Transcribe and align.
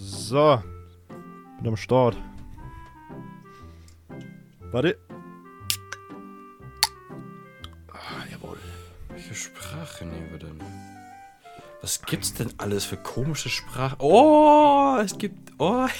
So. 0.00 0.62
Bin 1.58 1.68
am 1.68 1.76
Start. 1.76 2.16
Warte. 4.72 4.96
Ah, 7.92 8.24
jawohl. 8.30 8.56
Welche 9.10 9.34
Sprache 9.34 10.06
nehmen 10.06 10.30
wir 10.30 10.38
denn? 10.38 10.58
Was 11.82 12.00
gibt's 12.02 12.32
denn 12.34 12.50
alles 12.58 12.84
für 12.86 12.96
komische 12.96 13.50
Sprachen? 13.50 13.96
Oh, 13.98 14.96
es 15.02 15.16
gibt. 15.18 15.52
Oh. 15.58 15.86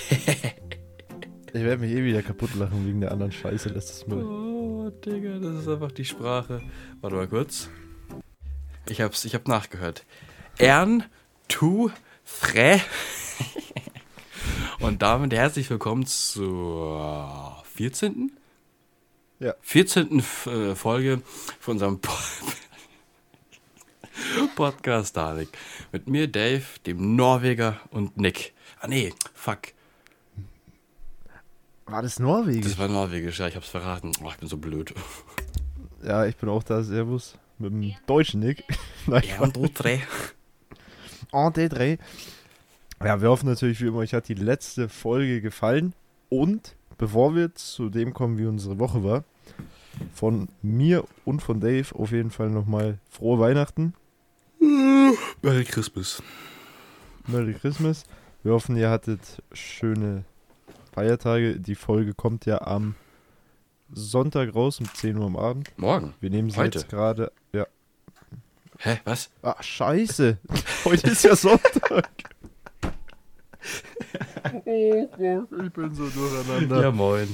Ich 1.53 1.65
werde 1.65 1.79
mich 1.79 1.91
eh 1.91 2.05
wieder 2.05 2.23
kaputt 2.23 2.55
lachen 2.55 2.87
wegen 2.87 3.01
der 3.01 3.11
anderen 3.11 3.33
Scheiße 3.33 3.71
letztes 3.71 4.07
Mal. 4.07 4.23
oh, 4.23 4.89
Digga, 5.05 5.41
das 5.41 5.63
ist 5.63 5.69
einfach 5.69 5.91
die 5.91 6.05
Sprache. 6.05 6.63
Warte 7.01 7.17
mal 7.17 7.27
kurz. 7.27 7.69
Ich 8.89 9.01
hab's, 9.01 9.25
ich 9.25 9.35
hab 9.35 9.49
nachgehört. 9.49 10.05
Ern, 10.59 11.03
tu, 11.49 11.91
fre. 12.23 12.81
Und 14.81 15.03
damit 15.03 15.33
herzlich 15.33 15.69
willkommen 15.71 16.07
zur 16.07 17.63
14. 17.75 18.33
Ja. 19.39 19.55
14. 19.61 20.19
F- 20.19 20.47
äh, 20.47 20.75
Folge 20.75 21.23
von 21.59 21.75
unserem 21.75 22.01
po 22.01 22.13
Podcast 24.57 25.17
Danik. 25.17 25.49
Mit 25.93 26.07
mir, 26.09 26.29
Dave, 26.29 26.63
dem 26.87 27.17
Norweger 27.17 27.81
und 27.91 28.17
Nick. 28.19 28.53
Ah, 28.81 28.89
nee, 28.89 29.13
fuck. 29.35 29.61
War 31.87 32.03
das 32.03 32.19
Norwegisch? 32.19 32.65
Das 32.67 32.79
war 32.79 32.89
Norwegisch, 32.89 33.39
ja, 33.41 33.49
ich 33.49 33.57
hab's 33.57 33.69
verraten. 33.69 34.13
Oh, 34.23 34.29
ich 34.31 34.37
bin 34.37 34.49
so 34.49 34.57
blöd. 34.59 34.95
ja, 36.03 36.27
ich 36.27 36.37
bin 36.37 36.49
auch 36.49 36.63
da. 36.63 36.83
Servus. 36.83 37.37
Mit 37.59 37.73
dem 37.73 37.95
deutschen 38.07 38.41
Nick. 38.41 38.65
Nein, 39.07 39.23
Ja, 39.29 39.41
und 39.41 39.57
du 39.57 39.67
drei. 39.69 40.03
En 41.33 41.53
D3. 41.53 41.99
Ja, 43.03 43.23
wir 43.23 43.31
hoffen 43.31 43.49
natürlich 43.49 43.81
wie 43.81 43.87
immer, 43.87 43.99
euch 43.99 44.13
hat 44.13 44.29
die 44.29 44.35
letzte 44.35 44.91
Folge 44.91 45.41
gefallen. 45.41 45.95
Und 46.29 46.77
bevor 46.99 47.35
wir 47.35 47.55
zu 47.55 47.89
dem 47.89 48.13
kommen, 48.13 48.37
wie 48.37 48.45
unsere 48.45 48.79
Woche 48.79 49.03
war, 49.03 49.25
von 50.13 50.49
mir 50.61 51.05
und 51.25 51.41
von 51.41 51.61
Dave 51.61 51.95
auf 51.95 52.13
jeden 52.13 52.31
Fall 52.31 52.51
nochmal 52.51 52.99
frohe 53.09 53.39
Weihnachten. 53.39 53.95
Merry 55.41 55.65
Christmas. 55.65 56.23
Merry 57.27 57.55
Christmas. 57.55 58.05
Wir 58.43 58.53
hoffen, 58.53 58.77
ihr 58.77 58.91
hattet 58.91 59.43
schöne 59.53 60.25
Feiertage. 60.93 61.59
Die 61.59 61.77
Folge 61.77 62.13
kommt 62.13 62.45
ja 62.45 62.61
am 62.61 62.97
Sonntag 63.91 64.55
raus 64.55 64.79
um 64.79 64.93
10 64.93 65.17
Uhr 65.17 65.25
am 65.25 65.37
Abend. 65.37 65.73
Morgen. 65.79 66.13
Wir 66.21 66.29
nehmen 66.29 66.51
sie 66.51 66.59
Heute? 66.59 66.79
jetzt 66.79 66.91
gerade. 66.91 67.33
Ja. 67.53 67.67
Hä, 68.79 69.01
was? 69.05 69.31
Ah, 69.43 69.57
scheiße. 69.61 70.37
Heute 70.85 71.11
ist 71.11 71.25
ja 71.25 71.35
Sonntag. 71.35 72.11
ich 74.65 75.73
bin 75.73 75.95
so 75.95 76.09
durcheinander. 76.09 76.83
Ja, 76.83 76.91
moin. 76.91 77.29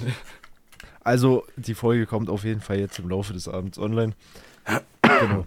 Also, 1.01 1.47
die 1.57 1.75
Folge 1.75 2.07
kommt 2.07 2.29
auf 2.29 2.45
jeden 2.45 2.61
Fall 2.61 2.81
jetzt 2.81 2.99
im 2.99 3.09
Laufe 3.09 3.33
des 3.33 3.47
Abends 3.49 3.79
online. 3.79 4.15
genau. 5.03 5.47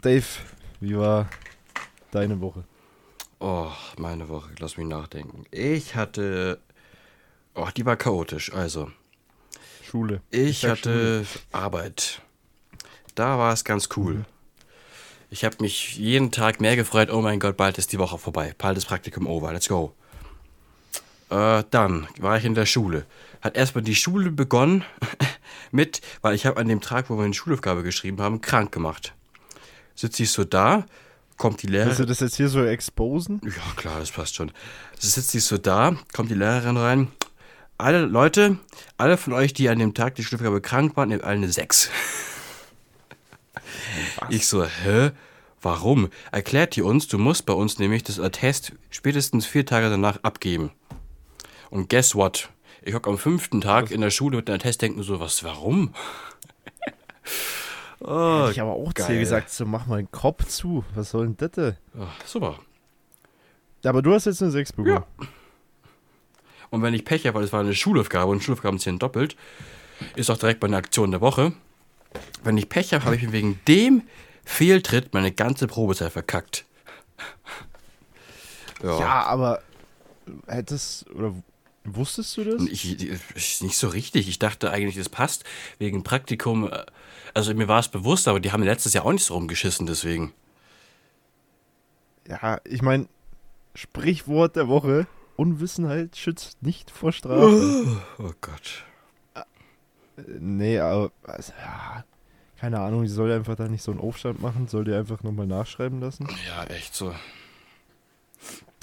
Dave, 0.00 0.24
wie 0.80 0.96
war 0.96 1.28
deine 2.10 2.40
Woche? 2.40 2.64
Oh, 3.40 3.70
meine 3.98 4.28
Woche, 4.28 4.50
lass 4.58 4.76
mich 4.76 4.86
nachdenken. 4.86 5.44
Ich 5.50 5.94
hatte. 5.94 6.60
Oh, 7.54 7.68
die 7.76 7.84
war 7.84 7.96
chaotisch. 7.96 8.52
Also, 8.52 8.90
Schule. 9.82 10.22
ich 10.30 10.60
sag 10.60 10.78
hatte 10.78 11.26
Arbeit. 11.52 12.22
Da 13.14 13.38
war 13.38 13.52
es 13.52 13.64
ganz 13.64 13.88
cool. 13.96 14.24
Ich 15.34 15.44
habe 15.44 15.56
mich 15.58 15.96
jeden 15.96 16.30
Tag 16.30 16.60
mehr 16.60 16.76
gefreut. 16.76 17.10
Oh 17.10 17.20
mein 17.20 17.40
Gott, 17.40 17.56
bald 17.56 17.76
ist 17.76 17.90
die 17.90 17.98
Woche 17.98 18.18
vorbei. 18.18 18.54
Bald 18.56 18.78
ist 18.78 18.86
Praktikum 18.86 19.26
over. 19.26 19.52
Let's 19.52 19.68
go. 19.68 19.92
Äh, 21.28 21.64
dann 21.70 22.06
war 22.20 22.38
ich 22.38 22.44
in 22.44 22.54
der 22.54 22.66
Schule. 22.66 23.04
Hat 23.40 23.56
erstmal 23.56 23.82
die 23.82 23.96
Schule 23.96 24.30
begonnen 24.30 24.84
mit, 25.72 26.02
weil 26.22 26.36
ich 26.36 26.46
habe 26.46 26.60
an 26.60 26.68
dem 26.68 26.80
Tag, 26.80 27.10
wo 27.10 27.16
wir 27.16 27.24
eine 27.24 27.34
Schulaufgabe 27.34 27.82
geschrieben 27.82 28.20
haben, 28.20 28.42
krank 28.42 28.70
gemacht. 28.70 29.12
Sitze 29.96 30.22
ich 30.22 30.30
so 30.30 30.44
da, 30.44 30.86
kommt 31.36 31.62
die 31.62 31.66
Lehrerin. 31.66 31.88
Willst 31.88 32.00
du 32.00 32.06
das 32.06 32.20
jetzt 32.20 32.36
hier 32.36 32.48
so 32.48 32.64
exposen? 32.64 33.40
Ja, 33.44 33.74
klar, 33.74 33.98
das 33.98 34.12
passt 34.12 34.36
schon. 34.36 34.52
Sitzt 34.96 35.32
sie 35.32 35.40
so 35.40 35.58
da, 35.58 35.96
kommt 36.12 36.30
die 36.30 36.34
Lehrerin 36.34 36.76
rein. 36.76 37.08
Alle 37.76 38.02
Leute, 38.02 38.60
alle 38.98 39.16
von 39.16 39.32
euch, 39.32 39.52
die 39.52 39.68
an 39.68 39.80
dem 39.80 39.94
Tag 39.94 40.14
die 40.14 40.22
Schulaufgabe 40.22 40.60
krank 40.60 40.96
waren, 40.96 41.08
nehmen 41.08 41.24
alle 41.24 41.38
eine 41.38 41.50
6. 41.50 41.90
Ich 44.28 44.46
so, 44.46 44.64
hä? 44.64 45.10
Warum? 45.62 46.10
Erklärt 46.30 46.76
die 46.76 46.82
uns, 46.82 47.08
du 47.08 47.16
musst 47.18 47.46
bei 47.46 47.54
uns 47.54 47.78
nämlich 47.78 48.02
das 48.02 48.20
Attest 48.20 48.72
spätestens 48.90 49.46
vier 49.46 49.64
Tage 49.64 49.88
danach 49.88 50.18
abgeben. 50.22 50.70
Und 51.70 51.88
guess 51.88 52.14
what? 52.14 52.50
Ich 52.82 52.94
hock 52.94 53.08
am 53.08 53.16
fünften 53.16 53.62
Tag 53.62 53.90
in 53.90 54.02
der 54.02 54.10
Schule 54.10 54.36
mit 54.36 54.48
dem 54.48 54.56
Attest, 54.56 54.82
denke 54.82 54.98
mir 54.98 55.04
so, 55.04 55.20
was, 55.20 55.42
warum? 55.42 55.94
oh, 58.00 58.42
Hätte 58.42 58.52
ich 58.52 58.60
aber 58.60 58.72
auch 58.72 58.92
zu 58.92 59.02
dir 59.02 59.08
geil. 59.08 59.20
gesagt, 59.20 59.50
so 59.50 59.64
mach 59.64 59.86
mal 59.86 59.96
den 59.96 60.10
Kopf 60.10 60.44
zu. 60.46 60.84
Was 60.94 61.10
soll 61.10 61.26
denn 61.28 61.36
das? 61.38 61.50
denn? 61.52 61.76
oh, 61.98 62.06
super. 62.26 62.58
Ja, 63.82 63.90
aber 63.90 64.02
du 64.02 64.12
hast 64.12 64.26
jetzt 64.26 64.42
eine 64.42 64.50
6 64.50 64.74
bekommen. 64.74 65.04
Und 66.70 66.82
wenn 66.82 66.92
ich 66.92 67.04
Pech 67.04 67.26
habe, 67.26 67.38
weil 67.38 67.44
es 67.44 67.52
war 67.52 67.60
eine 67.60 67.74
Schulaufgabe 67.74 68.30
und 68.30 68.42
Schulaufgaben 68.42 68.78
zählen 68.78 68.98
doppelt, 68.98 69.36
ist 70.16 70.30
auch 70.30 70.38
direkt 70.38 70.60
bei 70.60 70.66
einer 70.66 70.76
Aktion 70.76 71.10
der 71.10 71.20
Woche. 71.20 71.52
Wenn 72.42 72.58
ich 72.58 72.68
Pech 72.68 72.92
habe, 72.92 73.04
habe 73.04 73.16
ich 73.16 73.22
mir 73.22 73.32
wegen 73.32 73.60
dem 73.66 74.02
Fehltritt 74.44 75.14
meine 75.14 75.32
ganze 75.32 75.66
Probezeit 75.66 76.12
verkackt. 76.12 76.64
Ja. 78.82 78.98
Ja, 79.00 79.22
aber 79.24 79.62
hättest 80.46 81.10
oder 81.10 81.34
wusstest 81.84 82.36
du 82.36 82.44
das? 82.44 82.62
Ich, 82.66 83.00
ich, 83.00 83.62
nicht 83.62 83.78
so 83.78 83.88
richtig. 83.88 84.28
Ich 84.28 84.38
dachte 84.38 84.70
eigentlich, 84.70 84.96
es 84.96 85.08
passt 85.08 85.44
wegen 85.78 86.04
Praktikum. 86.04 86.70
Also 87.32 87.54
mir 87.54 87.68
war 87.68 87.80
es 87.80 87.88
bewusst, 87.88 88.28
aber 88.28 88.40
die 88.40 88.52
haben 88.52 88.62
letztes 88.62 88.92
Jahr 88.92 89.06
auch 89.06 89.12
nicht 89.12 89.24
so 89.24 89.34
rumgeschissen, 89.34 89.86
deswegen. 89.86 90.32
Ja, 92.28 92.60
ich 92.64 92.82
meine, 92.82 93.08
Sprichwort 93.74 94.56
der 94.56 94.68
Woche: 94.68 95.06
Unwissenheit 95.36 96.16
schützt 96.16 96.62
nicht 96.62 96.90
vor 96.90 97.12
Strafe. 97.12 98.02
Oh 98.18 98.32
Gott. 98.40 98.84
Nee, 100.16 100.78
aber 100.78 101.10
also, 101.24 101.52
ja, 101.60 102.04
keine 102.58 102.80
Ahnung, 102.80 103.02
die 103.02 103.08
soll 103.08 103.32
einfach 103.32 103.56
da 103.56 103.68
nicht 103.68 103.82
so 103.82 103.90
einen 103.90 104.00
Aufstand 104.00 104.40
machen, 104.40 104.68
soll 104.68 104.84
die 104.84 104.94
einfach 104.94 105.22
nochmal 105.22 105.46
nachschreiben 105.46 106.00
lassen. 106.00 106.28
Ja, 106.46 106.64
echt 106.64 106.94
so. 106.94 107.14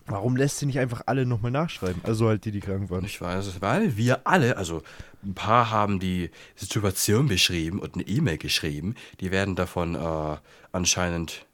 Warum 0.08 0.36
lässt 0.36 0.60
sie 0.60 0.66
nicht 0.66 0.80
einfach 0.80 1.04
alle 1.06 1.26
nochmal 1.26 1.52
nachschreiben? 1.52 2.02
Also 2.04 2.28
halt 2.28 2.44
die, 2.46 2.52
die 2.52 2.60
krank 2.60 2.90
waren. 2.90 3.06
Ich 3.06 3.22
weiß 3.22 3.46
es, 3.46 3.62
weil 3.62 3.96
wir 3.98 4.28
alle, 4.28 4.58
also 4.58 4.82
ein 5.24 5.36
paar 5.36 5.70
haben 5.70 6.00
die 6.00 6.32
Situation 6.56 7.28
beschrieben 7.28 7.80
und 7.80 7.94
eine 7.94 8.04
E-Mail 8.04 8.38
geschrieben. 8.38 8.96
Die 9.20 9.32
werden 9.32 9.56
davon 9.56 9.96
äh, 9.96 10.38
anscheinend 10.72 11.46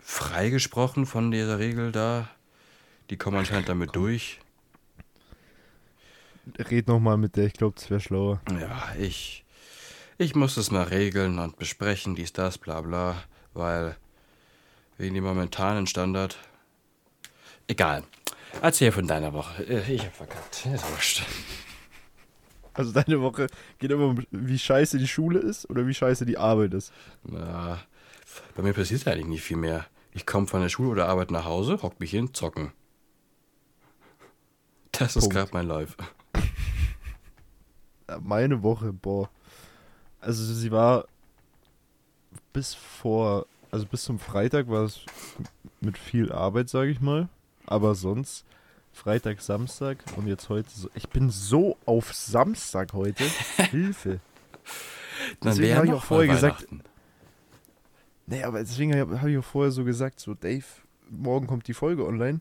freigesprochen 0.00 1.06
von 1.06 1.30
dieser 1.30 1.58
Regel 1.58 1.92
da. 1.92 2.28
Die 3.10 3.16
kommen 3.16 3.38
anscheinend 3.38 3.68
damit 3.68 3.96
durch. 3.96 4.40
Red 6.58 6.88
nochmal 6.88 7.16
mit 7.16 7.36
der, 7.36 7.46
ich 7.46 7.52
glaube, 7.52 7.74
das 7.76 7.90
wäre 7.90 8.00
schlauer. 8.00 8.40
Ja, 8.58 8.92
ich, 8.98 9.44
ich 10.18 10.34
muss 10.34 10.54
das 10.54 10.70
mal 10.70 10.84
regeln 10.84 11.38
und 11.38 11.56
besprechen, 11.56 12.14
dies, 12.14 12.32
das, 12.32 12.58
bla 12.58 12.80
bla, 12.80 13.22
weil 13.54 13.96
wegen 14.98 15.14
dem 15.14 15.24
momentanen 15.24 15.86
Standard. 15.86 16.36
Egal. 17.68 18.04
Erzähl 18.62 18.90
von 18.92 19.06
deiner 19.06 19.32
Woche. 19.32 19.62
Äh, 19.64 19.94
Ich 19.94 20.04
hab 20.04 20.14
verkackt. 20.14 20.66
Ist 20.66 20.90
wurscht. 20.90 21.22
Also 22.74 22.92
deine 22.92 23.20
Woche 23.20 23.46
geht 23.78 23.90
immer 23.90 24.06
um, 24.06 24.24
wie 24.30 24.58
scheiße 24.58 24.98
die 24.98 25.08
Schule 25.08 25.38
ist 25.40 25.68
oder 25.70 25.86
wie 25.86 25.94
scheiße 25.94 26.24
die 26.24 26.38
Arbeit 26.38 26.74
ist. 26.74 26.92
Ja, 27.30 27.78
bei 28.54 28.62
mir 28.62 28.72
passiert 28.72 29.06
eigentlich 29.06 29.26
nicht 29.26 29.42
viel 29.42 29.56
mehr. 29.56 29.86
Ich 30.12 30.26
komme 30.26 30.46
von 30.46 30.60
der 30.62 30.68
Schule 30.68 30.90
oder 30.90 31.08
Arbeit 31.08 31.30
nach 31.30 31.44
Hause, 31.44 31.80
hock 31.82 31.98
mich 32.00 32.10
hin, 32.10 32.32
zocken. 32.34 32.72
Das 34.92 35.16
ist 35.16 35.22
Punkt. 35.24 35.34
gerade 35.36 35.50
mein 35.52 35.66
Life. 35.66 35.96
Meine 38.22 38.62
Woche, 38.62 38.92
boah. 38.92 39.28
Also 40.20 40.42
sie 40.44 40.70
war 40.70 41.06
bis 42.52 42.74
vor, 42.74 43.46
also 43.70 43.86
bis 43.86 44.04
zum 44.04 44.18
Freitag 44.18 44.68
war 44.68 44.84
es 44.84 45.00
mit 45.80 45.96
viel 45.96 46.32
Arbeit, 46.32 46.68
sage 46.68 46.90
ich 46.90 47.00
mal. 47.00 47.28
Aber 47.66 47.94
sonst 47.94 48.44
Freitag, 48.92 49.40
Samstag 49.40 49.98
und 50.16 50.26
jetzt 50.26 50.48
heute 50.48 50.68
so. 50.70 50.90
Ich 50.94 51.08
bin 51.08 51.30
so 51.30 51.76
auf 51.86 52.12
Samstag 52.12 52.92
heute. 52.92 53.24
Hilfe. 53.70 54.20
Deswegen 55.42 55.68
wäre 55.68 55.78
hab 55.78 55.84
ich 55.84 55.92
auch 55.92 56.04
vorher 56.04 56.32
gesagt-. 56.32 56.66
Nee, 58.26 58.44
aber 58.44 58.60
deswegen 58.60 58.98
habe 58.98 59.20
hab 59.20 59.28
ich 59.28 59.38
auch 59.38 59.44
vorher 59.44 59.72
so 59.72 59.84
gesagt, 59.84 60.20
so 60.20 60.34
Dave, 60.34 60.64
morgen 61.08 61.46
kommt 61.46 61.66
die 61.66 61.74
Folge 61.74 62.06
online. 62.06 62.40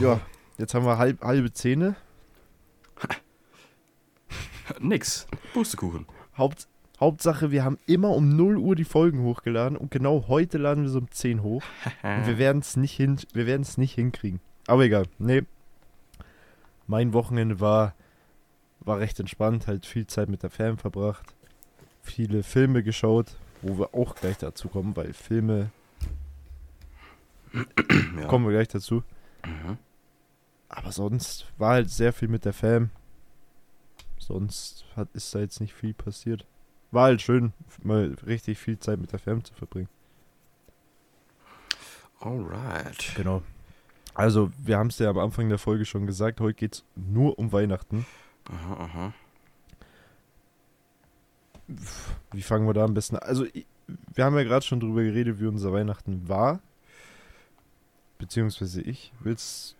Ja, 0.00 0.20
jetzt 0.56 0.74
haben 0.74 0.86
wir 0.86 0.98
halb, 0.98 1.22
halbe 1.22 1.52
Zähne. 1.52 1.96
Nix. 4.80 5.26
Pustekuchen. 5.52 6.06
Haupt, 6.36 6.66
Hauptsache, 7.00 7.50
wir 7.50 7.64
haben 7.64 7.78
immer 7.86 8.10
um 8.10 8.28
0 8.36 8.56
Uhr 8.58 8.74
die 8.76 8.84
Folgen 8.84 9.22
hochgeladen 9.22 9.76
und 9.76 9.90
genau 9.90 10.26
heute 10.28 10.58
laden 10.58 10.84
wir 10.84 10.90
so 10.90 10.98
um 10.98 11.10
10 11.10 11.42
hoch. 11.42 11.62
Und 12.02 12.26
wir 12.26 12.38
werden 12.38 12.60
es 12.60 12.76
nicht, 12.76 12.92
hin, 12.94 13.18
wir 13.32 13.46
werden's 13.46 13.78
nicht 13.78 13.94
hinkriegen. 13.94 14.40
Aber 14.66 14.84
egal. 14.84 15.06
Nee. 15.18 15.42
Mein 16.86 17.12
Wochenende 17.12 17.60
war, 17.60 17.94
war 18.80 18.98
recht 18.98 19.18
entspannt, 19.20 19.66
halt 19.66 19.86
viel 19.86 20.06
Zeit 20.06 20.28
mit 20.28 20.42
der 20.42 20.50
Fam 20.50 20.78
verbracht. 20.78 21.34
Viele 22.02 22.42
Filme 22.42 22.82
geschaut, 22.82 23.36
wo 23.62 23.78
wir 23.78 23.94
auch 23.94 24.14
gleich 24.14 24.38
dazu 24.38 24.68
kommen, 24.68 24.94
weil 24.96 25.12
Filme 25.12 25.70
Ja. 27.52 28.26
kommen 28.26 28.44
wir 28.46 28.52
gleich 28.52 28.68
dazu. 28.68 29.02
Mhm. 29.44 29.78
Aber 30.68 30.92
sonst 30.92 31.46
war 31.58 31.72
halt 31.72 31.90
sehr 31.90 32.12
viel 32.12 32.28
mit 32.28 32.44
der 32.44 32.52
Fam. 32.52 32.90
Sonst 34.26 34.84
hat, 34.96 35.08
ist 35.12 35.32
da 35.34 35.38
jetzt 35.38 35.60
nicht 35.60 35.72
viel 35.72 35.94
passiert. 35.94 36.46
War 36.90 37.04
halt 37.04 37.22
schön, 37.22 37.52
mal 37.84 38.16
richtig 38.26 38.58
viel 38.58 38.76
Zeit 38.76 38.98
mit 38.98 39.12
der 39.12 39.20
Fam 39.20 39.44
zu 39.44 39.54
verbringen. 39.54 39.88
Alright. 42.18 43.12
Genau. 43.14 43.42
Also, 44.14 44.50
wir 44.58 44.78
haben 44.78 44.88
es 44.88 44.98
ja 44.98 45.10
am 45.10 45.18
Anfang 45.18 45.48
der 45.48 45.58
Folge 45.58 45.84
schon 45.84 46.06
gesagt, 46.06 46.40
heute 46.40 46.54
geht 46.54 46.74
es 46.74 46.84
nur 46.96 47.38
um 47.38 47.52
Weihnachten. 47.52 48.04
Aha, 48.50 48.74
aha. 48.84 49.12
Wie 52.32 52.42
fangen 52.42 52.66
wir 52.66 52.74
da 52.74 52.84
am 52.84 52.94
besten 52.94 53.16
an? 53.16 53.22
Also, 53.22 53.46
wir 54.14 54.24
haben 54.24 54.36
ja 54.36 54.42
gerade 54.42 54.64
schon 54.64 54.80
drüber 54.80 55.04
geredet, 55.04 55.38
wie 55.38 55.46
unser 55.46 55.72
Weihnachten 55.72 56.28
war. 56.28 56.58
Beziehungsweise 58.18 58.80
ich. 58.82 59.12
Willst. 59.20 59.75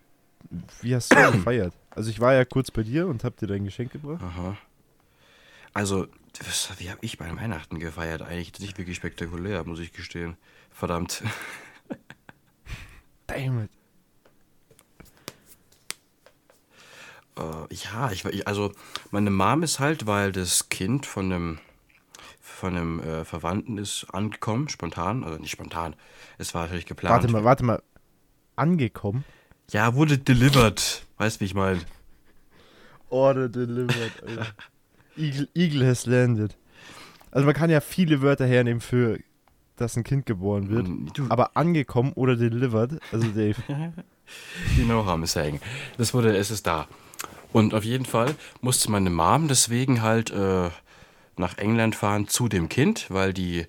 Wie 0.82 0.94
hast 0.94 1.12
du 1.12 1.32
gefeiert? 1.32 1.72
Also, 1.90 2.10
ich 2.10 2.20
war 2.20 2.34
ja 2.34 2.44
kurz 2.44 2.70
bei 2.70 2.82
dir 2.82 3.06
und 3.06 3.24
hab 3.24 3.36
dir 3.36 3.46
dein 3.46 3.64
Geschenk 3.64 3.92
gebracht. 3.92 4.22
Aha. 4.22 4.56
Also, 5.72 6.06
was, 6.44 6.70
wie 6.78 6.90
habe 6.90 6.98
ich 7.02 7.18
bei 7.18 7.34
Weihnachten 7.34 7.78
gefeiert? 7.78 8.22
Eigentlich 8.22 8.58
nicht 8.60 8.78
wirklich 8.78 8.96
spektakulär, 8.96 9.64
muss 9.64 9.78
ich 9.80 9.92
gestehen. 9.92 10.36
Verdammt. 10.70 11.22
Damn 13.26 13.64
it. 13.64 13.70
Äh, 17.38 17.74
ja, 17.74 18.10
ich, 18.10 18.24
war- 18.24 18.32
ich, 18.32 18.46
also 18.46 18.72
meine 19.10 19.30
Mom 19.30 19.62
ist 19.62 19.78
halt, 19.80 20.06
weil 20.06 20.32
das 20.32 20.68
Kind 20.68 21.06
von 21.06 21.32
einem 21.32 21.58
von 22.40 22.74
einem 22.74 23.00
äh, 23.00 23.24
Verwandten 23.26 23.76
ist 23.76 24.06
angekommen, 24.14 24.70
spontan, 24.70 25.24
also 25.24 25.36
nicht 25.38 25.50
spontan. 25.50 25.94
Es 26.38 26.54
war 26.54 26.62
natürlich 26.62 26.86
geplant. 26.86 27.12
Warte 27.22 27.28
mal, 27.30 27.44
warte 27.44 27.64
mal. 27.64 27.82
Angekommen? 28.54 29.24
Ja, 29.70 29.94
wurde 29.94 30.18
delivered. 30.18 31.04
Weißt 31.18 31.40
wie 31.40 31.44
ich 31.44 31.54
meine? 31.54 31.80
Order 33.10 33.48
delivered, 33.48 34.12
Alter. 34.26 34.46
Eagle, 35.16 35.48
Eagle 35.54 35.86
has 35.86 36.06
landed. 36.06 36.56
Also 37.30 37.46
man 37.46 37.54
kann 37.54 37.70
ja 37.70 37.80
viele 37.80 38.22
Wörter 38.22 38.46
hernehmen 38.46 38.80
für, 38.80 39.18
dass 39.76 39.96
ein 39.96 40.04
Kind 40.04 40.26
geboren 40.26 40.70
wird. 40.70 40.88
Du, 41.16 41.26
Aber 41.28 41.56
angekommen 41.56 42.12
oder 42.14 42.36
delivered, 42.36 43.00
also 43.12 43.26
Dave. 43.28 43.56
You 44.76 44.84
know 44.84 45.04
how 45.06 45.12
I'm 45.12 45.24
saying. 45.26 45.60
Das 45.98 46.12
wurde, 46.12 46.36
es 46.36 46.50
ist 46.50 46.66
da. 46.66 46.88
Und 47.52 47.74
auf 47.74 47.84
jeden 47.84 48.04
Fall 48.04 48.34
musste 48.60 48.90
meine 48.90 49.08
Mom 49.08 49.46
deswegen 49.46 50.02
halt 50.02 50.30
äh, 50.30 50.70
nach 51.36 51.58
England 51.58 51.94
fahren 51.94 52.26
zu 52.26 52.48
dem 52.48 52.68
Kind, 52.68 53.06
weil 53.08 53.32
die, 53.32 53.66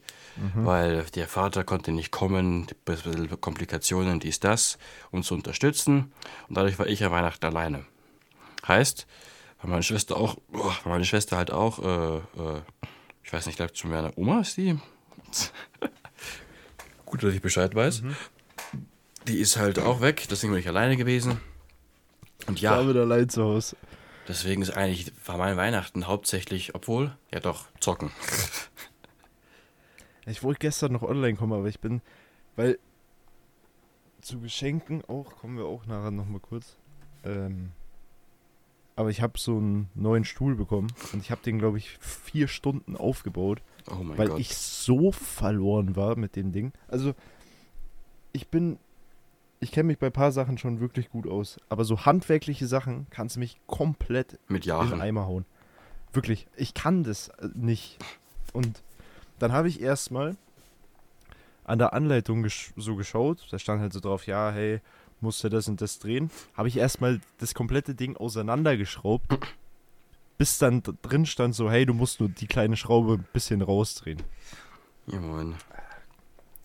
weil 0.54 1.04
der 1.16 1.28
Vater 1.28 1.64
konnte 1.64 1.92
nicht 1.92 2.12
kommen, 2.12 2.68
Komplikationen, 3.42 4.20
dies, 4.20 4.40
das, 4.40 4.78
um 5.12 5.24
zu 5.24 5.34
unterstützen. 5.34 6.12
Und 6.48 6.58
dadurch 6.58 6.78
war 6.80 6.88
ich 6.88 7.00
ja 7.00 7.12
Weihnachten 7.12 7.46
alleine. 7.46 7.86
Heißt, 8.68 9.08
meine 9.64 9.84
Schwester 9.84 10.18
auch, 10.18 10.38
meine 10.86 11.06
Schwester 11.06 11.38
halt 11.38 11.52
auch, 11.52 11.80
äh, 11.80 12.18
äh, 12.18 12.62
ich 13.24 13.34
weiß 13.34 13.46
nicht, 13.46 13.54
ich 13.54 13.58
glaube 13.58 13.74
zu 13.74 13.88
meiner 13.88 14.18
Oma 14.18 14.42
ist 14.42 14.58
die. 14.58 14.80
Gut, 17.06 17.24
dass 17.24 17.34
ich 17.34 17.42
Bescheid 17.42 17.74
weiß. 17.74 18.04
Die 19.28 19.40
ist 19.40 19.58
halt 19.58 19.80
auch 19.80 20.02
weg, 20.02 20.28
deswegen 20.30 20.54
bin 20.54 20.62
ich 20.62 20.68
alleine 20.68 20.96
gewesen. 20.98 21.40
Und 22.48 22.62
ja, 22.62 22.78
David 22.78 22.98
allein 22.98 23.30
zu 23.30 23.44
Hause. 23.44 23.76
deswegen 24.28 24.62
ist 24.62 24.72
eigentlich, 24.72 25.12
war 25.26 25.38
mein 25.38 25.58
Weihnachten 25.58 26.08
hauptsächlich, 26.08 26.76
obwohl, 26.76 27.18
ja 27.34 27.40
doch, 27.40 27.66
zocken. 27.80 28.12
Ich 30.28 30.44
wollte 30.44 30.60
gestern 30.60 30.94
noch 30.94 31.04
online 31.04 31.36
kommen, 31.36 31.54
aber 31.54 31.68
ich 31.68 31.80
bin, 31.80 32.02
weil 32.56 32.78
zu 34.22 34.40
Geschenken 34.40 35.04
auch, 35.06 35.36
kommen 35.38 35.58
wir 35.58 35.66
auch 35.66 35.86
nachher 35.86 36.12
nochmal 36.12 36.42
kurz. 36.42 36.78
Ähm, 37.24 37.72
aber 38.96 39.10
ich 39.10 39.22
habe 39.22 39.38
so 39.38 39.58
einen 39.58 39.90
neuen 39.94 40.26
Stuhl 40.26 40.56
bekommen 40.56 40.92
und 41.14 41.22
ich 41.22 41.30
habe 41.30 41.42
den, 41.44 41.60
glaube 41.60 41.78
ich, 41.78 41.98
vier 42.00 42.48
Stunden 42.48 42.98
aufgebaut. 42.98 43.62
Oh 43.90 44.04
mein 44.04 44.18
weil 44.18 44.30
Gott. 44.30 44.40
ich 44.40 44.56
so 44.56 45.12
verloren 45.12 45.96
war 45.96 46.18
mit 46.18 46.36
dem 46.36 46.52
Ding. 46.52 46.74
Also, 46.88 47.14
ich 48.34 48.48
bin, 48.48 48.80
ich 49.60 49.72
kenne 49.72 49.88
mich 49.88 50.00
bei 50.00 50.08
ein 50.08 50.14
paar 50.14 50.32
Sachen 50.32 50.58
schon 50.58 50.80
wirklich 50.80 51.10
gut 51.10 51.28
aus, 51.28 51.60
aber 51.70 51.86
so 51.86 52.06
handwerkliche 52.06 52.66
Sachen 52.66 53.06
kannst 53.12 53.36
du 53.36 53.40
mich 53.40 53.62
komplett 53.68 54.40
Mit 54.48 54.66
in 54.66 54.72
den 54.72 54.80
Jahren. 54.80 55.02
Eimer 55.02 55.28
hauen. 55.28 55.46
Wirklich, 56.12 56.48
ich 56.56 56.74
kann 56.74 57.04
das 57.04 57.30
äh, 57.30 57.50
nicht. 57.54 58.00
Und 58.52 58.82
dann 59.40 59.52
habe 59.52 59.68
ich 59.68 59.82
erstmal 59.82 60.36
an 61.64 61.80
der 61.80 61.94
Anleitung 61.94 62.44
gesch 62.44 62.72
so 62.78 62.96
geschaut, 62.96 63.46
da 63.52 63.60
stand 63.60 63.82
halt 63.82 63.94
so 63.94 64.00
drauf, 64.00 64.26
ja, 64.26 64.52
hey, 64.52 64.80
musst 65.20 65.44
du 65.44 65.50
das 65.50 65.68
und 65.68 65.82
das 65.82 66.00
drehen. 66.00 66.32
Habe 66.56 66.68
ich 66.68 66.78
erstmal 66.78 67.20
das 67.40 67.54
komplette 67.54 67.94
Ding 67.96 68.16
auseinandergeschraubt, 68.16 69.26
bis 70.38 70.58
dann 70.58 70.84
drin 71.02 71.26
stand 71.26 71.56
so, 71.56 71.70
hey, 71.70 71.86
du 71.86 71.94
musst 71.94 72.20
nur 72.20 72.30
die 72.30 72.48
kleine 72.48 72.78
Schraube 72.78 73.14
ein 73.16 73.28
bisschen 73.34 73.62
rausdrehen. 73.62 74.22
Ja, 75.08 75.20
moin. 75.20 75.56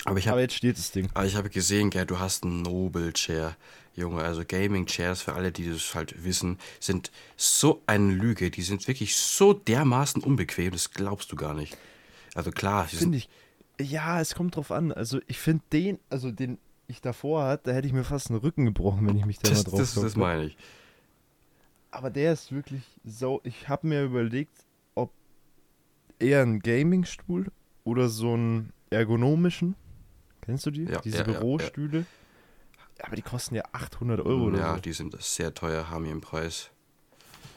Aber 0.04 0.19
ich 0.19 0.26
Aber 0.26 0.32
habe 0.32 0.40
jetzt 0.40 0.54
steht 0.54 0.78
das 0.78 0.90
Ding. 0.90 1.08
aber 1.14 1.26
ich 1.26 1.36
habe 1.36 1.48
gesehen, 1.48 1.90
gell, 1.90 2.06
du 2.06 2.19
hast 2.19 2.44
einen 2.44 2.62
Noble 2.62 3.12
Chair. 3.12 3.56
Junge, 3.94 4.22
also 4.22 4.42
Gaming 4.46 4.86
Chairs, 4.86 5.20
für 5.20 5.34
alle, 5.34 5.52
die 5.52 5.70
das 5.70 5.94
halt 5.94 6.24
wissen, 6.24 6.58
sind 6.80 7.10
so 7.36 7.82
eine 7.86 8.10
Lüge. 8.12 8.50
Die 8.50 8.62
sind 8.62 8.88
wirklich 8.88 9.16
so 9.16 9.52
dermaßen 9.52 10.22
unbequem, 10.22 10.72
das 10.72 10.92
glaubst 10.92 11.30
du 11.30 11.36
gar 11.36 11.52
nicht. 11.52 11.76
Also 12.34 12.50
klar, 12.50 12.87
Finde 12.87 13.19
ich. 13.19 13.29
Ja, 13.81 14.20
es 14.20 14.34
kommt 14.34 14.56
drauf 14.56 14.70
an. 14.70 14.93
Also 14.93 15.20
ich 15.26 15.38
finde 15.38 15.64
den, 15.73 15.99
also 16.08 16.31
den 16.31 16.58
ich 16.87 17.00
davor 17.00 17.44
hatte, 17.44 17.70
da 17.70 17.73
hätte 17.73 17.87
ich 17.87 17.93
mir 17.93 18.05
fast 18.05 18.29
den 18.29 18.37
Rücken 18.37 18.64
gebrochen, 18.64 19.06
wenn 19.06 19.17
ich 19.17 19.26
mich 19.26 19.38
da 19.38 19.49
das, 19.50 19.64
mal 19.64 19.70
drauf 19.70 19.81
das, 19.81 19.94
das 19.94 20.17
meine 20.17 20.44
ich. 20.44 20.56
Aber 21.90 22.11
der 22.11 22.32
ist 22.32 22.52
wirklich 22.52 22.82
so. 23.05 23.40
Ich 23.44 23.69
habe 23.69 23.87
mir 23.87 24.05
überlegt, 24.05 24.64
ob 24.94 25.12
eher 26.19 26.43
ein 26.43 26.61
Gaming-Stuhl 26.61 27.50
oder 27.84 28.08
so 28.08 28.32
einen 28.32 28.73
ergonomischen. 28.90 29.75
Kennst 30.43 30.67
du 30.67 30.70
die? 30.70 30.84
Ja, 30.84 31.00
Diese 31.00 31.19
ja, 31.19 31.26
ja, 31.26 31.32
ja. 31.32 31.40
Bürostühle. 31.40 32.06
Aber 33.02 33.17
die 33.17 33.23
kosten 33.23 33.55
ja 33.55 33.62
800 33.73 34.20
Euro 34.20 34.44
oder 34.44 34.58
ja, 34.58 34.75
so. 34.75 34.81
die 34.81 34.93
sind 34.93 35.20
sehr 35.20 35.55
teuer, 35.55 35.90
haben 35.90 36.05
ihren 36.05 36.20
Preis. 36.20 36.70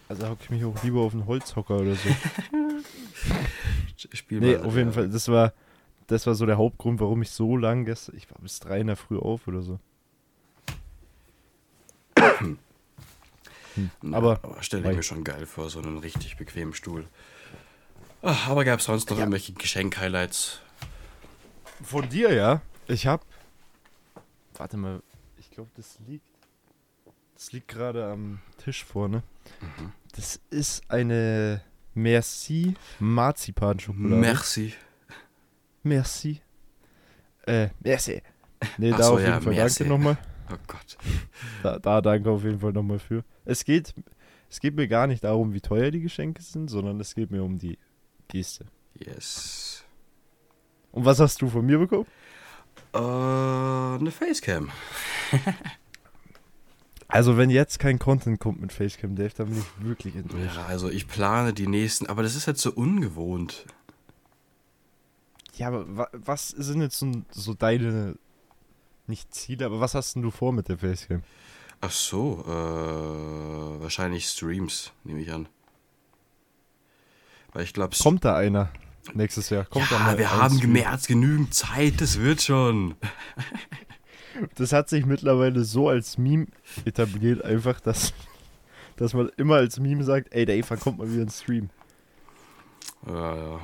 Also 0.07 0.27
hocke 0.29 0.43
ich 0.43 0.49
mich 0.49 0.65
auch 0.65 0.83
lieber 0.83 1.01
auf 1.01 1.13
einen 1.13 1.25
Holzhocker 1.25 1.77
oder 1.77 1.95
so. 1.95 2.09
Spiel 4.13 4.39
nee, 4.39 4.57
mal, 4.57 4.65
auf 4.65 4.75
jeden 4.75 4.91
Fall. 4.93 5.09
Das 5.09 5.27
war, 5.29 5.53
das 6.07 6.27
war 6.27 6.35
so 6.35 6.45
der 6.45 6.57
Hauptgrund, 6.57 6.99
warum 6.99 7.21
ich 7.21 7.31
so 7.31 7.57
lang 7.57 7.85
gestern. 7.85 8.15
Ich 8.17 8.29
war 8.29 8.37
bis 8.41 8.59
drei 8.59 8.79
in 8.81 8.87
der 8.87 8.95
Früh 8.95 9.17
auf 9.17 9.47
oder 9.47 9.61
so. 9.61 9.79
Na, 14.01 14.17
aber- 14.17 14.39
aber 14.43 14.63
stelle 14.63 14.89
ich 14.89 14.95
mir 14.97 15.03
schon 15.03 15.23
geil 15.23 15.45
vor, 15.45 15.69
so 15.69 15.79
einen 15.81 15.97
richtig 15.97 16.37
bequemen 16.37 16.73
Stuhl. 16.73 17.07
Ach, 18.21 18.47
aber 18.47 18.63
gab 18.63 18.79
es 18.79 18.85
sonst 18.85 19.09
noch 19.09 19.17
Ja. 19.17 19.23
irgendwelche 19.23 19.53
Geschenk-Highlights? 19.53 20.59
Von 21.83 22.07
dir, 22.09 22.33
ja? 22.33 22.61
Ich 22.87 23.05
hab. 23.05 23.25
Warte 24.55 24.77
mal, 24.77 25.01
ich 25.37 25.51
glaube, 25.51 25.69
das 25.75 25.99
liegt. 26.07 26.25
Das 27.33 27.51
liegt 27.51 27.67
gerade 27.67 28.05
am 28.09 28.39
Tisch 28.57 28.85
vorne. 28.85 29.21
Mhm. 29.59 29.91
Das 30.15 30.39
ist 30.49 30.89
eine 30.89 31.61
Merci 31.95 32.75
Marzipan-Schokolade. 32.99 34.21
Merci. 34.21 34.73
Merci. 35.83 36.41
Äh, 37.47 37.69
Merci. 37.79 38.21
Nee, 38.77 38.91
Ach 38.93 38.97
da 38.97 39.03
so, 39.03 39.13
auf 39.13 39.19
jeden 39.19 39.31
ja, 39.31 39.41
Fall 39.41 39.53
merci. 39.53 39.79
danke 39.79 39.93
nochmal. 39.93 40.17
Oh 40.51 40.57
Gott. 40.67 40.97
Da, 41.63 41.79
da 41.79 42.01
danke 42.01 42.29
auf 42.29 42.43
jeden 42.43 42.59
Fall 42.59 42.73
nochmal 42.73 42.99
für. 42.99 43.23
Es 43.45 43.63
geht, 43.65 43.93
es 44.49 44.59
geht 44.59 44.75
mir 44.75 44.87
gar 44.87 45.07
nicht 45.07 45.23
darum, 45.23 45.53
wie 45.53 45.61
teuer 45.61 45.89
die 45.89 46.01
Geschenke 46.01 46.41
sind, 46.41 46.69
sondern 46.69 46.99
es 46.99 47.15
geht 47.15 47.31
mir 47.31 47.43
um 47.43 47.57
die 47.57 47.77
Geste. 48.27 48.65
Yes. 48.95 49.83
Und 50.91 51.05
was 51.05 51.19
hast 51.19 51.41
du 51.41 51.49
von 51.49 51.65
mir 51.65 51.79
bekommen? 51.79 52.07
Äh, 52.93 52.97
eine 52.97 54.11
Facecam. 54.11 54.69
Also, 57.07 57.37
wenn 57.37 57.49
jetzt 57.49 57.79
kein 57.79 57.99
Content 57.99 58.39
kommt 58.39 58.59
mit 58.61 58.73
Facecam 58.73 59.15
Dave, 59.15 59.31
dann 59.37 59.49
bin 59.49 59.59
ich 59.59 59.85
wirklich 59.85 60.15
enttäuscht. 60.15 60.55
Ja, 60.55 60.65
also 60.65 60.89
ich 60.89 61.07
plane 61.07 61.53
die 61.53 61.67
nächsten, 61.67 62.07
aber 62.07 62.23
das 62.23 62.35
ist 62.35 62.47
halt 62.47 62.57
so 62.57 62.71
ungewohnt. 62.71 63.65
Ja, 65.55 65.67
aber 65.67 65.85
wa 65.97 66.09
was 66.11 66.49
sind 66.49 66.81
jetzt 66.81 66.97
so, 66.97 67.11
so 67.29 67.53
deine, 67.53 68.17
nicht 69.07 69.33
Ziele, 69.33 69.65
aber 69.65 69.79
was 69.79 69.93
hast 69.93 70.15
denn 70.15 70.23
du 70.23 70.31
vor 70.31 70.51
mit 70.51 70.67
der 70.67 70.79
Facecam? 70.79 71.23
Ach 71.81 71.91
so, 71.91 72.43
äh, 72.47 73.81
wahrscheinlich 73.81 74.27
Streams, 74.27 74.91
nehme 75.03 75.21
ich 75.21 75.31
an. 75.31 75.47
Weil 77.53 77.63
ich 77.63 77.73
glaube, 77.73 77.95
Kommt 78.01 78.25
da 78.25 78.35
einer 78.35 78.69
nächstes 79.13 79.49
Jahr? 79.49 79.65
Kommt 79.65 79.91
da 79.91 79.97
ja, 79.97 80.03
mal 80.03 80.17
wir 80.17 80.31
haben 80.31 80.85
als 80.85 81.07
genügend 81.07 81.53
Zeit, 81.53 82.01
das 82.01 82.19
wird 82.19 82.41
schon. 82.41 82.95
Das 84.55 84.73
hat 84.73 84.89
sich 84.89 85.05
mittlerweile 85.05 85.63
so 85.63 85.89
als 85.89 86.17
Meme 86.17 86.47
etabliert, 86.85 87.43
einfach, 87.43 87.79
dass, 87.79 88.13
dass 88.97 89.13
man 89.13 89.29
immer 89.37 89.55
als 89.55 89.79
Meme 89.79 90.03
sagt, 90.03 90.33
ey, 90.33 90.45
Dave, 90.45 90.65
wann 90.69 90.79
kommt 90.79 90.97
mal 90.97 91.11
wieder 91.11 91.23
ein 91.23 91.29
Stream? 91.29 91.69
Ja, 93.07 93.35
ja. 93.35 93.59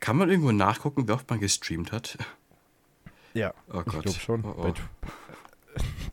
Kann 0.00 0.16
man 0.16 0.28
irgendwo 0.28 0.52
nachgucken, 0.52 1.08
wie 1.08 1.12
oft 1.12 1.28
man 1.30 1.40
gestreamt 1.40 1.92
hat? 1.92 2.18
Ja, 3.34 3.54
Oh 3.72 3.80
ich 3.80 3.92
Gott. 3.92 4.02
glaube 4.02 4.18
schon. 4.18 4.44
Oh, 4.44 4.54
oh. 4.56 4.62
Bei, 4.62 4.74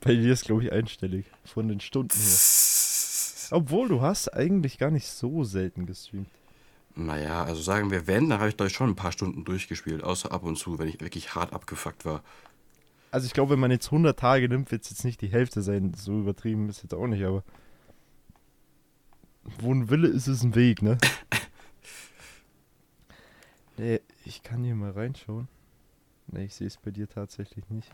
bei 0.00 0.14
dir 0.14 0.32
ist, 0.32 0.44
glaube 0.44 0.64
ich, 0.64 0.72
einstellig 0.72 1.26
von 1.44 1.68
den 1.68 1.80
Stunden 1.80 2.18
her. 2.18 2.38
Obwohl, 3.50 3.88
du 3.88 4.00
hast 4.00 4.32
eigentlich 4.34 4.78
gar 4.78 4.90
nicht 4.90 5.06
so 5.06 5.44
selten 5.44 5.86
gestreamt. 5.86 6.28
Naja, 6.94 7.44
also 7.44 7.60
sagen 7.60 7.90
wir, 7.90 8.06
wenn, 8.06 8.30
dann 8.30 8.38
habe 8.38 8.48
ich 8.48 8.56
glaube 8.56 8.68
ich 8.68 8.74
schon 8.74 8.88
ein 8.90 8.96
paar 8.96 9.12
Stunden 9.12 9.44
durchgespielt, 9.44 10.02
außer 10.02 10.32
ab 10.32 10.44
und 10.44 10.56
zu, 10.56 10.78
wenn 10.78 10.88
ich 10.88 11.00
wirklich 11.00 11.34
hart 11.34 11.52
abgefuckt 11.52 12.06
war. 12.06 12.22
Also 13.16 13.24
ich 13.24 13.32
glaube, 13.32 13.52
wenn 13.52 13.60
man 13.60 13.70
jetzt 13.70 13.86
100 13.86 14.18
Tage 14.18 14.46
nimmt, 14.46 14.70
wird 14.70 14.84
es 14.84 14.90
jetzt 14.90 15.02
nicht 15.02 15.22
die 15.22 15.28
Hälfte 15.28 15.62
sein. 15.62 15.94
So 15.94 16.20
übertrieben 16.20 16.68
ist 16.68 16.82
jetzt 16.82 16.92
auch 16.92 17.06
nicht, 17.06 17.24
aber 17.24 17.44
wo 19.58 19.72
ein 19.72 19.88
Wille 19.88 20.06
ist, 20.06 20.26
ist 20.26 20.42
ein 20.42 20.54
Weg, 20.54 20.82
ne? 20.82 20.98
nee, 23.78 24.02
ich 24.26 24.42
kann 24.42 24.64
hier 24.64 24.74
mal 24.74 24.90
reinschauen. 24.90 25.48
Nee, 26.26 26.44
ich 26.44 26.54
sehe 26.54 26.66
es 26.66 26.76
bei 26.76 26.90
dir 26.90 27.08
tatsächlich 27.08 27.66
nicht. 27.70 27.90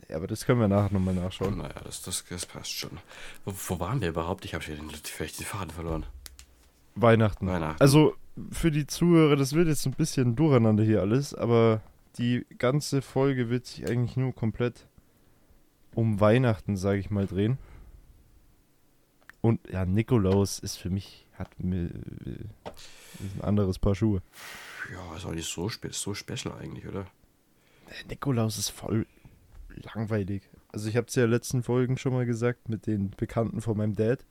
Nee, 0.00 0.14
aber 0.16 0.26
das 0.26 0.46
können 0.46 0.58
wir 0.58 0.66
nachher 0.66 0.92
nochmal 0.92 1.14
nachschauen. 1.14 1.58
Naja, 1.58 1.80
das, 1.84 2.02
das, 2.02 2.24
das 2.28 2.44
passt 2.44 2.72
schon. 2.72 2.98
Wo, 3.44 3.54
wo 3.68 3.78
waren 3.78 4.00
wir 4.00 4.08
überhaupt? 4.08 4.44
Ich 4.44 4.54
habe 4.54 4.64
vielleicht 4.64 5.38
den 5.38 5.46
Faden 5.46 5.70
verloren. 5.70 6.06
Weihnachten. 6.96 7.46
Weihnachten. 7.46 7.80
Also 7.80 8.16
für 8.50 8.72
die 8.72 8.88
Zuhörer, 8.88 9.36
das 9.36 9.52
wird 9.52 9.68
jetzt 9.68 9.86
ein 9.86 9.92
bisschen 9.92 10.34
durcheinander 10.34 10.82
hier 10.82 11.02
alles, 11.02 11.34
aber 11.34 11.82
die 12.18 12.46
ganze 12.58 13.02
Folge 13.02 13.50
wird 13.50 13.66
sich 13.66 13.88
eigentlich 13.88 14.16
nur 14.16 14.34
komplett 14.34 14.86
um 15.94 16.20
Weihnachten, 16.20 16.76
sage 16.76 16.98
ich 16.98 17.10
mal, 17.10 17.26
drehen. 17.26 17.58
Und 19.40 19.60
ja, 19.70 19.86
Nikolaus 19.86 20.58
ist 20.58 20.76
für 20.76 20.90
mich, 20.90 21.26
hat 21.34 21.58
mir 21.58 21.86
ist 23.20 23.36
ein 23.36 23.40
anderes 23.42 23.78
Paar 23.78 23.94
Schuhe. 23.94 24.22
Ja, 24.92 25.16
ist 25.16 25.24
auch 25.24 25.32
nicht 25.32 25.48
so, 25.48 25.68
spe 25.68 25.92
so 25.92 26.14
special 26.14 26.54
eigentlich, 26.58 26.86
oder? 26.86 27.06
Der 27.88 28.06
Nikolaus 28.08 28.58
ist 28.58 28.70
voll 28.70 29.06
langweilig. 29.94 30.42
Also 30.72 30.88
ich 30.88 30.96
habe 30.96 31.06
es 31.08 31.14
ja 31.14 31.24
in 31.24 31.30
den 31.30 31.36
letzten 31.36 31.62
Folgen 31.62 31.96
schon 31.96 32.12
mal 32.12 32.26
gesagt 32.26 32.68
mit 32.68 32.86
den 32.86 33.10
Bekannten 33.10 33.60
von 33.60 33.76
meinem 33.76 33.94
Dad. 33.94 34.24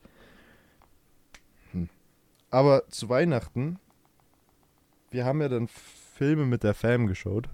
Hm. 1.72 1.88
Aber 2.50 2.88
zu 2.88 3.08
Weihnachten, 3.08 3.78
wir 5.10 5.24
haben 5.24 5.40
ja 5.40 5.48
dann 5.48 5.68
Filme 5.68 6.46
mit 6.46 6.62
der 6.62 6.74
Fam 6.74 7.06
geschaut. 7.06 7.48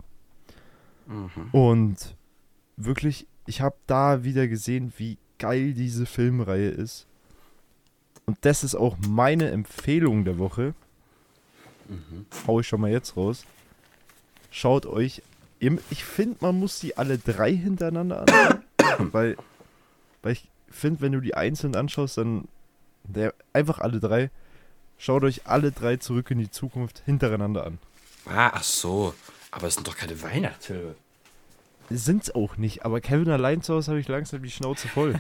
Mhm. 1.07 1.49
Und 1.53 2.17
wirklich, 2.77 3.27
ich 3.47 3.61
habe 3.61 3.77
da 3.87 4.25
wieder 4.25 4.49
gesehen, 4.49 4.93
wie 4.97 5.19
geil 5.39 5.73
diese 5.75 6.07
Filmreihe 6.07 6.69
ist. 6.71 7.07
Und 8.27 8.39
das 8.41 8.65
ist 8.65 8.75
auch 8.75 8.97
meine 9.09 9.51
Empfehlung 9.51 10.25
der 10.25 10.39
Woche. 10.39 10.75
Mhm. 11.89 12.27
Hau 12.47 12.61
ich 12.61 12.67
schon 12.69 12.81
mal 12.81 12.91
jetzt 12.91 13.17
raus. 13.17 13.45
Schaut 14.51 14.87
euch. 14.87 15.23
im- 15.61 15.79
Ich 15.91 16.05
finde, 16.05 16.39
man 16.41 16.59
muss 16.59 16.81
die 16.81 16.97
alle 16.99 17.19
drei 17.19 17.55
hintereinander 17.55 18.23
anschauen. 18.23 18.63
weil, 19.13 19.37
weil 20.23 20.33
ich 20.33 20.49
finde, 20.69 21.01
wenn 21.01 21.13
du 21.13 21.21
die 21.21 21.35
einzeln 21.35 21.77
anschaust, 21.77 22.19
dann 22.19 22.49
der, 23.05 23.33
einfach 23.53 23.79
alle 23.79 24.01
drei. 24.01 24.31
Schaut 24.99 25.23
euch 25.25 25.43
alle 25.47 25.71
drei 25.73 25.97
zurück 25.99 26.31
in 26.31 26.39
die 26.39 26.51
Zukunft 26.51 27.03
hintereinander 27.05 27.65
an. 27.67 27.79
Ah, 28.27 28.51
ach 28.55 28.63
so. 28.65 29.15
Aber 29.57 29.69
es 29.69 29.75
sind 29.75 29.89
doch 29.89 29.97
keine 29.97 30.21
Weihnachtsfilme. 30.21 30.95
Sind's 31.89 32.35
auch 32.35 32.59
nicht, 32.59 32.85
aber 32.85 33.01
Kevin 33.01 33.31
allein 33.31 33.63
zu 33.63 33.73
Hause 33.73 33.93
habe 33.93 34.01
ich 34.01 34.07
langsam 34.07 34.43
die 34.43 34.51
Schnauze 34.51 34.87
voll. 34.87 35.19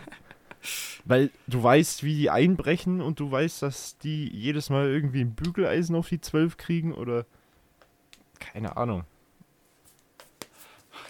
Weil 1.06 1.30
du 1.46 1.62
weißt, 1.62 2.02
wie 2.02 2.14
die 2.14 2.28
einbrechen 2.28 3.00
und 3.00 3.18
du 3.18 3.30
weißt, 3.30 3.62
dass 3.62 3.96
die 3.96 4.28
jedes 4.28 4.68
Mal 4.68 4.88
irgendwie 4.88 5.22
ein 5.22 5.34
Bügeleisen 5.34 5.96
auf 5.96 6.10
die 6.10 6.20
12 6.20 6.58
kriegen 6.58 6.92
oder. 6.92 7.24
Keine 8.38 8.76
Ahnung. 8.76 9.04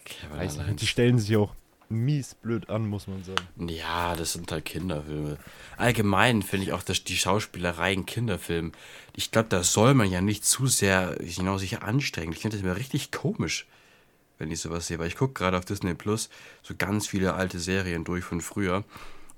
Okay, 0.00 0.26
Weiß 0.30 0.58
nicht. 0.58 0.80
Die 0.80 0.86
stellen 0.86 1.18
sich 1.18 1.36
auch 1.36 1.52
mies 1.88 2.34
blöd 2.34 2.68
an, 2.68 2.86
muss 2.86 3.06
man 3.06 3.22
sagen. 3.24 3.68
Ja, 3.68 4.14
das 4.16 4.32
sind 4.32 4.50
halt 4.50 4.64
Kinderfilme. 4.64 5.38
Allgemein 5.76 6.42
finde 6.42 6.66
ich 6.66 6.72
auch, 6.72 6.82
dass 6.82 7.04
die 7.04 7.16
Schauspielerei 7.16 7.92
in 7.92 8.06
Kinderfilmen, 8.06 8.72
ich 9.14 9.30
glaube, 9.30 9.48
da 9.48 9.62
soll 9.62 9.94
man 9.94 10.10
ja 10.10 10.20
nicht 10.20 10.44
zu 10.44 10.66
sehr 10.66 11.16
genau, 11.18 11.58
sich 11.58 11.82
anstrengen. 11.82 12.32
Ich 12.32 12.40
finde 12.40 12.56
das 12.56 12.64
immer 12.64 12.76
richtig 12.76 13.12
komisch, 13.12 13.66
wenn 14.38 14.50
ich 14.50 14.60
sowas 14.60 14.86
sehe. 14.86 14.98
Weil 14.98 15.08
ich 15.08 15.16
gucke 15.16 15.34
gerade 15.34 15.56
auf 15.58 15.64
Disney 15.64 15.94
Plus 15.94 16.28
so 16.62 16.74
ganz 16.76 17.06
viele 17.06 17.34
alte 17.34 17.58
Serien 17.58 18.04
durch 18.04 18.24
von 18.24 18.40
früher. 18.40 18.84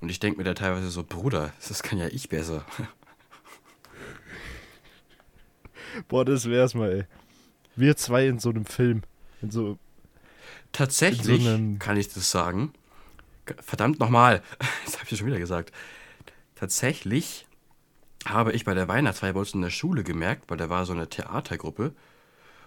Und 0.01 0.09
ich 0.09 0.19
denke 0.19 0.37
mir 0.37 0.45
da 0.45 0.53
teilweise 0.53 0.89
so, 0.89 1.03
Bruder, 1.03 1.53
das 1.67 1.83
kann 1.83 1.99
ja 1.99 2.07
ich 2.07 2.29
besser. 2.29 2.65
Boah, 6.07 6.23
das 6.25 6.49
wär's 6.49 6.73
mal, 6.73 6.91
ey. 6.91 7.05
Wir 7.75 7.95
zwei 7.97 8.27
in 8.27 8.39
so 8.39 8.49
einem 8.49 8.65
Film. 8.65 9.03
In 9.41 9.51
so. 9.51 9.77
Tatsächlich 10.71 11.43
so 11.43 11.59
kann 11.79 11.97
ich 11.97 12.07
das 12.09 12.29
sagen. 12.31 12.73
Verdammt 13.61 13.99
nochmal. 13.99 14.41
Das 14.85 14.95
habe 14.95 15.05
ich 15.05 15.11
ja 15.11 15.17
schon 15.17 15.27
wieder 15.27 15.39
gesagt. 15.39 15.71
Tatsächlich 16.55 17.45
habe 18.25 18.51
ich 18.53 18.65
bei 18.65 18.73
der 18.73 18.87
Weihnachtsfeier 18.87 19.33
bei 19.33 19.39
uns 19.39 19.53
in 19.53 19.61
der 19.61 19.69
Schule 19.69 20.03
gemerkt, 20.03 20.49
weil 20.49 20.57
da 20.57 20.69
war 20.69 20.85
so 20.85 20.93
eine 20.93 21.07
Theatergruppe. 21.07 21.93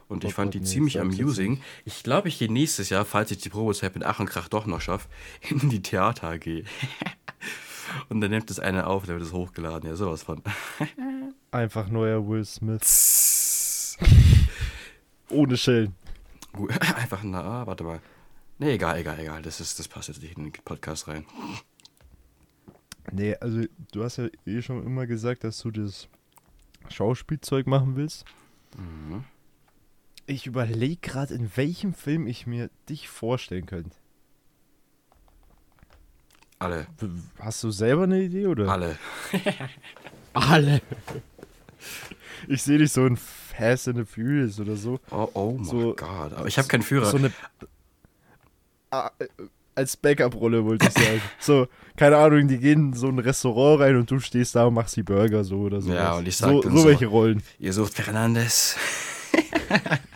Und 0.09 0.25
ich 0.25 0.31
Oh 0.31 0.35
fand 0.35 0.55
die 0.55 0.61
nee, 0.61 0.67
ziemlich 0.67 1.01
amusing. 1.01 1.63
Ich 1.85 2.03
glaube, 2.03 2.29
ich 2.29 2.39
gehe 2.39 2.53
nächstes 2.53 2.91
Jahr, 2.91 3.05
falls 3.05 3.31
ich 3.31 3.39
die 3.39 3.49
Probezeit 3.49 3.95
mit 3.95 4.05
Ach 4.05 4.21
und 4.21 4.27
Krach 4.27 4.49
doch 4.49 4.67
noch 4.67 4.81
schaffe, 4.81 5.09
in 5.49 5.71
die 5.71 5.83
Theater 5.83 6.31
AG. 6.31 6.47
und 8.09 8.21
dann 8.21 8.31
nimmt 8.31 8.51
es 8.51 8.59
einer 8.59 8.87
auf, 8.89 9.07
der 9.07 9.15
wird 9.17 9.27
es 9.27 9.33
hochgeladen. 9.33 9.89
Ja, 9.89 9.97
sowas 9.97 10.23
von. 10.23 10.43
Einfach 11.51 11.89
neuer 11.89 12.27
Will 12.29 12.45
Smith. 12.45 13.99
Ohne 15.31 15.57
Schellen. 15.57 15.95
Einfach, 16.97 17.23
na, 17.23 17.67
warte 17.67 17.85
mal. 17.85 18.01
Nee, 18.59 18.75
egal, 18.75 18.99
egal, 18.99 19.19
egal. 19.19 19.43
Das, 19.43 19.61
ist, 19.61 19.79
das 19.79 19.89
passt 19.89 20.09
jetzt 20.09 20.23
nicht 20.23 20.37
in 20.37 20.45
den 20.45 20.53
Podcast 20.53 21.09
rein. 21.09 21.25
Nee, 23.11 23.35
also 23.37 23.63
du 23.93 24.05
hast 24.05 24.19
ja 24.19 24.29
eh 24.47 24.63
schon 24.63 24.85
immer 24.87 25.07
gesagt, 25.07 25.45
dass 25.45 25.59
du 25.59 25.71
das 25.71 26.09
Schauspielzeug 26.89 27.67
machen 27.67 27.97
willst. 27.97 28.25
Mhm. 28.77 29.25
Ich 30.27 30.47
überlege 30.47 31.01
gerade, 31.01 31.35
in 31.35 31.51
welchem 31.57 31.95
Film 31.95 32.27
ich 32.27 32.47
mir 32.47 32.71
dich 32.89 33.09
vorstellen 33.09 33.67
könnte. 33.67 33.97
Alle. 36.59 36.87
Hast 37.41 37.65
du 37.65 37.73
selber 37.73 38.05
eine 38.05 38.23
Idee 38.23 38.47
oder? 38.47 38.69
Alle. 38.69 38.97
Alle. 40.33 40.81
Ich 42.47 42.63
sehe 42.63 42.79
dich 42.79 42.93
so 42.93 43.05
in 43.05 43.19
Fast 43.57 43.89
and 43.89 43.99
the 43.99 44.05
Furious 44.05 44.59
oder 44.61 44.77
so. 44.77 44.99
Oh, 45.11 45.29
oh 45.35 45.53
mein 45.53 45.65
So- 45.65 45.95
Gott. 45.95 46.33
Aber 46.33 46.47
ich 46.47 46.59
habe 46.59 46.69
keinen 46.69 46.83
Führer. 46.83 47.07
So 47.07 47.17
eine. 47.19 47.33
Äh, 48.91 49.09
als 49.75 49.97
Backup-Rolle 49.97 50.65
wollte 50.67 50.87
ich 50.87 50.93
sagen. 50.93 51.23
so, 51.39 51.67
keine 51.97 52.19
Ahnung, 52.19 52.47
die 52.49 52.59
gehen 52.59 52.89
in 52.89 52.93
so 52.93 53.09
ein 53.09 53.19
Restaurant 53.19 53.81
rein 53.81 53.97
und 53.97 54.11
du 54.11 54.19
stehst 54.21 54.55
da 54.55 54.67
und 54.67 54.75
machst 54.75 54.97
die 54.97 55.03
Burger 55.03 55.45
so 55.45 55.61
oder 55.61 55.81
so. 55.81 55.93
Ja, 55.93 56.15
und 56.17 56.29
ich 56.29 56.37
sag 56.37 56.51
so, 56.51 56.61
dann 56.61 56.73
so 56.73 56.79
so- 56.83 56.89
welche 56.89 57.07
Rollen. 57.07 57.43
Ihr 57.59 57.73
sucht 57.73 57.95
Fernandes. 57.95 58.77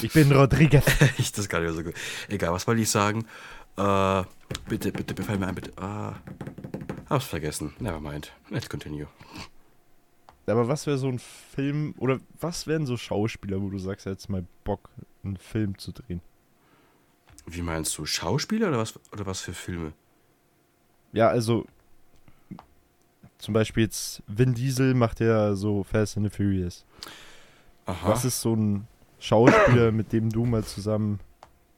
Ich 0.00 0.12
bin 0.12 0.30
Rodriguez. 0.32 0.84
ich 1.18 1.32
das 1.32 1.48
gar 1.48 1.60
nicht 1.60 1.74
so 1.74 1.82
gut. 1.82 1.94
Egal, 2.28 2.52
was 2.52 2.66
wollte 2.66 2.80
ich 2.80 2.88
sagen? 2.90 3.26
Äh, 3.76 4.22
bitte, 4.68 4.92
bitte, 4.92 5.12
befall 5.14 5.38
mir 5.38 5.48
ein, 5.48 5.54
bitte. 5.54 5.72
Ah, 5.76 6.14
hab's 7.10 7.26
vergessen. 7.26 7.74
Never 7.80 8.00
mind. 8.00 8.32
Let's 8.48 8.68
continue. 8.68 9.06
Aber 10.48 10.68
was 10.68 10.86
wäre 10.86 10.98
so 10.98 11.08
ein 11.08 11.18
Film, 11.18 11.94
oder 11.98 12.20
was 12.40 12.66
wären 12.66 12.86
so 12.86 12.96
Schauspieler, 12.96 13.60
wo 13.60 13.68
du 13.68 13.78
sagst, 13.78 14.06
jetzt 14.06 14.28
mal 14.28 14.44
Bock, 14.64 14.88
einen 15.24 15.36
Film 15.36 15.78
zu 15.78 15.92
drehen? 15.92 16.20
Wie 17.46 17.62
meinst 17.62 17.96
du? 17.98 18.06
Schauspieler 18.06 18.68
oder 18.68 18.78
was, 18.78 18.94
oder 19.12 19.26
was 19.26 19.40
für 19.40 19.54
Filme? 19.54 19.92
Ja, 21.12 21.28
also 21.28 21.66
zum 23.38 23.54
Beispiel 23.54 23.84
jetzt 23.84 24.22
Vin 24.26 24.54
Diesel 24.54 24.94
macht 24.94 25.20
ja 25.20 25.54
so 25.54 25.82
Fast 25.84 26.16
and 26.16 26.30
the 26.30 26.36
Furious. 26.36 26.84
Aha. 27.86 28.10
Was 28.10 28.24
ist 28.24 28.40
so 28.40 28.54
ein 28.54 28.86
Schauspieler, 29.18 29.92
mit 29.92 30.12
dem 30.12 30.30
du 30.30 30.44
mal 30.44 30.64
zusammen... 30.64 31.20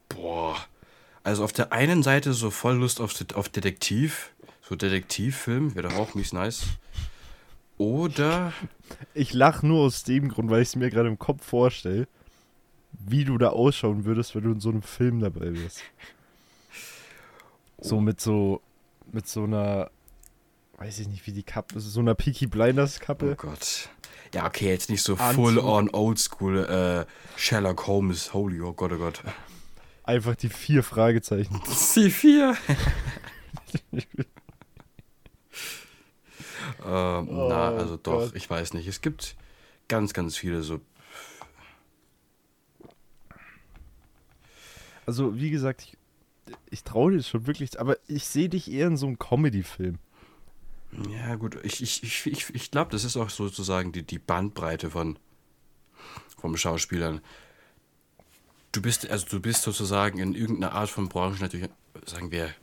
Boah. 0.09 0.57
Also 1.23 1.45
auf 1.45 1.53
der 1.53 1.73
einen 1.73 2.03
Seite 2.03 2.33
so 2.33 2.51
voll 2.51 2.77
Lust 2.77 3.01
auf, 3.01 3.15
auf 3.35 3.49
Detektiv. 3.49 4.33
So 4.63 4.75
Detektivfilm 4.75 5.75
wäre 5.75 5.89
doch 5.89 5.97
auch 5.97 6.15
mies 6.15 6.33
nice. 6.33 6.65
Oder. 7.81 8.53
Ich 9.15 9.33
lache 9.33 9.67
nur 9.67 9.87
aus 9.87 10.05
dem 10.05 10.29
Grund, 10.29 10.51
weil 10.51 10.61
ich 10.61 10.69
es 10.69 10.77
mir 10.77 10.91
gerade 10.91 11.09
im 11.09 11.19
Kopf 11.19 11.47
vorstelle, 11.47 12.07
wie 12.93 13.25
du 13.25 13.39
da 13.39 13.49
ausschauen 13.51 14.05
würdest, 14.05 14.35
wenn 14.35 14.43
du 14.43 14.53
in 14.53 14.61
so 14.61 14.69
einem 14.69 14.83
Film 14.83 15.21
dabei 15.21 15.55
wärst. 15.55 15.81
So 17.81 17.99
mit 18.01 18.21
so, 18.21 18.61
mit 19.13 19.27
so 19.27 19.45
einer, 19.45 19.91
weiß 20.77 20.99
ich 20.99 21.09
nicht, 21.09 21.27
wie 21.27 21.33
die 21.33 21.43
Kappe, 21.43 21.81
so 21.81 22.01
einer 22.01 22.15
Peaky 22.15 22.47
Blinders 22.47 22.99
Oh 23.01 23.05
Kappe. 23.07 23.35
Gott. 23.37 23.89
Ja, 24.35 24.47
okay, 24.47 24.69
jetzt 24.69 24.91
nicht 24.91 25.03
so 25.03 25.15
Anzug. 25.15 25.35
full 25.35 25.59
on 25.59 25.89
oldschool 25.91 26.59
äh, 26.59 27.07
Sherlock 27.39 27.87
Holmes. 27.87 28.35
Holy, 28.35 28.61
oh 28.61 28.75
Gott, 28.75 28.93
oh 28.93 28.99
Gott. 28.99 29.23
Einfach 30.05 30.35
die 30.37 30.51
vier 30.51 30.83
Fragezeichen. 30.83 31.57
C4. 31.65 32.55
ähm, 33.93 34.03
na, 37.71 37.77
Oh 37.77 37.81
also 37.81 37.97
doch, 37.97 38.21
Gott. 38.27 38.37
ich 38.37 38.49
weiß 38.49 38.75
nicht. 38.75 38.87
Es 38.87 39.01
gibt 39.01 39.37
ganz, 39.89 40.13
ganz 40.13 40.37
viele 40.37 40.63
so. 40.63 40.81
Also, 45.07 45.37
wie 45.39 45.51
gesagt, 45.51 45.83
ich, 45.83 45.97
ich 46.71 46.85
traue 46.85 47.13
dir 47.13 47.23
schon 47.23 47.47
wirklich, 47.47 47.81
aber 47.81 47.97
ich 48.07 48.27
sehe 48.27 48.49
dich 48.49 48.71
eher 48.71 48.87
in 48.87 48.97
so 48.97 49.07
einem 49.07 49.19
Comedy-Film. 49.19 49.99
Ja, 51.11 51.37
gut, 51.37 51.57
ich, 51.63 51.83
ich, 51.83 52.03
ich, 52.03 52.27
ich, 52.27 52.55
ich 52.55 52.71
glaube, 52.71 52.91
das 52.91 53.05
ist 53.05 53.17
auch 53.17 53.31
sozusagen 53.31 53.93
die, 53.93 54.03
die 54.03 54.19
Bandbreite 54.19 54.91
von 54.91 55.19
vom 56.41 56.57
Schauspielern. 56.57 57.21
Du 58.73 58.81
bist, 58.81 59.09
also 59.11 59.27
du 59.29 59.41
bist 59.41 59.63
sozusagen 59.63 60.19
in 60.19 60.35
irgendeiner 60.35 60.73
Art 60.73 60.89
von 60.89 61.09
Branche 61.09 61.43
natürlich, 61.43 61.69
sagen 62.07 62.31
wir, 62.31 62.55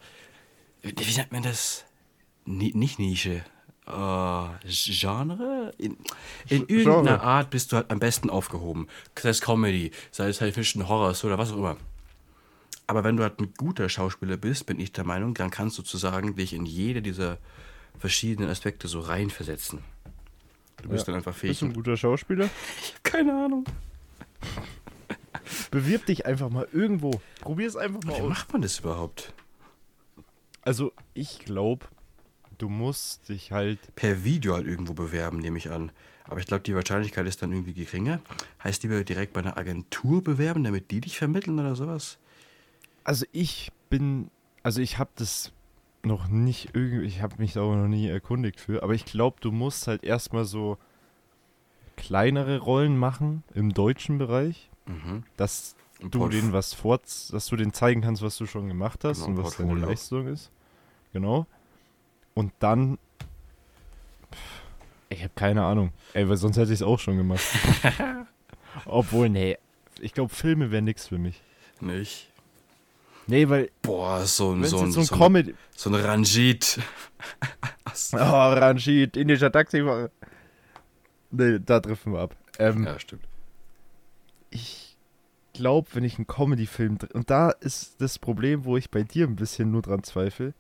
wie 0.82 1.16
nennt 1.16 1.32
man 1.32 1.44
das? 1.44 1.86
Ni, 2.46 2.72
nicht 2.74 2.98
Nische. 2.98 3.44
Äh, 3.88 4.68
Genre? 4.68 5.72
In, 5.78 5.98
in 6.50 6.64
Sch- 6.66 6.70
irgendeiner 6.70 7.04
Genre. 7.04 7.22
Art 7.22 7.50
bist 7.50 7.72
du 7.72 7.78
halt 7.78 7.90
am 7.90 8.00
besten 8.00 8.30
aufgehoben. 8.30 8.88
Sei 9.18 9.30
es 9.30 9.40
Comedy, 9.42 9.92
sei 10.12 10.28
es 10.28 10.42
halt 10.42 10.54
Fiction 10.54 10.88
Horror 10.90 11.16
oder 11.24 11.38
was 11.38 11.52
auch 11.52 11.58
immer. 11.58 11.78
Aber 12.86 13.04
wenn 13.04 13.18
du 13.18 13.24
halt 13.24 13.40
ein 13.40 13.54
guter 13.58 13.88
Schauspieler 13.90 14.38
bist, 14.38 14.66
bin 14.66 14.80
ich 14.80 14.92
der 14.92 15.04
Meinung, 15.06 15.34
dann 15.34 15.52
kannst 15.52 15.78
du 15.78 15.82
sozusagen 15.82 16.36
dich 16.36 16.54
in 16.54 16.66
jede 16.66 17.02
dieser 17.02 17.38
verschiedenen 17.98 18.50
Aspekte 18.50 18.88
so 18.88 19.00
reinversetzen. 19.00 19.80
Du 20.84 20.90
bist 20.90 21.08
Ja. 21.08 21.14
dann 21.14 21.16
einfach 21.22 21.34
fähig. 21.36 21.52
Bist 21.52 21.62
du 21.64 21.66
ein 21.68 21.74
guter 21.74 21.98
Schauspieler? 21.98 22.50
Keine 23.04 23.34
Ahnung. 23.46 23.66
Bewirb 25.72 26.06
dich 26.06 26.26
einfach 26.26 26.50
mal 26.50 26.68
irgendwo. 26.72 27.22
Probier 27.42 27.68
es 27.68 27.76
einfach 27.76 28.04
mal 28.04 28.18
Wie 28.18 28.22
aus. 28.22 28.30
macht 28.30 28.52
man 28.54 28.62
das 28.62 28.80
überhaupt? 28.80 29.34
Also, 30.62 30.92
ich 31.14 31.40
glaube, 31.40 31.86
du 32.58 32.70
musst 32.70 33.30
dich 33.30 33.52
halt. 33.52 33.80
Per 33.96 34.24
Video 34.24 34.54
halt 34.56 34.68
irgendwo 34.68 34.94
bewerben, 34.94 35.40
nehme 35.40 35.58
ich 35.58 35.72
an. 35.72 35.92
Aber 36.26 36.40
ich 36.40 36.46
glaube, 36.46 36.64
die 36.64 36.76
Wahrscheinlichkeit 36.76 37.26
ist 37.26 37.42
dann 37.42 37.52
irgendwie 37.52 37.74
geringer. 37.74 38.20
Heißt, 38.64 38.84
lieber 38.84 39.02
direkt 39.04 39.34
bei 39.34 39.40
einer 39.40 39.58
Agentur 39.58 40.24
bewerben, 40.24 40.64
damit 40.64 40.92
die 40.92 41.00
dich 41.02 41.18
vermitteln 41.18 41.58
oder 41.60 41.76
sowas? 41.76 42.18
Also, 43.04 43.26
ich 43.32 43.72
bin. 43.90 44.30
Also, 44.64 44.82
ich 44.82 44.98
habe 44.98 45.10
das 45.16 45.52
noch 46.04 46.28
nicht 46.28 46.70
irgendwie. 46.74 47.06
Ich 47.06 47.22
habe 47.22 47.36
mich 47.38 47.54
da 47.54 47.62
auch 47.62 47.76
noch 47.76 47.88
nie 47.88 48.08
erkundigt 48.08 48.60
für. 48.60 48.84
Aber 48.84 48.94
ich 48.94 49.06
glaube, 49.06 49.38
du 49.40 49.52
musst 49.52 49.88
halt 49.88 50.04
erstmal 50.04 50.44
so 50.46 50.78
kleinere 51.96 52.60
Rollen 52.60 52.98
machen 52.98 53.44
im 53.54 53.74
deutschen 53.74 54.18
Bereich, 54.18 54.70
Mhm. 54.86 55.24
dass 55.36 55.76
Ein 56.02 56.12
du 56.12 56.28
denen 56.30 56.54
was 56.54 56.74
vor, 56.74 57.00
dass 57.00 57.48
du 57.48 57.56
denen 57.56 57.74
zeigen 57.74 58.02
kannst, 58.02 58.22
was 58.22 58.38
du 58.38 58.46
schon 58.46 58.68
gemacht 58.68 59.04
hast 59.04 59.26
Genau, 59.26 59.40
und 59.40 59.46
was 59.46 59.58
deine. 59.58 59.74
Leistung 59.74 60.28
ist. 60.28 60.52
Genau. 61.14 61.48
Und 62.38 62.54
dann. 62.60 63.00
Ich 65.10 65.24
habe 65.24 65.34
keine 65.34 65.64
Ahnung. 65.64 65.92
Ey, 66.14 66.30
weil 66.30 66.38
sonst 66.38 66.56
hätte 66.58 66.72
ich 66.72 66.82
es 66.82 66.84
auch 66.84 67.00
schon 67.00 67.18
gemacht. 67.18 67.42
Obwohl, 68.86 69.28
nee. 69.28 69.58
Ich 70.02 70.14
glaube, 70.14 70.32
Filme 70.32 70.70
wären 70.70 70.84
nichts 70.84 71.08
für 71.08 71.18
mich. 71.18 71.42
Nicht? 71.82 72.32
Nee, 73.26 73.50
weil. 73.50 73.72
Boah, 73.82 74.24
so 74.28 74.52
ein, 74.52 74.64
so 74.66 74.78
ein, 74.82 74.92
so 74.92 75.00
ein 75.02 75.06
so 75.06 75.16
ein, 75.16 75.20
Comedy. 75.20 75.56
so 75.76 75.90
ein 75.90 75.96
Ranjit. 75.96 76.80
Oh, 78.14 78.18
Ranjit, 78.18 79.18
indischer 79.18 79.52
Taxifahrer. 79.52 80.12
Nee, 81.32 81.58
da 81.60 81.80
treffen 81.80 82.14
wir 82.14 82.20
ab. 82.20 82.36
Ähm, 82.60 82.84
Ja, 82.86 83.00
stimmt. 83.00 83.24
ich 84.52 84.96
glaube, 85.54 85.88
wenn 85.94 86.04
ich 86.04 86.18
einen 86.18 86.28
Comedy-Film. 86.28 87.00
Und 87.14 87.32
da 87.32 87.50
ist 87.50 88.00
das 88.00 88.20
Problem, 88.20 88.66
wo 88.66 88.78
ich 88.78 88.92
bei 88.92 89.02
dir 89.02 89.26
ein 89.26 89.36
bisschen 89.36 89.72
nur 89.72 89.82
dran 89.82 90.04
zweifle. 90.04 90.54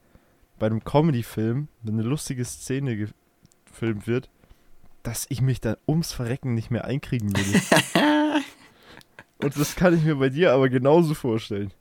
Bei 0.59 0.65
einem 0.65 0.83
Comedy-Film, 0.83 1.67
wenn 1.83 1.93
eine 1.93 2.07
lustige 2.07 2.43
Szene 2.43 3.09
gefilmt 3.69 4.07
wird, 4.07 4.29
dass 5.03 5.25
ich 5.29 5.41
mich 5.41 5.61
da 5.61 5.77
ums 5.87 6.11
Verrecken 6.11 6.53
nicht 6.53 6.71
mehr 6.71 6.85
einkriegen 6.85 7.35
würde. 7.35 8.43
Und 9.43 9.57
das 9.57 9.75
kann 9.75 9.95
ich 9.95 10.03
mir 10.03 10.15
bei 10.15 10.29
dir 10.29 10.51
aber 10.51 10.67
genauso 10.69 11.13
vorstellen. 11.13 11.71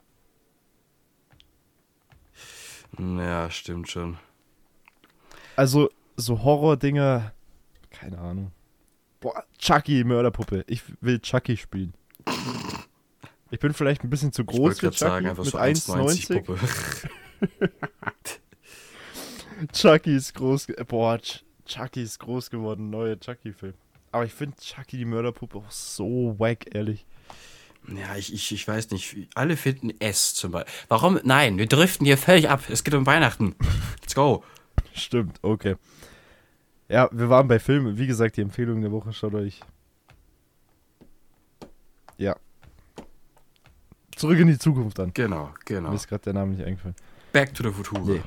Ja, 2.99 3.51
stimmt 3.51 3.91
schon. 3.91 4.19
Also, 5.57 5.91
so 6.17 6.43
Horror-Dinger, 6.43 7.33
keine 7.91 8.19
Ahnung. 8.19 8.53
Boah, 9.21 9.45
Chucky, 9.59 10.05
Mörderpuppe. 10.05 10.65
Ich 10.67 10.83
will 11.01 11.19
Chucky 11.21 11.57
spielen. 11.57 11.95
Ich 13.51 13.59
bin 13.59 13.73
vielleicht 13.73 14.05
ein 14.05 14.11
bisschen 14.11 14.33
zu 14.33 14.43
Ich 14.43 14.49
groß 14.49 14.59
wollte 14.59 14.77
für 14.77 14.87
gerade 14.87 14.97
Chucky 14.97 15.11
sagen, 15.11 15.27
einfach 15.29 15.45
mit 15.45 15.53
so 15.53 15.59
1,90 15.59 16.29
1,90. 16.29 16.43
Puppe. 16.45 16.59
Chucky 19.73 20.17
ist 20.17 20.35
groß. 20.35 20.69
Boah, 20.87 21.19
Ch 21.19 21.43
Chucky 21.65 22.03
ist 22.03 22.19
groß 22.21 22.51
geworden. 22.51 22.91
Neuer 22.91 23.19
Chucky-Film. 23.19 23.75
Aber 24.13 24.25
ich 24.25 24.33
finde 24.33 24.57
Chucky 24.57 24.99
die 24.99 25.05
Mörderpuppe 25.05 25.59
auch 25.59 25.71
so 25.71 26.37
wack, 26.39 26.75
ehrlich. 26.75 27.07
Ja, 27.89 28.17
ich, 28.17 28.33
ich, 28.33 28.53
ich 28.53 28.67
weiß 28.67 28.91
nicht. 28.91 29.17
Alle 29.35 29.57
finden 29.57 29.91
S 30.01 30.35
zum 30.35 30.53
Beispiel. 30.53 30.73
Warum? 30.89 31.21
Nein, 31.25 31.59
wir 31.59 31.67
driften 31.67 32.07
hier 32.07 32.19
völlig 32.19 32.49
ab. 32.49 32.63
Es 32.69 32.85
geht 32.85 32.95
um 32.95 33.07
Weihnachten. 33.07 33.55
Let's 34.01 34.15
go. 34.15 34.45
Stimmt, 34.93 35.39
okay. 35.43 35.77
Ja, 36.89 37.09
wir 37.13 37.29
waren 37.29 37.49
bei 37.49 37.59
Filmen. 37.59 37.99
Wie 37.99 38.07
gesagt, 38.07 38.37
die 38.37 38.43
Empfehlung 38.43 38.81
der 38.81 38.93
Woche 38.93 39.13
schaut 39.13 39.35
euch. 39.35 39.61
Ja. 42.17 42.37
Zurück 44.15 44.39
in 44.39 44.49
die 44.49 44.59
Zukunft 44.59 44.99
an. 44.99 45.13
Genau, 45.13 45.53
genau. 45.65 45.91
Mir 45.91 45.97
ist 45.97 46.09
gerade 46.09 46.25
der 46.25 46.33
Name 46.33 46.53
nicht 46.53 46.65
eingefallen. 46.65 46.97
Back 47.33 47.55
to 47.55 47.63
the 47.63 47.71
Future. 47.71 48.01
Nee. 48.01 48.23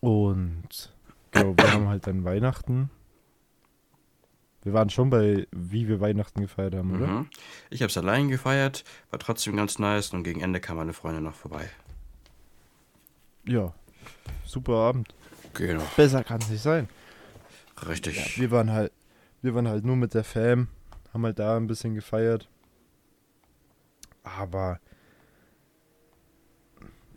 Und 0.00 0.92
genau, 1.32 1.54
wir 1.56 1.72
haben 1.72 1.88
halt 1.88 2.06
dann 2.06 2.24
Weihnachten. 2.24 2.90
Wir 4.62 4.72
waren 4.72 4.90
schon 4.90 5.10
bei, 5.10 5.46
wie 5.52 5.86
wir 5.86 6.00
Weihnachten 6.00 6.40
gefeiert 6.40 6.74
haben, 6.74 6.96
oder? 6.96 7.06
Mhm. 7.06 7.28
Ich 7.70 7.82
habe 7.82 7.90
es 7.90 7.96
allein 7.96 8.28
gefeiert, 8.28 8.82
war 9.10 9.18
trotzdem 9.20 9.56
ganz 9.56 9.78
nice 9.78 10.12
und 10.12 10.24
gegen 10.24 10.40
Ende 10.40 10.60
kam 10.60 10.76
meine 10.76 10.92
Freundin 10.92 11.22
noch 11.22 11.34
vorbei. 11.36 11.70
Ja. 13.44 13.72
Super 14.44 14.72
Abend. 14.74 15.14
Genau, 15.54 15.84
Besser 15.96 16.24
kann 16.24 16.40
es 16.40 16.50
nicht 16.50 16.62
sein. 16.62 16.88
richtig. 17.88 18.16
Ja, 18.16 18.42
wir 18.42 18.50
waren 18.50 18.72
halt, 18.72 18.92
wir 19.40 19.54
waren 19.54 19.68
halt 19.68 19.84
nur 19.84 19.96
mit 19.96 20.14
der 20.14 20.24
Fam, 20.24 20.68
haben 21.14 21.24
halt 21.24 21.38
da 21.38 21.56
ein 21.56 21.66
bisschen 21.68 21.94
gefeiert. 21.94 22.48
Aber 24.24 24.80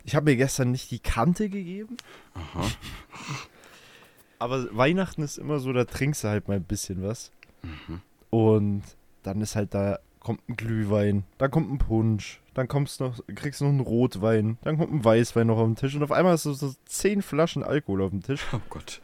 ich 0.04 0.14
habe 0.14 0.30
mir 0.30 0.36
gestern 0.36 0.70
nicht 0.70 0.90
die 0.90 0.98
Kante 0.98 1.48
gegeben. 1.48 1.96
Aha. 2.34 2.66
Aber 4.38 4.74
Weihnachten 4.74 5.22
ist 5.22 5.36
immer 5.38 5.58
so, 5.58 5.72
da 5.72 5.84
trinkst 5.84 6.24
du 6.24 6.28
halt 6.28 6.48
mal 6.48 6.54
ein 6.56 6.64
bisschen 6.64 7.02
was. 7.02 7.30
Mhm. 7.62 8.00
Und 8.30 8.82
dann 9.22 9.40
ist 9.42 9.54
halt 9.54 9.74
da, 9.74 9.98
kommt 10.20 10.48
ein 10.48 10.56
Glühwein, 10.56 11.24
dann 11.36 11.50
kommt 11.50 11.70
ein 11.70 11.78
Punsch, 11.78 12.40
dann 12.54 12.68
kommst 12.68 13.00
noch, 13.00 13.20
kriegst 13.34 13.60
du 13.60 13.64
noch 13.64 13.70
einen 13.72 13.80
Rotwein, 13.80 14.56
dann 14.62 14.78
kommt 14.78 14.92
ein 14.92 15.04
Weißwein 15.04 15.46
noch 15.46 15.58
auf 15.58 15.66
den 15.66 15.76
Tisch 15.76 15.94
und 15.94 16.02
auf 16.02 16.12
einmal 16.12 16.32
hast 16.32 16.46
du 16.46 16.52
so 16.54 16.72
zehn 16.86 17.20
Flaschen 17.22 17.62
Alkohol 17.62 18.02
auf 18.02 18.10
dem 18.10 18.22
Tisch 18.22 18.42
Oh 18.52 18.60
Gott. 18.70 19.00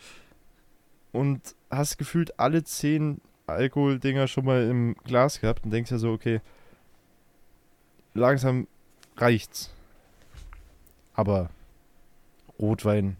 und 1.12 1.40
hast 1.70 1.98
gefühlt 1.98 2.38
alle 2.38 2.64
zehn 2.64 3.20
Alkoholdinger 3.46 4.26
schon 4.28 4.44
mal 4.46 4.68
im 4.68 4.94
Glas 5.04 5.40
gehabt 5.40 5.64
und 5.64 5.70
denkst 5.70 5.90
ja 5.90 5.98
so, 5.98 6.12
okay, 6.12 6.40
langsam 8.14 8.66
reicht's. 9.16 9.70
Aber 11.16 11.48
Rotwein, 12.60 13.16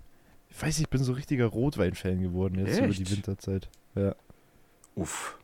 ich 0.51 0.63
weiß, 0.63 0.79
ich 0.79 0.89
bin 0.89 1.03
so 1.03 1.15
richtiger 1.15 1.47
Rotwein-Fan 1.47 2.21
geworden 2.21 2.59
jetzt 2.59 2.79
über 2.79 2.89
die 2.89 3.03
Echt? 3.03 3.11
Winterzeit. 3.11 3.69
Ja. 3.95 4.15
Uff. 4.95 5.39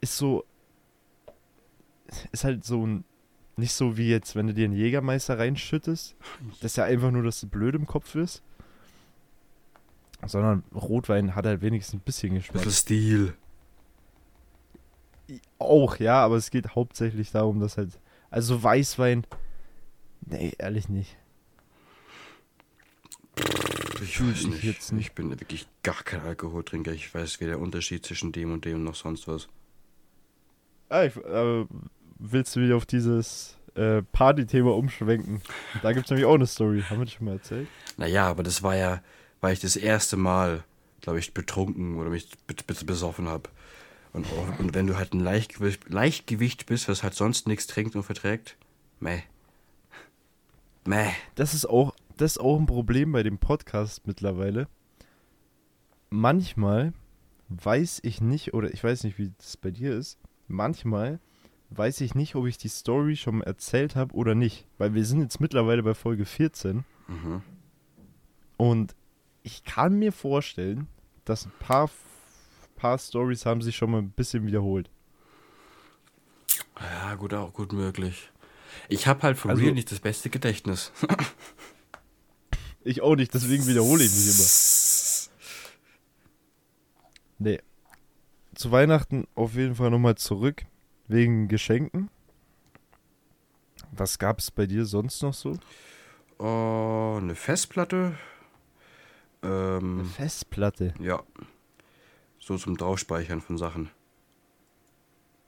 ist 0.00 0.16
so. 0.16 0.44
Ist 2.32 2.44
halt 2.44 2.64
so 2.64 2.86
ein. 2.86 3.04
Nicht 3.56 3.72
so 3.72 3.96
wie 3.96 4.08
jetzt, 4.08 4.36
wenn 4.36 4.46
du 4.46 4.54
dir 4.54 4.64
einen 4.64 4.74
Jägermeister 4.74 5.38
reinschüttest. 5.38 6.16
Das 6.60 6.72
ist 6.72 6.76
ja 6.76 6.84
einfach 6.84 7.10
nur, 7.10 7.22
dass 7.22 7.40
du 7.40 7.46
blöd 7.46 7.74
im 7.74 7.86
Kopf 7.86 8.14
ist. 8.14 8.42
Sondern 10.26 10.64
Rotwein 10.74 11.34
hat 11.34 11.46
halt 11.46 11.60
wenigstens 11.60 12.00
ein 12.00 12.04
bisschen 12.04 12.34
Geschmack. 12.34 12.64
Bisschen 12.64 12.72
Stil. 12.72 13.34
Auch, 15.58 15.96
ja, 15.96 16.24
aber 16.24 16.36
es 16.36 16.50
geht 16.50 16.74
hauptsächlich 16.74 17.30
darum, 17.30 17.60
dass 17.60 17.76
halt. 17.76 17.98
Also 18.30 18.62
Weißwein. 18.62 19.24
Nee, 20.26 20.52
ehrlich 20.58 20.88
nicht. 20.88 21.16
Ich 24.02 24.20
weiß 24.20 24.40
ich 24.40 24.46
nicht. 24.48 24.64
jetzt 24.64 24.92
nicht. 24.92 25.08
Ich 25.08 25.12
bin 25.12 25.30
wirklich 25.30 25.66
gar 25.82 26.02
kein 26.02 26.20
Alkoholtrinker. 26.22 26.92
Ich 26.92 27.14
weiß 27.14 27.40
weder 27.40 27.52
der 27.52 27.60
Unterschied 27.60 28.04
zwischen 28.04 28.32
dem 28.32 28.52
und 28.52 28.64
dem 28.64 28.84
noch 28.84 28.94
sonst 28.94 29.28
was. 29.28 29.48
Ah, 30.88 31.04
ich, 31.04 31.16
äh, 31.16 31.64
willst 32.18 32.56
du 32.56 32.60
wieder 32.60 32.76
auf 32.76 32.86
dieses 32.86 33.56
äh, 33.74 34.02
Party-Thema 34.02 34.74
umschwenken? 34.74 35.42
Da 35.82 35.92
gibt 35.92 36.06
es 36.06 36.10
nämlich 36.10 36.26
auch 36.26 36.34
eine 36.34 36.46
Story. 36.46 36.82
Haben 36.88 36.98
wir 36.98 37.04
das 37.04 37.14
schon 37.14 37.26
mal 37.26 37.34
erzählt? 37.34 37.68
Naja, 37.96 38.26
aber 38.26 38.42
das 38.42 38.62
war 38.62 38.76
ja, 38.76 39.02
weil 39.40 39.52
ich 39.52 39.60
das 39.60 39.76
erste 39.76 40.16
Mal, 40.16 40.64
glaube 41.00 41.18
ich, 41.18 41.32
betrunken 41.32 41.96
oder 41.98 42.10
mich 42.10 42.28
be 42.46 42.54
be 42.66 42.74
besoffen 42.84 43.28
habe. 43.28 43.48
Und, 44.12 44.26
und 44.58 44.74
wenn 44.74 44.86
du 44.86 44.96
halt 44.96 45.14
ein 45.14 45.20
Leichtgewicht, 45.20 45.88
Leichtgewicht 45.88 46.66
bist, 46.66 46.88
was 46.88 47.02
halt 47.02 47.14
sonst 47.14 47.46
nichts 47.46 47.66
trinkt 47.68 47.94
und 47.94 48.02
verträgt, 48.02 48.56
meh. 48.98 49.22
Meh. 50.84 51.10
Das 51.36 51.54
ist 51.54 51.66
auch, 51.66 51.94
das 52.20 52.32
ist 52.32 52.38
auch 52.38 52.58
ein 52.58 52.66
Problem 52.66 53.12
bei 53.12 53.22
dem 53.22 53.38
Podcast 53.38 54.06
mittlerweile. 54.06 54.68
Manchmal 56.10 56.92
weiß 57.48 58.00
ich 58.02 58.20
nicht, 58.20 58.54
oder 58.54 58.72
ich 58.72 58.82
weiß 58.82 59.04
nicht, 59.04 59.18
wie 59.18 59.32
das 59.38 59.56
bei 59.56 59.70
dir 59.70 59.94
ist. 59.96 60.18
Manchmal 60.48 61.20
weiß 61.70 62.00
ich 62.00 62.14
nicht, 62.14 62.34
ob 62.34 62.46
ich 62.46 62.58
die 62.58 62.68
Story 62.68 63.16
schon 63.16 63.38
mal 63.38 63.44
erzählt 63.44 63.96
habe 63.96 64.14
oder 64.14 64.34
nicht. 64.34 64.66
Weil 64.78 64.94
wir 64.94 65.04
sind 65.04 65.20
jetzt 65.20 65.40
mittlerweile 65.40 65.82
bei 65.82 65.94
Folge 65.94 66.24
14. 66.24 66.84
Mhm. 67.08 67.42
Und 68.56 68.94
ich 69.42 69.64
kann 69.64 69.98
mir 69.98 70.12
vorstellen, 70.12 70.88
dass 71.24 71.46
ein 71.46 71.52
paar, 71.60 71.88
paar 72.76 72.98
Stories 72.98 73.46
haben 73.46 73.62
sich 73.62 73.76
schon 73.76 73.90
mal 73.92 73.98
ein 73.98 74.10
bisschen 74.10 74.46
wiederholt. 74.46 74.90
Ja, 76.80 77.14
gut, 77.14 77.34
auch 77.34 77.52
gut 77.52 77.72
möglich. 77.72 78.30
Ich 78.88 79.06
habe 79.06 79.22
halt 79.22 79.36
for 79.38 79.50
Also- 79.50 79.62
real 79.62 79.74
nicht 79.74 79.90
das 79.92 80.00
beste 80.00 80.28
Gedächtnis. 80.30 80.92
Ich 82.82 83.02
auch 83.02 83.14
nicht, 83.16 83.34
deswegen 83.34 83.66
wiederhole 83.66 84.02
ich 84.04 84.10
mich 84.10 84.26
immer. 84.26 84.48
Nee. 87.38 87.60
Zu 88.54 88.70
Weihnachten 88.72 89.26
auf 89.34 89.54
jeden 89.54 89.74
Fall 89.74 89.90
nochmal 89.90 90.14
zurück, 90.16 90.64
wegen 91.08 91.48
Geschenken. 91.48 92.10
Was 93.92 94.18
gab 94.18 94.38
es 94.38 94.50
bei 94.50 94.64
dir 94.66 94.84
sonst 94.86 95.22
noch 95.22 95.34
so? 95.34 95.58
Oh, 96.38 97.18
eine 97.20 97.34
Festplatte. 97.34 98.14
Eine 99.42 99.78
Ähm, 99.82 100.06
Festplatte. 100.06 100.94
ja. 101.00 101.22
So 102.38 102.56
zum 102.56 102.76
Draufspeichern 102.78 103.42
von 103.42 103.58
Sachen. 103.58 103.90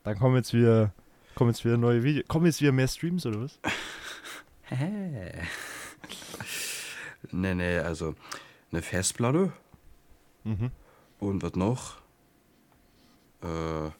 Dann 0.05 0.19
kommen 0.19 0.37
jetzt 0.37 0.53
wieder, 0.53 0.93
kommen 1.35 1.51
jetzt 1.51 1.65
wieder 1.65 1.79
neue 1.79 2.03
Videos. 2.03 2.27
Kommen 2.29 2.45
jetzt 2.47 2.61
wieder 2.61 2.73
mehr 2.73 2.89
Streams 2.89 3.25
oder 3.25 3.41
was? 3.43 3.59
nee, 7.33 7.55
nee, 7.55 7.79
also 7.79 8.15
eine 8.71 8.83
Festplatte 8.83 9.53
Mhm. 10.45 10.71
und 11.21 11.43
was 11.43 11.55
noch? 11.55 11.97
Äh, 13.43 13.91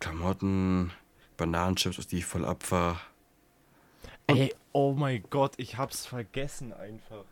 Klamotten, 0.00 0.92
Bananenchips, 1.36 2.06
die 2.06 2.18
ich 2.18 2.26
voll 2.26 2.44
abfahre. 2.44 2.98
Ey, 4.26 4.54
oh 4.72 4.92
mein 4.94 5.22
Gott, 5.30 5.54
ich 5.58 5.76
hab's 5.78 6.06
vergessen 6.06 6.72
einfach. 6.72 7.24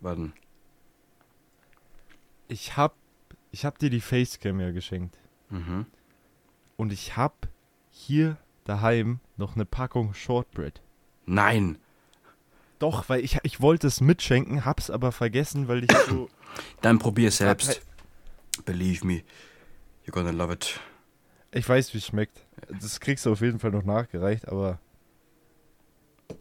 Warten. 0.00 0.32
Ich 2.48 2.76
hab, 2.76 2.94
ich 3.50 3.64
hab 3.64 3.78
dir 3.78 3.90
die 3.90 4.00
Facecam 4.00 4.60
ja 4.60 4.70
geschenkt. 4.72 5.18
Mhm. 5.50 5.86
Und 6.76 6.92
ich 6.92 7.16
hab 7.16 7.48
hier 7.90 8.36
daheim 8.64 9.20
noch 9.36 9.54
eine 9.54 9.64
Packung 9.64 10.14
Shortbread. 10.14 10.80
Nein! 11.26 11.78
Doch, 12.82 13.08
weil 13.08 13.24
ich, 13.24 13.38
ich 13.44 13.60
wollte 13.60 13.86
es 13.86 14.00
mitschenken, 14.00 14.64
hab's 14.64 14.90
aber 14.90 15.12
vergessen, 15.12 15.68
weil 15.68 15.84
ich 15.84 15.90
so. 16.08 16.28
Dann 16.80 16.98
probier 16.98 17.30
selbst. 17.30 17.80
Believe 18.64 19.06
me. 19.06 19.22
You're 20.04 20.10
gonna 20.10 20.30
love 20.32 20.52
it. 20.52 20.80
Ich 21.52 21.68
weiß, 21.68 21.94
wie 21.94 21.98
es 21.98 22.06
schmeckt. 22.06 22.44
Das 22.80 22.98
kriegst 22.98 23.24
du 23.24 23.30
auf 23.30 23.40
jeden 23.40 23.60
Fall 23.60 23.70
noch 23.70 23.84
nachgereicht, 23.84 24.48
aber. 24.48 24.80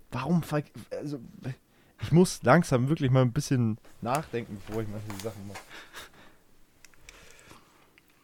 Warum 0.10 0.42
ver 0.42 0.64
also, 0.90 1.20
Ich 2.02 2.12
muss 2.12 2.42
langsam 2.42 2.90
wirklich 2.90 3.12
mal 3.12 3.22
ein 3.22 3.32
bisschen 3.34 3.78
nachdenken, 4.02 4.60
bevor 4.66 4.82
ich 4.82 4.88
manche 4.90 5.24
Sachen 5.24 5.48
mache. 5.48 5.60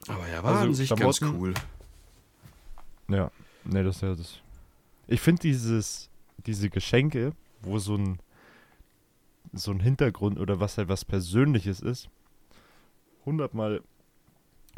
Aber 0.08 0.28
ja, 0.28 0.44
war 0.44 0.56
Also 0.56 0.64
an 0.70 0.74
sich 0.74 0.90
ganz 0.90 1.20
Klamotten- 1.20 1.40
cool. 1.40 1.54
Ja, 3.10 3.30
ne, 3.64 3.84
das 3.84 3.98
ist 3.98 4.02
ja 4.02 4.16
das. 4.16 4.40
Ich 5.06 5.22
finde 5.22 5.42
dieses, 5.44 6.10
diese 6.46 6.70
Geschenke, 6.72 7.34
wo 7.62 7.80
so 7.80 7.96
ein, 7.96 8.20
so 9.54 9.72
ein 9.72 9.80
Hintergrund 9.80 10.40
oder 10.40 10.60
was 10.60 10.78
halt 10.78 10.90
was 10.90 11.06
Persönliches 11.06 11.80
ist, 11.82 12.10
hundertmal, 13.26 13.82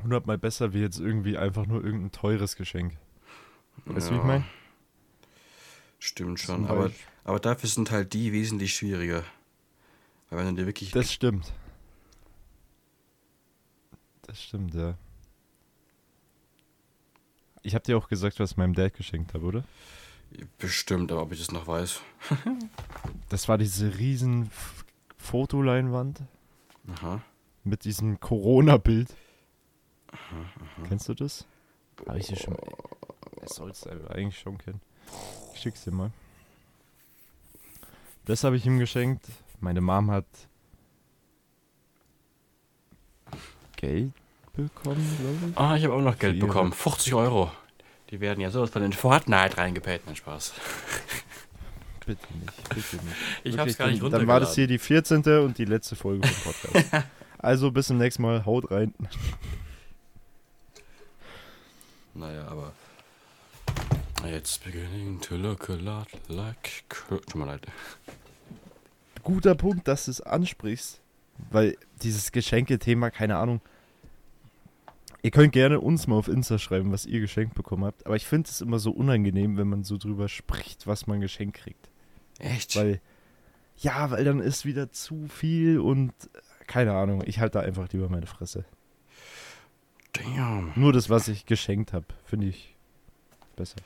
hundertmal 0.02 0.38
besser 0.38 0.74
wie 0.74 0.80
jetzt 0.80 1.00
irgendwie 1.00 1.38
einfach 1.38 1.65
nur 1.65 1.84
irgendein 1.84 2.12
teures 2.12 2.56
Geschenk. 2.56 2.98
Weißt 3.86 4.08
du, 4.08 4.12
wie 4.12 4.15
ich 4.18 4.22
Ja, 4.22 4.28
meine? 4.28 4.46
Stimmt 6.00 6.39
schon. 6.39 6.65
Aber, 6.65 6.84
Beispiel- 6.86 7.06
aber 7.26 7.39
dafür 7.39 7.70
sind 7.70 7.92
halt 7.92 8.13
die 8.13 8.32
wesentlich 8.32 8.74
schwieriger. 8.74 9.24
Weil 10.30 10.39
wenn 10.46 10.56
du 10.56 10.62
dir 10.62 10.68
wirklich. 10.68 10.92
Das 10.92 11.12
stimmt. 11.12 11.52
Das 14.24 14.42
stimmt, 14.42 14.74
ja. 14.76 14.96
Ich 17.63 17.76
habe 17.76 17.84
dir 17.84 17.98
auch 17.98 18.08
gesagt, 18.08 18.39
was 18.39 18.56
meinem 18.58 18.74
Dad 18.74 18.94
geschenkt 18.94 19.34
habe, 19.34 19.46
oder? 19.46 19.63
Bestimmt, 20.58 21.12
aber 21.12 21.24
ob 21.24 21.32
ich 21.32 21.39
das 21.39 21.52
noch 21.52 21.68
weiß. 21.68 22.02
Das 23.30 23.48
war 23.48 23.60
diese 23.60 24.00
riesen 24.00 24.50
Fotoleinwand 25.18 26.22
Aha. 26.96 27.22
mit 27.63 27.84
diesem 27.84 28.20
Corona-Bild. 28.20 29.15
Kennst 30.88 31.10
du 31.10 31.13
das? 31.13 31.46
Habe 32.08 32.18
ich 32.18 32.26
dir 32.26 32.36
schon 32.38 32.54
mal. 32.54 32.63
Das 33.42 33.56
sollst 33.56 33.86
du 33.86 33.92
eigentlich 34.10 34.39
schon 34.39 34.58
kennen. 34.58 34.82
Ich 35.54 35.60
schick's 35.60 35.84
dir 35.84 35.92
mal. 35.92 36.12
Das 38.26 38.44
habe 38.44 38.58
ich 38.58 38.65
ihm 38.65 38.80
geschenkt. 38.80 39.26
Meine 39.60 39.82
Mom 39.82 40.10
hat 40.10 40.26
Geld 43.76 44.12
bekommen, 44.54 45.18
glaube 45.20 45.52
ich. 45.52 45.58
Ah, 45.58 45.78
ich 45.78 45.84
habe 45.84 45.94
auch 45.94 46.02
noch 46.02 46.18
Geld 46.18 46.39
bekommen. 46.39 46.72
50 46.74 47.13
Euro. 47.13 47.52
Die 48.10 48.19
werden 48.19 48.39
ja 48.41 48.50
sowas 48.50 48.72
von 48.72 48.82
den 48.82 48.93
Fortnite 48.93 49.58
reingepäht. 49.58 50.06
Nein, 50.06 50.15
Spaß. 50.15 50.54
Bitte 52.06 52.26
nicht, 52.34 52.69
bitte 52.69 52.95
nicht. 53.06 53.15
Ich 53.43 53.54
Wirklich, 53.54 53.60
hab's 53.60 53.78
gar 53.78 53.88
nicht 53.89 54.02
dann, 54.02 54.12
dann 54.12 54.26
war 54.28 54.39
das 54.39 54.56
hier 54.56 54.63
runtergeladen. 54.63 55.22
die 55.22 55.24
14. 55.24 55.45
und 55.45 55.58
die 55.60 55.65
letzte 55.65 55.95
Folge 55.95 56.28
vom 56.28 56.54
Podcast. 56.54 57.06
also 57.38 57.72
bis 57.72 57.86
zum 57.86 58.00
nächsten 58.00 58.24
Mal. 58.24 58.45
Haut 58.48 58.72
rein. 58.72 58.95
Naja, 62.15 62.48
aber. 62.48 62.74
It's 64.26 64.58
beginning 64.58 65.22
to 65.22 65.36
look 65.36 65.69
a 65.69 65.76
lot 65.76 66.08
like. 66.30 66.84
Tut 66.89 67.36
mir 67.36 67.45
leid. 67.45 67.67
Guter 69.24 69.54
Punkt, 69.54 69.88
dass 69.88 70.06
du 70.06 70.12
es 70.12 70.22
ansprichst. 70.22 71.00
Weil 71.52 71.78
dieses 72.02 72.32
Geschenke-Thema, 72.32 73.12
keine 73.12 73.38
Ahnung. 73.38 73.62
Ihr 75.21 75.32
könnt 75.32 75.51
gerne 75.51 75.79
uns 75.82 76.08
mal 76.08 76.15
auf 76.15 76.27
Insta 76.29 76.58
schreiben, 76.58 76.91
was 76.91 77.05
ihr 77.05 77.19
geschenkt 77.19 77.53
bekommen 77.55 77.84
habt. 77.84 78.05
Aber 78.05 78.15
ich 78.15 78.25
finde 78.25 78.49
es 78.49 78.62
immer 78.62 78.79
so 78.79 78.91
unangenehm, 78.91 79.58
wenn 79.58 79.67
man 79.67 79.84
so 79.84 79.97
drüber 79.97 80.29
spricht, 80.29 80.88
was 80.88 81.08
man 81.08 81.19
geschenkt 81.19 81.58
kriegt. 81.58 81.89
Echt? 82.39 82.75
Weil, 82.77 83.01
ja, 83.77 84.12
weil 84.12 84.23
dann 84.23 84.39
ist 84.39 84.65
wieder 84.65 84.91
zu 84.91 85.27
viel 85.27 85.79
und 85.79 86.12
äh, 86.34 86.65
keine 86.67 86.93
Ahnung. 86.93 87.21
Ich 87.25 87.39
halte 87.39 87.58
da 87.60 87.65
einfach 87.65 87.89
lieber 87.91 88.08
meine 88.10 88.27
Fresse. 88.27 88.63
Damn. 90.13 90.71
Nur 90.75 90.93
das, 90.93 91.10
was 91.10 91.27
ich 91.27 91.45
geschenkt 91.45 91.91
habe, 91.93 92.05
finde 92.25 92.47
ich 92.47 92.75
besser. 93.55 93.77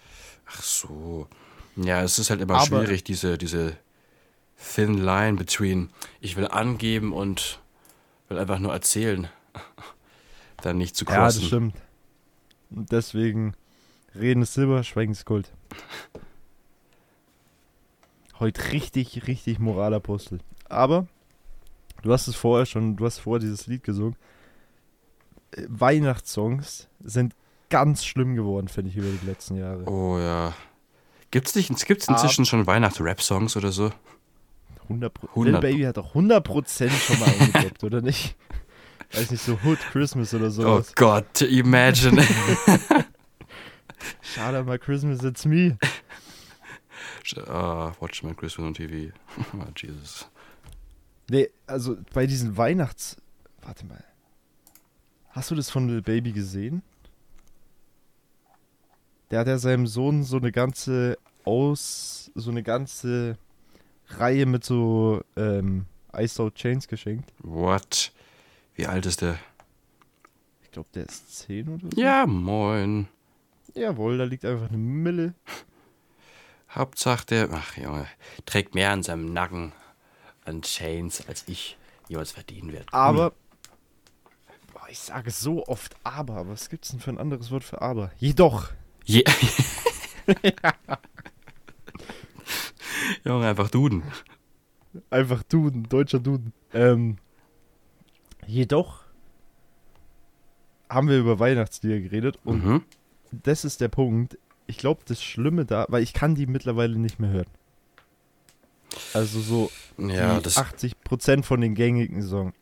Ach 0.45 0.61
so. 0.61 1.27
Ja, 1.75 2.03
es 2.03 2.19
ist 2.19 2.29
halt 2.29 2.41
immer 2.41 2.55
Aber- 2.55 2.65
schwierig, 2.85 3.03
diese, 3.03 3.37
diese 3.39 3.75
thin 4.57 4.97
line 4.97 5.35
between 5.35 5.89
ich 6.21 6.35
will 6.37 6.47
angeben 6.47 7.11
und 7.11 7.59
will 8.29 8.37
einfach 8.37 8.59
nur 8.59 8.71
erzählen. 8.71 9.27
Dann 10.63 10.77
nicht 10.77 10.95
zu 10.95 11.05
Ja, 11.05 11.25
das 11.25 11.35
crossen. 11.35 11.47
stimmt. 11.47 11.75
Und 12.71 12.91
deswegen, 12.91 13.53
reden 14.15 14.41
ist 14.41 14.53
Silber, 14.53 14.83
schweigen 14.83 15.11
ist 15.11 15.25
Gold. 15.25 15.51
Heute 18.39 18.71
richtig, 18.71 19.27
richtig 19.27 19.59
Moralapostel. 19.59 20.39
Aber, 20.69 21.05
du 22.01 22.11
hast 22.11 22.27
es 22.27 22.35
vorher 22.35 22.65
schon, 22.65 22.95
du 22.95 23.05
hast 23.05 23.19
vorher 23.19 23.39
dieses 23.41 23.67
Lied 23.67 23.83
gesungen. 23.83 24.15
Weihnachtssongs 25.67 26.87
sind 27.03 27.35
ganz 27.69 28.05
schlimm 28.05 28.35
geworden, 28.35 28.67
finde 28.69 28.89
ich, 28.91 28.97
über 28.97 29.07
die 29.09 29.25
letzten 29.25 29.55
Jahre. 29.57 29.83
oh 29.85 30.17
ja. 30.17 30.53
Gibt's 31.31 31.55
nicht, 31.55 31.85
gibt's 31.87 32.07
inzwischen 32.07 32.45
schon 32.45 32.67
Weihnachts-Rap-Songs 32.67 33.57
oder 33.57 33.71
so? 33.71 33.91
100 34.83 35.13
Pro 35.13 35.27
100 35.29 35.51
Lil 35.53 35.61
Baby 35.61 35.83
hat 35.83 35.97
doch 35.97 36.13
100% 36.13 36.89
schon 36.89 37.19
mal 37.19 37.27
eingedroppt, 37.39 37.83
oder 37.83 38.01
nicht? 38.01 38.35
Weiß 39.13 39.29
nicht, 39.29 39.43
so 39.43 39.59
Hood 39.63 39.79
Christmas 39.91 40.33
oder 40.33 40.47
Oh 40.47 40.49
sowas. 40.49 40.95
Gott, 40.95 41.41
imagine. 41.41 42.21
Schade 44.21 44.63
mal 44.63 44.79
Christmas, 44.79 45.23
it's 45.23 45.45
me. 45.45 45.77
Ah, 47.47 47.93
watch 47.99 48.23
my 48.23 48.33
Christmas 48.33 48.67
on 48.67 48.73
TV. 48.73 49.11
oh, 49.53 49.65
Jesus. 49.75 50.27
Nee, 51.29 51.49
also 51.67 51.97
bei 52.13 52.25
diesen 52.27 52.57
Weihnachts... 52.57 53.15
Warte 53.61 53.85
mal. 53.85 54.03
Hast 55.29 55.51
du 55.51 55.55
das 55.55 55.69
von 55.69 55.87
Lil 55.87 56.01
Baby 56.01 56.33
gesehen? 56.33 56.81
Der 59.31 59.39
hat 59.39 59.47
ja 59.47 59.57
seinem 59.57 59.87
Sohn 59.87 60.23
so 60.23 60.37
eine 60.37 60.51
ganze 60.51 61.17
Aus... 61.45 62.29
so 62.35 62.51
eine 62.51 62.63
ganze 62.63 63.37
Reihe 64.09 64.45
mit 64.45 64.65
so 64.65 65.21
ähm, 65.37 65.85
Iced 66.15 66.39
Out 66.39 66.55
Chains 66.55 66.87
geschenkt. 66.87 67.31
What? 67.39 68.11
Wie 68.75 68.87
alt 68.87 69.05
ist 69.05 69.21
der? 69.21 69.37
glaube, 70.73 70.89
der 70.93 71.05
ist 71.05 71.37
10 71.37 71.69
oder 71.69 71.87
so. 71.89 72.01
Ja, 72.01 72.25
moin. 72.25 73.07
Jawohl, 73.75 74.17
da 74.17 74.25
liegt 74.25 74.43
einfach 74.43 74.67
eine 74.67 74.77
Mille. 74.77 75.33
Hauptsache 76.69 77.25
der, 77.27 77.49
ach 77.53 77.77
Junge, 77.77 78.07
trägt 78.45 78.75
mehr 78.75 78.91
an 78.91 79.03
seinem 79.03 79.31
Nacken 79.31 79.71
an 80.43 80.61
Chains, 80.63 81.25
als 81.27 81.47
ich 81.47 81.77
jemals 82.09 82.33
verdienen 82.33 82.73
werde. 82.73 82.91
Aber, 82.91 83.31
boah, 84.73 84.89
ich 84.89 84.99
sage 84.99 85.31
so 85.31 85.65
oft 85.67 85.95
aber. 86.03 86.45
Was 86.49 86.69
gibt's 86.69 86.89
denn 86.89 86.99
für 86.99 87.11
ein 87.11 87.17
anderes 87.19 87.49
Wort 87.51 87.63
für 87.63 87.81
aber? 87.81 88.11
Jedoch. 88.17 88.71
Je 89.05 89.23
Junge, 93.23 93.47
einfach 93.47 93.69
duden. 93.69 94.03
Einfach 95.09 95.43
Duden, 95.43 95.83
deutscher 95.89 96.19
Duden. 96.19 96.53
Ähm, 96.73 97.17
jedoch 98.47 99.01
haben 100.89 101.07
wir 101.09 101.17
über 101.17 101.39
Weihnachtslieder 101.39 101.99
geredet 101.99 102.37
und 102.43 102.63
Mhm. 102.65 102.81
das 103.31 103.65
ist 103.65 103.81
der 103.81 103.87
Punkt. 103.87 104.37
Ich 104.67 104.77
glaube, 104.77 105.01
das 105.05 105.21
Schlimme 105.23 105.65
da, 105.65 105.85
weil 105.89 106.03
ich 106.03 106.13
kann 106.13 106.35
die 106.35 106.45
mittlerweile 106.47 106.97
nicht 106.97 107.19
mehr 107.19 107.31
hören. 107.31 107.47
Also 109.13 109.39
so 109.41 109.71
Ja, 109.97 110.37
die 110.37 110.43
das, 110.43 110.57
80% 110.57 111.43
von 111.45 111.61
den 111.61 111.73
gängigen 111.75 112.21
Song 112.21 112.53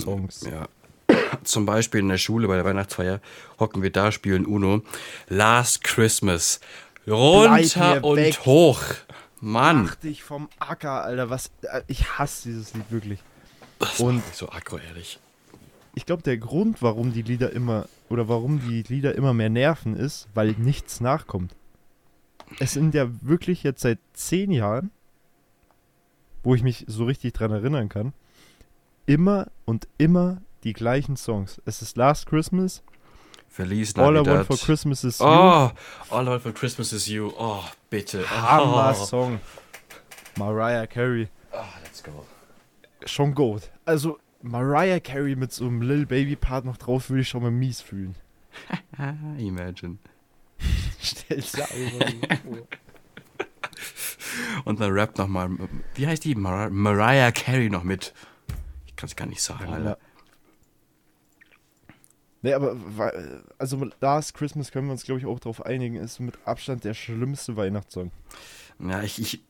Songs. 0.00 0.42
ja. 0.50 0.66
Zum 1.44 1.66
Beispiel 1.66 2.00
in 2.00 2.08
der 2.08 2.16
Schule 2.18 2.48
bei 2.48 2.56
der 2.56 2.64
Weihnachtsfeier 2.64 3.20
hocken 3.60 3.82
wir 3.82 3.90
da, 3.92 4.10
spielen 4.12 4.46
Uno. 4.46 4.82
Last 5.28 5.84
Christmas. 5.84 6.60
Runter 7.06 8.02
und 8.02 8.16
weg. 8.16 8.40
hoch. 8.46 8.80
Mann. 9.40 9.84
Mach 9.84 9.94
dich 9.96 10.22
vom 10.22 10.48
Acker, 10.58 11.04
Alter. 11.04 11.28
Was, 11.28 11.50
äh, 11.62 11.82
ich 11.86 12.18
hasse 12.18 12.48
dieses 12.48 12.72
Lied 12.72 12.90
wirklich. 12.90 13.18
Das 13.78 14.00
Und- 14.00 14.22
so 14.34 14.48
aggro, 14.48 14.78
ehrlich. 14.78 15.18
Ich 15.94 16.06
glaube, 16.06 16.22
der 16.22 16.36
Grund, 16.38 16.82
warum 16.82 17.12
die 17.12 17.22
Lieder 17.22 17.52
immer 17.52 17.86
oder 18.10 18.28
warum 18.28 18.60
die 18.68 18.82
Lieder 18.82 19.14
immer 19.14 19.32
mehr 19.32 19.48
nerven, 19.50 19.96
ist, 19.96 20.28
weil 20.34 20.52
nichts 20.58 21.00
nachkommt. 21.00 21.54
Es 22.58 22.72
sind 22.72 22.94
ja 22.94 23.08
wirklich 23.22 23.62
jetzt 23.62 23.82
seit 23.82 23.98
zehn 24.12 24.50
Jahren, 24.50 24.90
wo 26.42 26.54
ich 26.54 26.62
mich 26.62 26.84
so 26.88 27.04
richtig 27.04 27.32
dran 27.32 27.50
erinnern 27.52 27.88
kann, 27.88 28.12
immer 29.06 29.46
und 29.64 29.88
immer 29.98 30.42
die 30.64 30.72
gleichen 30.72 31.16
Songs. 31.16 31.60
Es 31.64 31.80
ist 31.80 31.96
Last 31.96 32.26
Christmas, 32.26 32.82
Feliz 33.48 33.94
All 33.96 34.16
I 34.16 34.26
Want 34.26 34.46
for 34.46 34.56
Christmas 34.58 35.04
is 35.04 35.18
You, 35.20 35.26
Oh, 35.26 35.70
All 36.10 36.24
I 36.24 36.26
Want 36.26 36.42
for 36.42 36.52
Christmas 36.52 36.92
is 36.92 37.06
You. 37.06 37.32
Oh, 37.38 37.62
bitte. 37.88 38.28
Hammer 38.28 38.94
Oh. 38.98 39.04
Song. 39.04 39.40
Mariah 40.36 40.86
Carey, 40.88 41.28
Oh, 41.52 41.58
let's 41.84 42.02
go. 42.02 42.24
schon 43.06 43.32
gut. 43.34 43.70
Also 43.84 44.18
Mariah 44.44 45.00
Carey 45.00 45.36
mit 45.36 45.52
so 45.52 45.64
einem 45.66 45.80
Lil 45.80 46.04
Baby 46.04 46.36
Part 46.36 46.66
noch 46.66 46.76
drauf 46.76 47.08
würde 47.08 47.22
ich 47.22 47.28
schon 47.30 47.42
mal 47.42 47.50
mies 47.50 47.80
fühlen. 47.80 48.14
Imagine. 49.38 49.96
Stell's 51.00 51.52
dir 51.52 51.62
einfach 51.70 52.08
so 52.44 52.54
vor. 52.54 52.68
Und 54.66 54.80
dann 54.80 54.92
rappt 54.92 55.16
nochmal, 55.18 55.50
wie 55.94 56.06
heißt 56.06 56.24
die? 56.24 56.34
Mar 56.34 56.68
Mariah 56.68 57.32
Carey 57.32 57.70
noch 57.70 57.84
mit. 57.84 58.12
Ich 58.86 58.96
kann 58.96 59.06
es 59.08 59.16
gar 59.16 59.26
nicht 59.26 59.42
sagen, 59.42 59.64
Ja. 59.66 59.72
Alter. 59.72 59.98
Nee, 62.42 62.52
aber 62.52 62.76
also 63.56 63.88
Last 64.02 64.34
Christmas 64.34 64.70
können 64.70 64.88
wir 64.88 64.92
uns, 64.92 65.04
glaube 65.04 65.18
ich, 65.18 65.24
auch 65.24 65.40
darauf 65.40 65.64
einigen, 65.64 65.96
ist 65.96 66.20
mit 66.20 66.36
Abstand 66.44 66.84
der 66.84 66.92
schlimmste 66.92 67.56
Weihnachtssong. 67.56 68.10
Ja, 68.78 69.02
ich, 69.02 69.18
ich, 69.18 69.42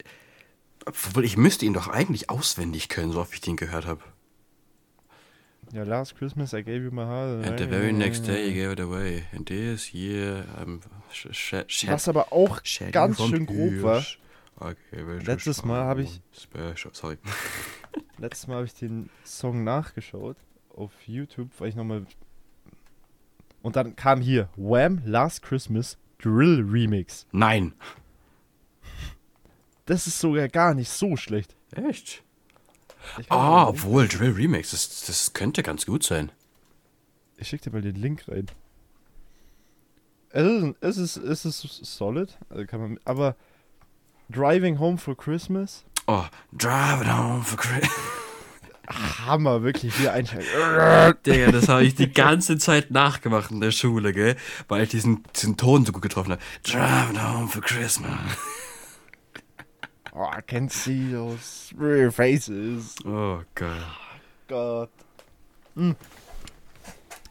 obwohl 0.87 1.25
ich 1.25 1.37
müsste 1.37 1.67
ihn 1.67 1.73
doch 1.73 1.89
eigentlich 1.89 2.31
auswendig 2.31 2.89
können, 2.89 3.11
so 3.11 3.21
oft 3.21 3.35
ich 3.35 3.41
den 3.41 3.57
gehört 3.57 3.87
habe. 3.87 4.01
Ja, 5.75 5.83
Last 5.83 6.15
Christmas, 6.15 6.53
I 6.53 6.63
gave 6.63 6.85
you 6.85 6.93
my 6.93 7.03
heart. 7.03 7.45
And 7.49 7.59
the 7.59 7.67
very 7.67 7.93
next 7.93 8.29
day 8.29 8.47
you 8.47 8.55
gave 8.55 8.71
it 8.71 8.79
away. 8.79 9.25
And 9.33 9.45
this 9.45 9.93
year 9.93 10.45
I'm 10.57 10.81
sh 11.11 11.27
sh 11.67 11.89
Was 11.89 12.09
aber 12.09 12.33
auch 12.33 12.61
ganz 12.93 13.21
schön 13.21 13.45
grob 13.45 13.83
war, 13.83 14.05
Letztes 15.25 15.65
Mal 15.65 15.83
hab 15.83 15.99
ich- 15.99 16.21
Special, 16.33 16.95
sorry. 16.95 17.19
letztes 18.19 18.47
Mal 18.47 18.59
habe 18.59 18.67
ich 18.67 18.75
den 18.75 19.11
Song 19.25 19.65
nachgeschaut 19.65 20.37
auf 20.77 20.93
YouTube, 21.09 21.51
weil 21.59 21.71
ich 21.71 21.75
nochmal. 21.75 22.07
Und 23.61 23.75
dann 23.75 23.97
kam 23.97 24.21
hier 24.21 24.49
Wham! 24.55 25.03
Last 25.05 25.43
Christmas 25.43 25.99
Drill 26.19 26.65
Remix. 26.71 27.27
Nein. 27.33 27.75
Das 29.87 30.07
ist 30.07 30.21
sogar 30.21 30.47
gar 30.49 30.73
nicht 30.75 30.89
so 30.89 31.17
schlecht. 31.17 31.57
Echt? 31.73 32.23
Ah, 33.29 33.67
obwohl, 33.69 34.09
Drill 34.09 34.33
Remix, 34.33 34.71
das, 34.71 35.05
das 35.07 35.33
könnte 35.33 35.63
ganz 35.63 35.87
gut 35.87 36.03
sein. 36.05 36.31
ich 37.37 37.49
schick 37.49 37.63
dir 37.63 37.71
mal 37.71 37.83
den 37.83 37.97
Link 37.97 38.25
rein. 38.29 38.47
Es 40.31 40.97
ist, 40.97 41.17
es 41.17 41.45
ist, 41.45 41.65
es 41.65 41.65
ist 41.81 41.97
solid, 41.97 42.37
also 42.51 42.67
kann 42.67 42.81
man, 42.81 43.01
aber 43.05 43.37
Driving 44.31 44.79
Home 44.79 44.99
for 44.99 45.17
Christmas 45.17 45.85
Oh, 46.07 46.25
Driving 46.53 47.17
Home 47.17 47.43
for 47.45 47.57
Christmas. 47.57 47.91
Hammer, 49.27 49.63
wirklich, 49.63 49.99
wie 49.99 50.09
einsteigen. 50.11 50.45
Digga, 51.27 51.51
das 51.51 51.69
habe 51.69 51.85
ich 51.85 51.95
die 51.95 52.13
ganze 52.13 52.59
Zeit 52.59 52.91
nachgemacht 52.91 53.51
in 53.51 53.61
der 53.63 53.71
Schule, 53.71 54.13
gell? 54.13 54.37
Weil 54.69 54.83
ich 54.83 54.91
diesen, 54.91 55.23
diesen 55.35 55.57
Ton 55.57 55.87
so 55.87 55.93
gut 55.93 56.03
getroffen 56.03 56.33
habe. 56.33 56.43
Driving 56.63 57.23
home 57.23 57.49
for 57.49 57.63
Christmas. 57.63 58.11
Oh, 60.15 60.23
I 60.23 60.41
can 60.43 60.69
see 60.69 61.11
those 61.11 61.75
real 61.77 62.11
faces. 62.11 62.95
Oh 63.05 63.43
Gott. 63.55 63.71
Gott. 64.47 64.91
Hm. 65.75 65.97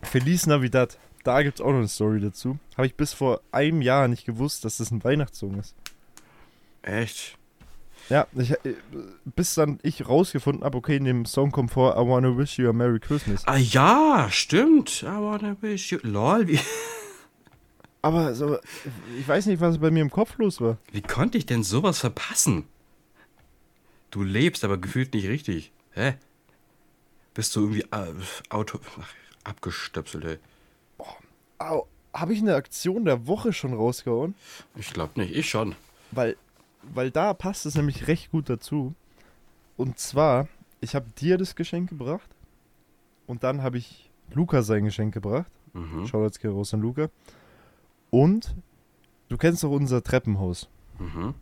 Feliz 0.01 0.45
Navidad. 0.45 0.97
Da 1.23 1.41
gibt's 1.43 1.61
auch 1.61 1.69
noch 1.71 1.77
eine 1.77 1.87
Story 1.87 2.19
dazu. 2.19 2.59
Habe 2.75 2.87
ich 2.87 2.95
bis 2.95 3.13
vor 3.13 3.39
einem 3.53 3.81
Jahr 3.81 4.09
nicht 4.09 4.25
gewusst, 4.25 4.65
dass 4.65 4.77
das 4.77 4.91
ein 4.91 5.01
Weihnachtssong 5.01 5.57
ist. 5.59 5.75
Echt? 6.81 7.37
Ja, 8.09 8.27
ich, 8.35 8.51
äh, 8.51 8.75
bis 9.23 9.55
dann 9.55 9.79
ich 9.81 10.07
rausgefunden 10.07 10.65
habe, 10.65 10.77
okay, 10.77 10.97
in 10.97 11.05
dem 11.05 11.25
Song 11.25 11.51
kommt 11.51 11.71
vor 11.71 11.93
I 11.95 12.05
wanna 12.05 12.37
wish 12.37 12.59
you 12.59 12.69
a 12.69 12.73
Merry 12.73 12.99
Christmas. 12.99 13.47
Ah 13.47 13.55
ja, 13.55 14.27
stimmt. 14.29 15.03
I 15.03 15.21
wanna 15.21 15.55
wish 15.61 15.93
you. 15.93 15.99
Lol, 16.01 16.47
wie, 16.49 16.59
Aber 18.03 18.35
so, 18.35 18.57
ich 19.17 19.27
weiß 19.27 19.45
nicht, 19.45 19.61
was 19.61 19.77
bei 19.77 19.89
mir 19.89 20.01
im 20.01 20.11
Kopf 20.11 20.37
los 20.37 20.59
war. 20.59 20.77
wie 20.91 21.01
konnte 21.01 21.37
ich 21.37 21.45
denn 21.45 21.63
sowas 21.63 21.99
verpassen? 21.99 22.65
Du 24.11 24.21
lebst, 24.23 24.63
aber 24.63 24.77
gefühlt 24.77 25.13
nicht 25.13 25.27
richtig. 25.27 25.71
Hä? 25.93 26.15
Bist 27.33 27.55
du 27.55 27.61
irgendwie 27.61 27.85
äh, 27.91 28.13
Auto. 28.49 28.79
Ach, 28.99 29.13
abgestöpselt, 29.45 30.25
ey. 30.25 30.37
Au, 31.59 31.87
habe 32.13 32.33
ich 32.33 32.39
eine 32.39 32.55
Aktion 32.55 33.05
der 33.05 33.25
Woche 33.25 33.53
schon 33.53 33.73
rausgehauen? 33.73 34.35
Ich 34.75 34.91
glaube 34.91 35.19
nicht, 35.19 35.33
ich 35.33 35.49
schon. 35.49 35.73
Weil, 36.11 36.35
weil 36.93 37.09
da 37.09 37.33
passt 37.33 37.65
es 37.65 37.75
nämlich 37.75 38.07
recht 38.07 38.31
gut 38.31 38.49
dazu. 38.49 38.93
Und 39.77 39.97
zwar, 39.97 40.49
ich 40.81 40.93
habe 40.93 41.05
dir 41.17 41.37
das 41.37 41.55
Geschenk 41.55 41.89
gebracht 41.89 42.29
und 43.27 43.43
dann 43.43 43.63
habe 43.63 43.77
ich 43.77 44.09
Luca 44.33 44.61
sein 44.61 44.83
Geschenk 44.83 45.13
gebracht. 45.13 45.49
Mhm. 45.71 46.05
Shoutouts 46.05 46.43
raus 46.43 46.73
an 46.73 46.81
Luca. 46.81 47.09
Und 48.13 48.55
du 49.27 49.37
kennst 49.37 49.63
doch 49.63 49.71
unser 49.71 50.03
Treppenhaus. 50.03 50.69
Mhm. 50.99 51.33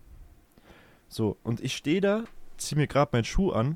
So, 1.10 1.36
und 1.44 1.60
ich 1.60 1.76
stehe 1.76 2.00
da, 2.00 2.24
ziehe 2.56 2.80
mir 2.80 2.88
gerade 2.88 3.10
meinen 3.12 3.26
Schuh 3.26 3.52
an 3.52 3.76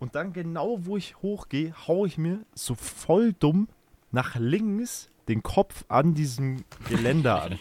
und 0.00 0.16
dann 0.16 0.32
genau, 0.32 0.84
wo 0.84 0.96
ich 0.96 1.22
hochgehe, 1.22 1.72
hau 1.86 2.06
ich 2.06 2.18
mir 2.18 2.40
so 2.52 2.74
voll 2.74 3.34
dumm 3.34 3.68
nach 4.10 4.34
links 4.34 5.10
den 5.28 5.44
Kopf 5.44 5.84
an 5.86 6.14
diesem 6.14 6.64
Geländer 6.88 7.40
an. 7.40 7.60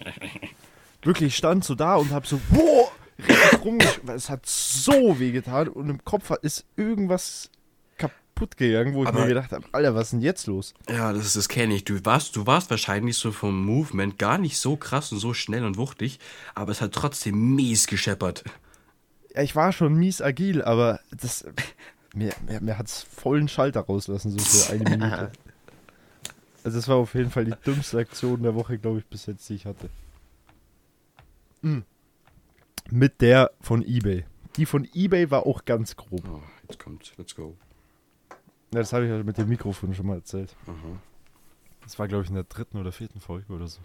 Wirklich, 1.04 1.28
ich 1.28 1.38
stand 1.38 1.64
so 1.64 1.76
da 1.76 1.98
und 1.98 2.10
hab 2.10 2.26
so, 2.26 2.40
boah, 2.50 2.92
richtig 3.20 3.64
rumgesch... 3.64 4.00
weil 4.02 4.16
Es 4.16 4.32
hat 4.32 4.48
so 4.48 5.20
weh 5.20 5.30
getan 5.30 5.68
und 5.68 5.88
im 5.88 6.04
Kopf 6.04 6.32
ist 6.42 6.66
irgendwas 6.78 7.52
kaputt 8.34 8.58
gegangen, 8.58 8.94
wo 8.94 9.04
ich 9.04 9.10
Aber- 9.10 9.22
mir 9.22 9.28
gedacht 9.28 9.52
habe, 9.52 9.66
Alter, 9.72 9.96
was 9.96 10.08
ist 10.08 10.12
denn 10.14 10.22
jetzt 10.22 10.48
los? 10.48 10.74
Ja, 10.90 11.14
das, 11.14 11.34
das 11.34 11.48
kenne 11.50 11.76
ich. 11.76 11.84
Du 11.84 12.04
warst, 12.06 12.36
du 12.36 12.46
warst 12.46 12.70
wahrscheinlich 12.70 13.18
so 13.18 13.32
vom 13.32 13.64
Movement 13.66 14.18
gar 14.18 14.38
nicht 14.38 14.58
so 14.58 14.76
krass 14.76 15.12
und 15.12 15.20
so 15.20 15.34
schnell 15.34 15.64
und 15.66 15.78
wuchtig, 15.78 16.20
aber 16.56 16.72
es 16.72 16.82
hat 16.82 16.94
trotzdem 16.94 17.56
mies 17.56 17.88
gescheppert. 17.88 18.44
Ja, 19.36 19.42
ich 19.42 19.56
war 19.56 19.72
schon 19.72 19.96
mies 19.96 20.22
agil, 20.22 20.62
aber 20.62 21.00
das... 21.12 21.46
Mir, 22.16 22.32
mir, 22.48 22.62
mir 22.62 22.78
hat 22.78 22.88
es 22.88 23.02
vollen 23.02 23.48
Schalter 23.48 23.82
rauslassen, 23.82 24.32
so 24.32 24.40
für 24.40 24.74
eine 24.74 24.84
Minute. 24.90 25.32
Also 26.64 26.78
das 26.78 26.88
war 26.88 26.98
auf 26.98 27.16
jeden 27.16 27.32
Fall 27.32 27.46
die 27.46 27.56
dümmste 27.66 27.98
Aktion 27.98 28.44
der 28.44 28.54
Woche, 28.54 28.78
glaube 28.78 29.00
ich, 29.00 29.06
bis 29.06 29.26
jetzt, 29.26 29.50
die 29.50 29.56
ich 29.56 29.66
hatte. 29.66 29.90
Mm. 31.64 31.80
Mit 32.92 33.22
der 33.22 33.52
von 33.62 33.82
Ebay. 33.84 34.26
Die 34.58 34.68
von 34.68 34.88
Ebay 34.94 35.32
war 35.32 35.48
auch 35.48 35.66
ganz 35.66 35.96
grob. 35.96 36.22
Oh, 36.30 36.42
jetzt 36.70 36.78
kommt, 36.78 37.12
let's 37.18 37.34
go. 37.36 37.58
Ja, 38.74 38.80
das 38.80 38.92
habe 38.92 39.06
ich 39.06 39.12
ja 39.12 39.22
mit 39.22 39.38
dem 39.38 39.50
Mikrofon 39.50 39.94
schon 39.94 40.08
mal 40.08 40.16
erzählt. 40.16 40.56
Mhm. 40.66 41.00
Das 41.84 42.00
war, 42.00 42.08
glaube 42.08 42.24
ich, 42.24 42.30
in 42.30 42.36
der 42.36 42.46
dritten 42.46 42.78
oder 42.80 42.92
vierten 42.92 43.20
Folge 43.20 43.54
oder 43.54 43.68
so. 43.68 43.80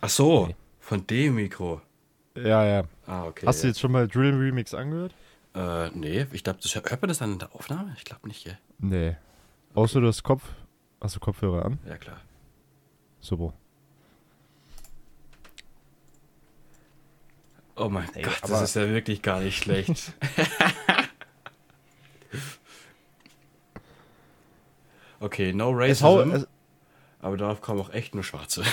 Ach 0.00 0.08
so, 0.08 0.46
Nee. 0.46 0.56
von 0.78 1.04
dem 1.06 1.34
Mikro. 1.34 1.80
Ja, 2.36 2.64
ja. 2.64 2.84
Ah, 3.06 3.24
okay. 3.24 3.46
Hast 3.46 3.62
du 3.62 3.66
ja. 3.66 3.70
jetzt 3.70 3.80
schon 3.80 3.90
mal 3.90 4.06
Drill 4.06 4.34
Remix 4.36 4.72
angehört? 4.72 5.12
Äh, 5.54 5.90
nee, 5.90 6.26
ich 6.30 6.44
glaube, 6.44 6.60
hört 6.62 7.02
man 7.02 7.08
das 7.08 7.18
dann 7.18 7.32
in 7.32 7.38
der 7.40 7.52
Aufnahme? 7.54 7.92
Ich 7.96 8.04
glaube 8.04 8.28
nicht, 8.28 8.46
ja. 8.46 8.52
Nee. 8.78 9.16
Außer 9.74 10.00
du 10.00 10.06
hast 10.06 10.22
Kopf. 10.22 10.44
Hast 11.00 11.16
du 11.16 11.20
Kopfhörer 11.20 11.64
an? 11.64 11.78
Ja, 11.88 11.96
klar. 11.96 12.20
Super. 13.20 13.52
Oh 17.74 17.88
mein 17.88 18.12
Ey, 18.14 18.22
Gott, 18.22 18.38
das 18.42 18.62
ist 18.62 18.74
ja 18.76 18.88
wirklich 18.88 19.22
gar 19.22 19.40
nicht 19.40 19.56
schlecht. 19.56 20.12
okay, 25.20 25.52
no 25.52 25.66
hau, 25.66 25.78
racism, 25.78 26.30
es, 26.32 26.46
aber 27.20 27.36
darauf 27.36 27.60
kommen 27.60 27.80
auch 27.80 27.90
echt 27.90 28.14
nur 28.14 28.24
Schwarze. 28.24 28.62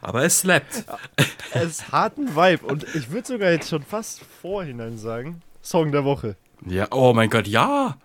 aber 0.00 0.24
es 0.24 0.40
slappt. 0.40 0.84
es 1.52 1.92
hat 1.92 2.18
einen 2.18 2.34
Vibe 2.34 2.66
und 2.66 2.84
ich 2.94 3.10
würde 3.10 3.26
sogar 3.26 3.50
jetzt 3.50 3.68
schon 3.68 3.82
fast 3.82 4.20
vorhinein 4.20 4.98
sagen, 4.98 5.42
Song 5.62 5.92
der 5.92 6.04
Woche. 6.04 6.36
Ja, 6.66 6.88
oh 6.90 7.12
mein 7.12 7.30
Gott, 7.30 7.46
ja. 7.46 7.96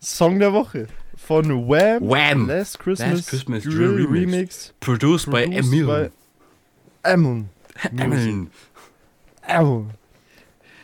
Song 0.00 0.38
der 0.38 0.52
Woche 0.52 0.86
von 1.16 1.68
Wham! 1.68 2.08
Wham! 2.08 2.46
Last 2.46 2.78
Christmas, 2.78 3.10
Last 3.10 3.28
Christmas 3.28 3.64
Drill 3.64 4.06
Remix. 4.06 4.10
Remix. 4.10 4.72
Produced, 4.80 5.26
by 5.30 5.44
produced 5.44 5.72
Emil. 5.72 5.86
by 5.86 6.10
Emil. 7.04 7.44
Emil. 7.98 8.48
Emil. 9.46 9.86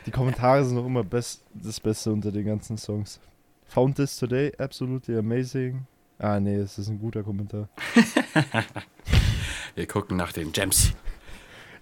Die 0.07 0.11
Kommentare 0.11 0.65
sind 0.65 0.75
noch 0.75 0.87
immer 0.87 1.03
best, 1.03 1.43
das 1.55 1.81
Beste 1.81 2.13
unter 2.13 2.31
den 2.31 2.45
ganzen 2.45 2.77
Songs. 2.77 3.21
Found 3.69 3.97
this 3.97 4.19
today, 4.19 4.53
absolutely 4.59 5.17
amazing. 5.17 5.87
Ah, 6.19 6.39
nee, 6.39 6.57
es 6.57 6.79
ist 6.79 6.89
ein 6.89 6.99
guter 6.99 7.23
Kommentar. 7.23 7.69
Wir 9.75 9.87
gucken 9.87 10.17
nach 10.17 10.33
den 10.33 10.53
Gems. 10.53 10.93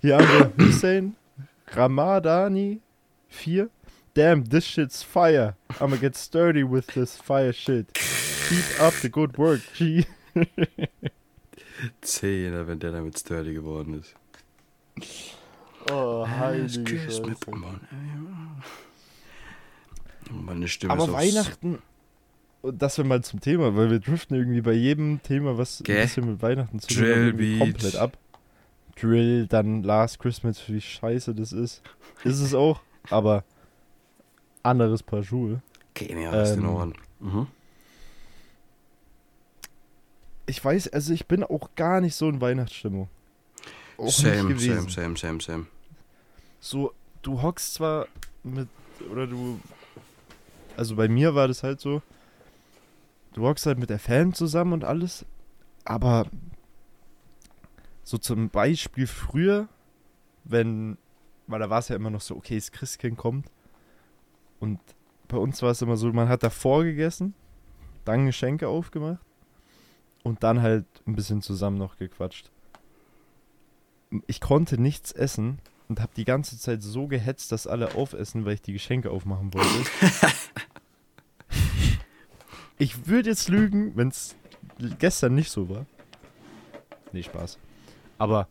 Hier 0.00 0.16
haben 0.16 0.54
wir 0.56 0.66
Hussein 0.66 1.14
Ramadani 1.68 2.80
4. 3.28 3.68
Damn, 4.14 4.48
this 4.48 4.66
shit's 4.66 5.02
fire. 5.02 5.56
I'ma 5.78 5.96
get 5.96 6.16
sturdy 6.16 6.64
with 6.64 6.86
this 6.94 7.16
fire 7.16 7.52
shit. 7.52 7.92
Keep 7.94 8.80
up 8.80 8.94
the 8.94 9.10
good 9.10 9.36
work, 9.36 9.60
G. 9.74 10.06
Zehner, 12.02 12.66
wenn 12.66 12.78
der 12.78 12.92
damit 12.92 13.18
sturdy 13.18 13.54
geworden 13.54 14.00
ist. 14.00 14.14
Oh, 15.90 16.26
heilige 16.28 16.84
Christmas. 16.84 17.38
Scheiße. 17.38 17.50
Oh, 20.30 20.34
Meine 20.34 20.68
Stimme 20.68 20.92
Aber 20.92 21.04
ist 21.04 21.12
Weihnachten, 21.12 21.78
und 22.62 22.80
das 22.80 22.96
wäre 22.98 23.08
mal 23.08 23.22
zum 23.24 23.40
Thema, 23.40 23.74
weil 23.76 23.90
wir 23.90 23.98
driften 23.98 24.36
irgendwie 24.36 24.60
bei 24.60 24.72
jedem 24.72 25.20
Thema, 25.22 25.58
was 25.58 25.82
Gell? 25.84 25.96
ein 25.96 26.02
bisschen 26.02 26.30
mit 26.30 26.42
Weihnachten 26.42 26.78
zu 26.78 26.88
tun 26.88 27.04
hat, 27.04 27.58
komplett 27.58 27.96
ab. 27.96 28.16
Drill, 29.00 29.46
dann 29.48 29.82
Last 29.82 30.18
Christmas, 30.20 30.68
wie 30.68 30.80
scheiße 30.80 31.34
das 31.34 31.52
ist. 31.52 31.82
Ist 32.24 32.40
es 32.40 32.54
auch, 32.54 32.80
aber 33.10 33.42
anderes 34.62 35.02
Paar 35.02 35.22
Schuhe. 35.24 35.60
Okay, 35.90 36.14
ja, 36.22 36.42
ist 36.42 36.52
in 36.56 36.60
Ähm, 36.60 36.68
Ordnung. 36.68 36.98
Mhm. 37.20 37.46
Ich 40.46 40.62
weiß, 40.64 40.88
also 40.92 41.12
ich 41.12 41.26
bin 41.26 41.42
auch 41.42 41.70
gar 41.74 42.00
nicht 42.00 42.14
so 42.14 42.28
in 42.28 42.40
Weihnachtsstimmung. 42.40 43.08
Auch 44.02 44.06
nicht 44.06 44.16
Same, 44.16 44.48
gewesen. 44.48 44.88
same, 44.88 44.90
same, 44.90 45.16
same, 45.16 45.40
same. 45.40 45.66
So, 46.58 46.92
du 47.22 47.40
hockst 47.40 47.74
zwar 47.74 48.08
mit, 48.42 48.68
oder 49.08 49.28
du, 49.28 49.60
also 50.76 50.96
bei 50.96 51.06
mir 51.06 51.36
war 51.36 51.46
das 51.46 51.62
halt 51.62 51.80
so, 51.80 52.02
du 53.34 53.46
hockst 53.46 53.64
halt 53.64 53.78
mit 53.78 53.90
der 53.90 54.00
Fan 54.00 54.34
zusammen 54.34 54.72
und 54.72 54.82
alles, 54.82 55.24
aber 55.84 56.26
so 58.02 58.18
zum 58.18 58.50
Beispiel 58.50 59.06
früher, 59.06 59.68
wenn, 60.42 60.98
weil 61.46 61.60
da 61.60 61.70
war 61.70 61.78
es 61.78 61.86
ja 61.86 61.94
immer 61.94 62.10
noch 62.10 62.22
so, 62.22 62.34
okay, 62.34 62.56
das 62.56 62.72
Christkind 62.72 63.16
kommt 63.16 63.46
und 64.58 64.80
bei 65.28 65.36
uns 65.36 65.62
war 65.62 65.70
es 65.70 65.80
immer 65.80 65.96
so, 65.96 66.12
man 66.12 66.28
hat 66.28 66.42
davor 66.42 66.82
gegessen, 66.82 67.34
dann 68.04 68.26
Geschenke 68.26 68.66
aufgemacht 68.66 69.24
und 70.24 70.42
dann 70.42 70.60
halt 70.60 70.86
ein 71.06 71.14
bisschen 71.14 71.40
zusammen 71.40 71.78
noch 71.78 71.98
gequatscht. 71.98 72.50
Ich 74.26 74.40
konnte 74.40 74.80
nichts 74.80 75.12
essen 75.12 75.58
und 75.88 76.00
habe 76.00 76.12
die 76.16 76.24
ganze 76.24 76.58
Zeit 76.58 76.82
so 76.82 77.06
gehetzt, 77.06 77.52
dass 77.52 77.66
alle 77.66 77.94
aufessen, 77.94 78.44
weil 78.44 78.54
ich 78.54 78.62
die 78.62 78.72
Geschenke 78.72 79.10
aufmachen 79.10 79.52
wollte. 79.54 79.68
ich 82.78 83.06
würde 83.06 83.30
jetzt 83.30 83.48
lügen, 83.48 83.96
wenn 83.96 84.08
es 84.08 84.34
gestern 84.98 85.34
nicht 85.34 85.50
so 85.50 85.68
war. 85.68 85.86
Nee, 87.12 87.22
Spaß. 87.22 87.58
Aber 88.18 88.48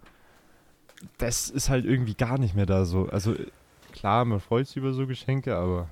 das 1.18 1.50
ist 1.50 1.70
halt 1.70 1.86
irgendwie 1.86 2.14
gar 2.14 2.38
nicht 2.38 2.56
mehr 2.56 2.66
da 2.66 2.86
so. 2.86 3.08
Also 3.10 3.36
klar, 3.92 4.26
man 4.26 4.40
freut 4.40 4.68
sich 4.68 4.78
über 4.78 4.94
so 4.94 5.08
Geschenke, 5.08 5.56
aber 5.56 5.90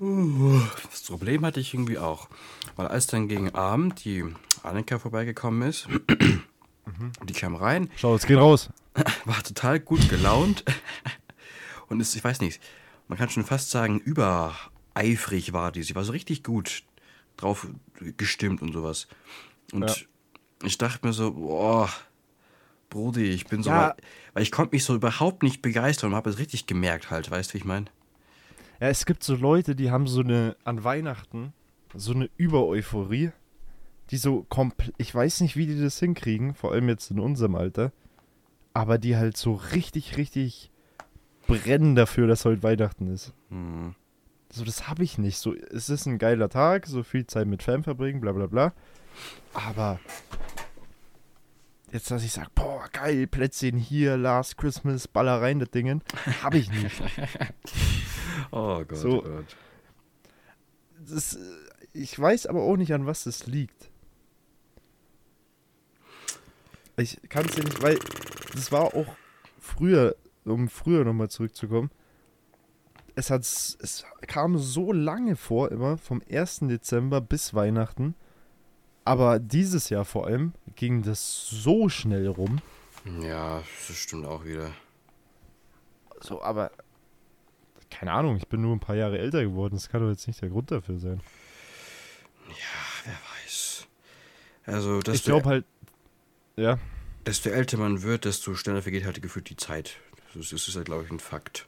Das 0.00 1.02
Problem 1.02 1.44
hatte 1.44 1.60
ich 1.60 1.74
irgendwie 1.74 1.98
auch. 1.98 2.28
Weil 2.76 2.86
als 2.86 3.06
dann 3.06 3.28
gegen 3.28 3.54
Abend 3.54 4.04
die 4.04 4.24
Annika 4.62 4.98
vorbeigekommen 4.98 5.68
ist, 5.68 5.88
die 7.24 7.32
kam 7.32 7.54
rein, 7.54 7.90
schau, 7.96 8.14
es 8.14 8.26
geht 8.26 8.38
raus. 8.38 8.70
war 9.24 9.42
total 9.42 9.80
gut 9.80 10.08
gelaunt 10.08 10.64
und 11.88 12.00
ist, 12.00 12.14
ich 12.16 12.24
weiß 12.24 12.40
nicht, 12.40 12.60
man 13.08 13.18
kann 13.18 13.28
schon 13.30 13.44
fast 13.44 13.70
sagen, 13.70 13.98
übereifrig 14.00 15.52
war 15.52 15.72
die. 15.72 15.82
Sie 15.82 15.94
war 15.94 16.04
so 16.04 16.12
richtig 16.12 16.42
gut 16.44 16.82
drauf 17.36 17.66
gestimmt 18.16 18.62
und 18.62 18.72
sowas. 18.72 19.08
Und 19.72 19.88
Ja. 19.88 19.94
ich 20.64 20.78
dachte 20.78 21.06
mir 21.06 21.12
so, 21.12 21.32
boah, 21.32 21.88
Brudi, 22.90 23.24
ich 23.30 23.46
bin 23.46 23.62
so, 23.62 23.70
Ja. 23.70 23.94
weil 24.34 24.42
ich 24.42 24.50
konnte 24.50 24.74
mich 24.74 24.84
so 24.84 24.94
überhaupt 24.94 25.42
nicht 25.42 25.62
begeistern 25.62 26.10
und 26.10 26.16
habe 26.16 26.28
es 26.30 26.38
richtig 26.38 26.66
gemerkt 26.66 27.10
halt, 27.10 27.30
weißt 27.30 27.50
du, 27.50 27.54
wie 27.54 27.58
ich 27.58 27.64
meine? 27.64 27.86
Ja, 28.80 28.88
es 28.88 29.06
gibt 29.06 29.22
so 29.22 29.36
Leute, 29.36 29.74
die 29.76 29.90
haben 29.90 30.06
so 30.06 30.20
eine, 30.20 30.56
an 30.64 30.82
Weihnachten, 30.84 31.52
so 31.94 32.12
eine 32.12 32.28
Übereuphorie, 32.36 33.30
die 34.10 34.16
so 34.16 34.44
komplett, 34.48 34.94
ich 34.98 35.14
weiß 35.14 35.40
nicht, 35.40 35.56
wie 35.56 35.66
die 35.66 35.80
das 35.80 35.98
hinkriegen, 35.98 36.54
vor 36.54 36.72
allem 36.72 36.88
jetzt 36.88 37.10
in 37.10 37.20
unserem 37.20 37.54
Alter, 37.54 37.92
aber 38.72 38.98
die 38.98 39.16
halt 39.16 39.36
so 39.36 39.54
richtig, 39.54 40.16
richtig 40.16 40.70
brennen 41.46 41.94
dafür, 41.94 42.26
dass 42.26 42.44
heute 42.44 42.62
Weihnachten 42.62 43.08
ist. 43.12 43.32
Hm. 43.50 43.94
So, 44.52 44.64
das 44.64 44.88
habe 44.88 45.04
ich 45.04 45.16
nicht. 45.18 45.38
So, 45.38 45.54
es 45.54 45.88
ist 45.90 46.06
ein 46.06 46.18
geiler 46.18 46.48
Tag, 46.48 46.86
so 46.86 47.02
viel 47.04 47.26
Zeit 47.26 47.46
mit 47.46 47.62
Fan 47.62 47.84
verbringen, 47.84 48.20
bla 48.20 48.32
bla 48.32 48.46
bla. 48.46 48.72
Aber 49.54 50.00
jetzt, 51.92 52.10
dass 52.10 52.24
ich 52.24 52.32
sage, 52.32 52.50
boah, 52.54 52.88
geil, 52.92 53.26
Plätzchen 53.28 53.76
hier, 53.76 54.16
Last 54.16 54.56
Christmas, 54.58 55.06
Baller 55.06 55.40
rein, 55.40 55.60
das 55.60 55.70
Dingen, 55.70 56.02
habe 56.42 56.58
ich 56.58 56.70
nicht. 56.70 57.00
Oh 58.52 58.82
Gott, 58.84 58.96
So. 58.96 59.18
oh 59.18 59.28
Gott. 59.28 59.56
das, 61.08 61.34
äh, 61.36 61.38
ich 61.92 62.18
weiß 62.18 62.46
aber 62.46 62.62
auch 62.62 62.76
nicht, 62.76 62.92
an 62.94 63.06
was 63.06 63.26
es 63.26 63.46
liegt. 63.46 63.89
Ich 67.00 67.18
kann 67.28 67.46
es 67.46 67.54
dir 67.54 67.64
nicht, 67.64 67.82
weil 67.82 67.98
das 68.52 68.70
war 68.72 68.94
auch 68.94 69.06
früher, 69.58 70.16
um 70.44 70.68
früher 70.68 71.04
nochmal 71.04 71.30
zurückzukommen. 71.30 71.90
Es, 73.14 73.30
hat, 73.30 73.42
es 73.42 74.04
kam 74.26 74.58
so 74.58 74.92
lange 74.92 75.36
vor, 75.36 75.72
immer 75.72 75.98
vom 75.98 76.22
1. 76.30 76.60
Dezember 76.62 77.20
bis 77.20 77.54
Weihnachten. 77.54 78.14
Aber 79.04 79.38
dieses 79.38 79.88
Jahr 79.88 80.04
vor 80.04 80.26
allem 80.26 80.52
ging 80.76 81.02
das 81.02 81.46
so 81.48 81.88
schnell 81.88 82.28
rum. 82.28 82.60
Ja, 83.22 83.62
das 83.88 83.96
stimmt 83.96 84.26
auch 84.26 84.44
wieder. 84.44 84.70
So, 86.20 86.42
aber 86.42 86.70
keine 87.90 88.12
Ahnung, 88.12 88.36
ich 88.36 88.46
bin 88.46 88.60
nur 88.60 88.76
ein 88.76 88.80
paar 88.80 88.96
Jahre 88.96 89.18
älter 89.18 89.42
geworden. 89.42 89.74
Das 89.74 89.88
kann 89.88 90.02
doch 90.02 90.10
jetzt 90.10 90.26
nicht 90.26 90.40
der 90.42 90.50
Grund 90.50 90.70
dafür 90.70 90.98
sein. 90.98 91.20
Wer 93.04 93.14
weiß. 93.14 93.86
Also, 94.66 95.00
dass 95.00 95.16
ich 95.16 95.24
glaube 95.24 95.46
halt, 95.48 95.64
ja, 96.60 96.78
desto 97.26 97.50
älter 97.50 97.78
man 97.78 98.02
wird, 98.02 98.24
desto 98.24 98.54
schneller 98.54 98.82
vergeht 98.82 99.04
halt 99.04 99.20
gefühlt 99.22 99.50
die 99.50 99.56
Zeit. 99.56 99.96
Das 100.28 100.36
ist, 100.36 100.52
das 100.52 100.68
ist 100.68 100.76
halt, 100.76 100.86
glaube 100.86 101.04
ich, 101.04 101.10
ein 101.10 101.20
Fakt. 101.20 101.66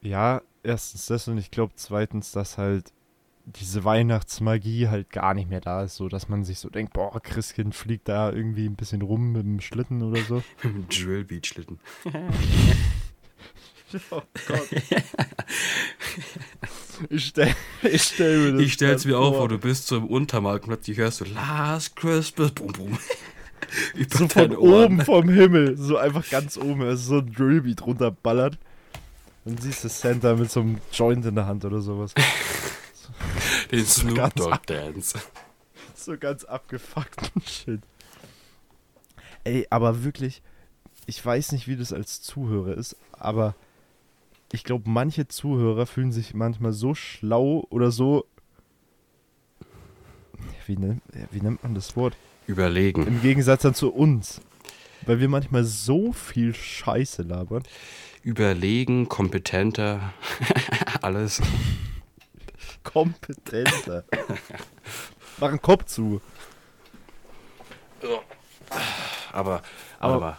Ja, 0.00 0.42
erstens 0.62 1.06
das 1.06 1.28
und 1.28 1.38
ich 1.38 1.50
glaube 1.50 1.72
zweitens, 1.76 2.32
dass 2.32 2.58
halt 2.58 2.92
diese 3.44 3.84
Weihnachtsmagie 3.84 4.88
halt 4.88 5.10
gar 5.10 5.34
nicht 5.34 5.48
mehr 5.48 5.60
da 5.60 5.82
ist, 5.82 5.96
so 5.96 6.08
dass 6.08 6.28
man 6.28 6.44
sich 6.44 6.58
so 6.58 6.70
denkt, 6.70 6.92
boah, 6.92 7.20
Christkind 7.20 7.74
fliegt 7.74 8.08
da 8.08 8.30
irgendwie 8.30 8.66
ein 8.66 8.76
bisschen 8.76 9.02
rum 9.02 9.32
mit 9.32 9.42
dem 9.42 9.60
Schlitten 9.60 10.02
oder 10.02 10.22
so. 10.22 10.42
Drill 10.88 11.24
Beat 11.24 11.46
Schlitten. 11.46 11.80
Oh 14.10 14.22
Gott. 14.48 14.68
ich 17.10 17.26
stell, 17.26 17.54
ich 17.82 18.02
stell 18.02 18.38
mir 18.38 18.52
das 18.52 18.62
Ich 18.62 18.72
stell's 18.74 19.04
mir 19.04 19.18
auch 19.18 19.34
vor. 19.36 19.48
du 19.48 19.58
bist 19.58 19.86
so 19.86 19.96
im 19.96 20.06
Untermarkt 20.06 20.64
und 20.64 20.70
plötzlich 20.70 20.98
hörst 20.98 21.20
du 21.20 21.24
Last 21.24 21.96
Christmas, 21.96 22.52
bum 22.52 22.72
bum. 22.72 22.98
So 24.12 24.28
von 24.28 24.54
oben 24.56 25.00
vom 25.02 25.28
Himmel, 25.30 25.78
so 25.78 25.96
einfach 25.96 26.28
ganz 26.28 26.58
oben, 26.58 26.82
also 26.82 27.14
so 27.14 27.18
ein 27.24 27.32
Drillbeat 27.32 27.86
runterballert. 27.86 28.58
Dann 29.44 29.56
siehst 29.56 29.84
du 29.84 29.88
Santa 29.88 30.34
mit 30.34 30.50
so 30.50 30.60
einem 30.60 30.78
Joint 30.92 31.24
in 31.24 31.34
der 31.34 31.46
Hand 31.46 31.64
oder 31.64 31.80
sowas. 31.80 32.12
Den 33.70 33.86
Snoop 33.86 34.16
ganz 34.16 34.34
Dogg 34.34 34.58
Dance. 34.66 35.18
So 35.94 36.18
ganz 36.18 36.44
abgefuckten 36.44 37.40
Shit. 37.46 37.80
Ey, 39.44 39.66
aber 39.70 40.04
wirklich, 40.04 40.42
ich 41.06 41.24
weiß 41.24 41.52
nicht, 41.52 41.66
wie 41.66 41.76
das 41.76 41.92
als 41.92 42.22
Zuhörer 42.22 42.76
ist, 42.76 42.96
aber 43.12 43.54
ich 44.52 44.64
glaube, 44.64 44.88
manche 44.88 45.26
Zuhörer 45.28 45.86
fühlen 45.86 46.12
sich 46.12 46.34
manchmal 46.34 46.72
so 46.72 46.94
schlau 46.94 47.66
oder 47.70 47.90
so 47.90 48.26
wie, 50.66 50.76
nennt, 50.76 51.02
wie 51.30 51.40
nennt 51.40 51.62
man 51.62 51.74
das 51.74 51.96
Wort? 51.96 52.16
Überlegen. 52.46 53.06
Im 53.06 53.20
Gegensatz 53.22 53.62
dann 53.62 53.74
zu 53.74 53.92
uns. 53.92 54.40
Weil 55.06 55.18
wir 55.18 55.28
manchmal 55.28 55.64
so 55.64 56.12
viel 56.12 56.54
Scheiße 56.54 57.22
labern. 57.22 57.64
Überlegen, 58.22 59.08
kompetenter, 59.08 60.12
alles. 61.02 61.42
Kompetenter. 62.84 64.04
Mach 65.38 65.48
einen 65.48 65.60
Kopf 65.62 65.86
zu. 65.86 66.20
Aber, 69.32 69.62
Aber- 69.98 70.14
aber, 70.16 70.38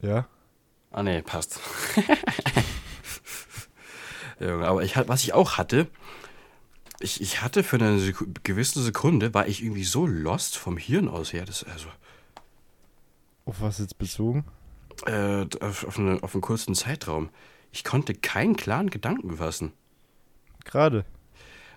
Ja. 0.00 0.28
ah 0.92 1.02
nee, 1.02 1.22
passt. 1.22 1.60
Aber 4.40 4.82
ich, 4.82 4.96
was 4.96 5.22
ich 5.22 5.32
auch 5.32 5.56
hatte, 5.56 5.88
ich, 7.00 7.20
ich 7.20 7.42
hatte 7.42 7.62
für 7.62 7.76
eine 7.76 7.98
Seku 7.98 8.26
gewisse 8.42 8.82
Sekunde, 8.82 9.34
war 9.34 9.48
ich 9.48 9.62
irgendwie 9.62 9.84
so 9.84 10.06
lost 10.06 10.56
vom 10.56 10.76
Hirn 10.76 11.08
aus 11.08 11.32
her, 11.32 11.44
das, 11.44 11.64
also, 11.64 11.88
Auf 13.44 13.60
was 13.60 13.78
jetzt 13.78 13.98
bezogen? 13.98 14.44
äh, 15.04 15.46
auf, 15.60 15.84
auf, 15.84 15.98
eine, 15.98 16.22
auf 16.22 16.34
einen 16.34 16.40
kurzen 16.40 16.74
Zeitraum. 16.74 17.30
Ich 17.72 17.84
konnte 17.84 18.14
keinen 18.14 18.56
klaren 18.56 18.90
Gedanken 18.90 19.36
fassen. 19.36 19.72
Gerade. 20.64 21.04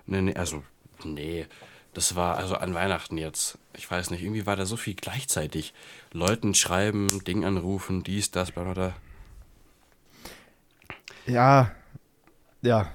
Nee, 0.05 0.21
nee, 0.21 0.35
also, 0.35 0.63
nee. 1.03 1.45
Das 1.93 2.15
war 2.15 2.37
also 2.37 2.55
an 2.55 2.73
Weihnachten 2.73 3.17
jetzt. 3.17 3.57
Ich 3.75 3.89
weiß 3.89 4.11
nicht, 4.11 4.21
irgendwie 4.21 4.45
war 4.45 4.55
da 4.55 4.65
so 4.65 4.77
viel 4.77 4.93
gleichzeitig. 4.93 5.73
Leuten 6.13 6.53
schreiben, 6.53 7.07
Ding 7.25 7.43
anrufen, 7.43 8.03
dies, 8.03 8.31
das, 8.31 8.51
bla 8.51 8.63
bla 8.63 8.73
bla. 8.73 8.95
Ja. 11.29 11.71
Ja. 12.61 12.91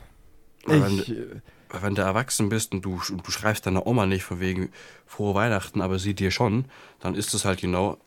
Ich, 0.67 0.69
wenn, 0.69 1.43
wenn 1.83 1.95
du 1.95 2.03
erwachsen 2.03 2.49
bist 2.49 2.73
und 2.73 2.83
du, 2.83 3.01
und 3.11 3.27
du 3.27 3.31
schreibst 3.31 3.67
deiner 3.67 3.87
Oma 3.87 4.07
nicht 4.07 4.25
von 4.25 4.41
wegen 4.41 4.71
frohe 5.07 5.35
Weihnachten, 5.35 5.81
aber 5.81 5.99
sie 5.99 6.15
dir 6.15 6.31
schon, 6.31 6.67
dann 7.01 7.15
ist 7.15 7.35
es 7.35 7.45
halt 7.45 7.61
genau, 7.61 7.99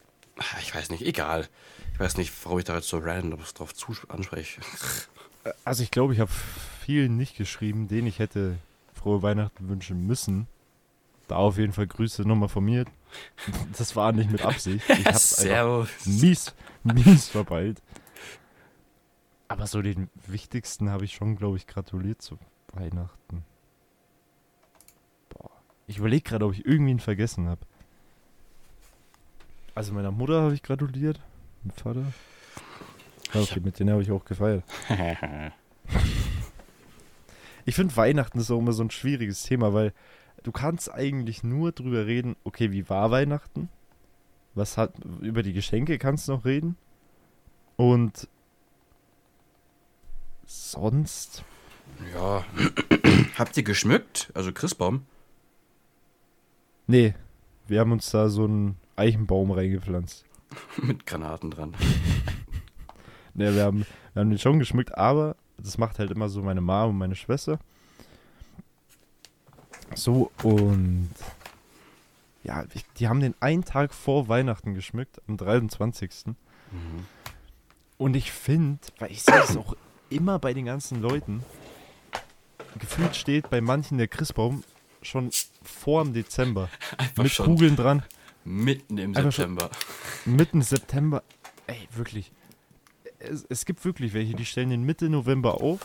ich 0.61 0.73
weiß 0.73 0.89
nicht, 0.89 1.03
egal. 1.03 1.47
Ich 1.93 1.99
weiß 1.99 2.17
nicht, 2.17 2.31
warum 2.43 2.59
ich 2.59 2.65
da 2.65 2.75
jetzt 2.75 2.89
so 2.89 2.99
random 2.99 3.39
drauf 3.55 3.73
zu 3.73 3.93
anspreche. 4.09 4.61
also 5.65 5.83
ich 5.83 5.91
glaube, 5.91 6.13
ich 6.13 6.19
habe 6.19 6.31
vielen 6.85 7.17
nicht 7.17 7.37
geschrieben, 7.37 7.87
denen 7.87 8.07
ich 8.07 8.19
hätte 8.19 8.57
frohe 8.93 9.21
Weihnachten 9.21 9.67
wünschen 9.67 10.05
müssen. 10.05 10.47
Da 11.27 11.35
auf 11.35 11.57
jeden 11.57 11.73
Fall 11.73 11.87
Grüße 11.87 12.21
nochmal 12.21 12.49
von 12.49 12.63
mir. 12.63 12.85
Das 13.77 13.95
war 13.95 14.11
nicht 14.11 14.31
mit 14.31 14.41
Absicht. 14.41 14.87
Ich 14.89 15.05
hab's 15.05 15.29
Servus. 15.37 15.89
mies, 16.05 16.53
mies 16.83 17.29
verpeilt. 17.29 17.81
Aber 19.47 19.67
so 19.67 19.81
den 19.81 20.09
wichtigsten 20.25 20.89
habe 20.89 21.05
ich 21.05 21.13
schon, 21.13 21.35
glaube 21.35 21.57
ich, 21.57 21.67
gratuliert 21.67 22.21
zu 22.21 22.37
Weihnachten. 22.73 23.45
Boah. 25.29 25.51
Ich 25.87 25.97
überlege 25.99 26.23
gerade, 26.23 26.45
ob 26.45 26.53
ich 26.53 26.65
irgendwen 26.65 26.99
vergessen 26.99 27.47
habe. 27.47 27.61
Also 29.73 29.93
meiner 29.93 30.11
Mutter 30.11 30.41
habe 30.41 30.53
ich 30.53 30.63
gratuliert. 30.63 31.21
Mit 31.63 31.79
Vater. 31.79 32.05
Okay, 33.33 33.59
mit 33.59 33.79
denen 33.79 33.91
habe 33.91 34.01
ich 34.01 34.11
auch 34.11 34.25
gefeiert. 34.25 34.63
Ich 37.67 37.75
finde 37.75 37.97
Weihnachten 37.97 38.39
ist 38.39 38.49
auch 38.49 38.59
immer 38.59 38.71
so 38.71 38.81
ein 38.81 38.91
schwieriges 38.91 39.43
Thema, 39.43 39.73
weil 39.73 39.91
du 40.41 40.53
kannst 40.53 40.89
eigentlich 40.89 41.43
nur 41.43 41.73
drüber 41.73 42.05
reden, 42.05 42.37
okay, 42.45 42.71
wie 42.71 42.87
war 42.87 43.11
Weihnachten? 43.11 43.67
Was 44.55 44.77
hat, 44.77 44.93
über 45.19 45.43
die 45.43 45.51
Geschenke 45.51 45.97
kannst 45.97 46.29
du 46.29 46.31
noch 46.31 46.45
reden? 46.45 46.77
Und 47.75 48.29
sonst? 50.47 51.43
ja. 52.13 52.43
Habt 53.37 53.57
ihr 53.57 53.63
geschmückt? 53.63 54.31
Also 54.33 54.51
Christbaum? 54.51 55.05
Nee, 56.87 57.13
wir 57.67 57.79
haben 57.79 57.91
uns 57.91 58.09
da 58.11 58.29
so 58.29 58.45
einen 58.45 58.77
Eichenbaum 58.95 59.51
reingepflanzt. 59.51 60.25
Mit 60.81 61.05
Granaten 61.05 61.51
dran. 61.51 61.73
Nee, 63.39 63.53
wir 63.53 63.65
haben, 63.65 63.85
wir 64.13 64.21
haben 64.21 64.31
den 64.31 64.39
schon 64.39 64.57
geschmückt, 64.57 64.97
aber 64.97 65.35
das 65.59 65.77
macht 65.77 65.99
halt 65.99 66.09
immer 66.09 66.27
so 66.27 66.41
meine 66.41 66.59
Mama 66.59 66.85
und 66.85 66.97
meine 66.97 67.13
Schwester. 67.13 67.59
So, 69.93 70.31
und 70.41 71.11
ja, 72.43 72.65
die 72.97 73.07
haben 73.07 73.19
den 73.19 73.35
einen 73.41 73.63
Tag 73.63 73.93
vor 73.93 74.27
Weihnachten 74.27 74.73
geschmückt, 74.73 75.21
am 75.27 75.37
23. 75.37 76.09
Mhm. 76.25 76.35
Und 77.99 78.15
ich 78.15 78.31
finde, 78.31 78.79
weil 78.97 79.11
ich 79.11 79.21
sehe 79.21 79.39
es 79.39 79.55
auch 79.55 79.75
immer 80.09 80.39
bei 80.39 80.53
den 80.53 80.65
ganzen 80.65 81.01
Leuten, 81.01 81.43
gefühlt 82.79 83.15
steht 83.15 83.49
bei 83.49 83.61
manchen 83.61 83.97
der 83.97 84.07
Christbaum 84.07 84.63
schon 85.01 85.31
vor 85.63 86.03
dem 86.03 86.13
Dezember. 86.13 86.69
Einfach 86.97 87.23
mit 87.23 87.35
Kugeln 87.35 87.75
dran, 87.75 88.03
mitten 88.43 88.97
im 88.97 89.15
Einfach 89.15 89.31
schon- 89.31 89.57
September. 89.57 89.69
mitten 90.25 90.61
September. 90.61 91.23
Ey, 91.67 91.87
wirklich. 91.93 92.31
Es, 93.19 93.45
es 93.49 93.65
gibt 93.65 93.83
wirklich 93.83 94.13
welche, 94.13 94.35
die 94.35 94.45
stellen 94.45 94.69
den 94.69 94.83
Mitte 94.83 95.09
November 95.09 95.55
auf 95.61 95.79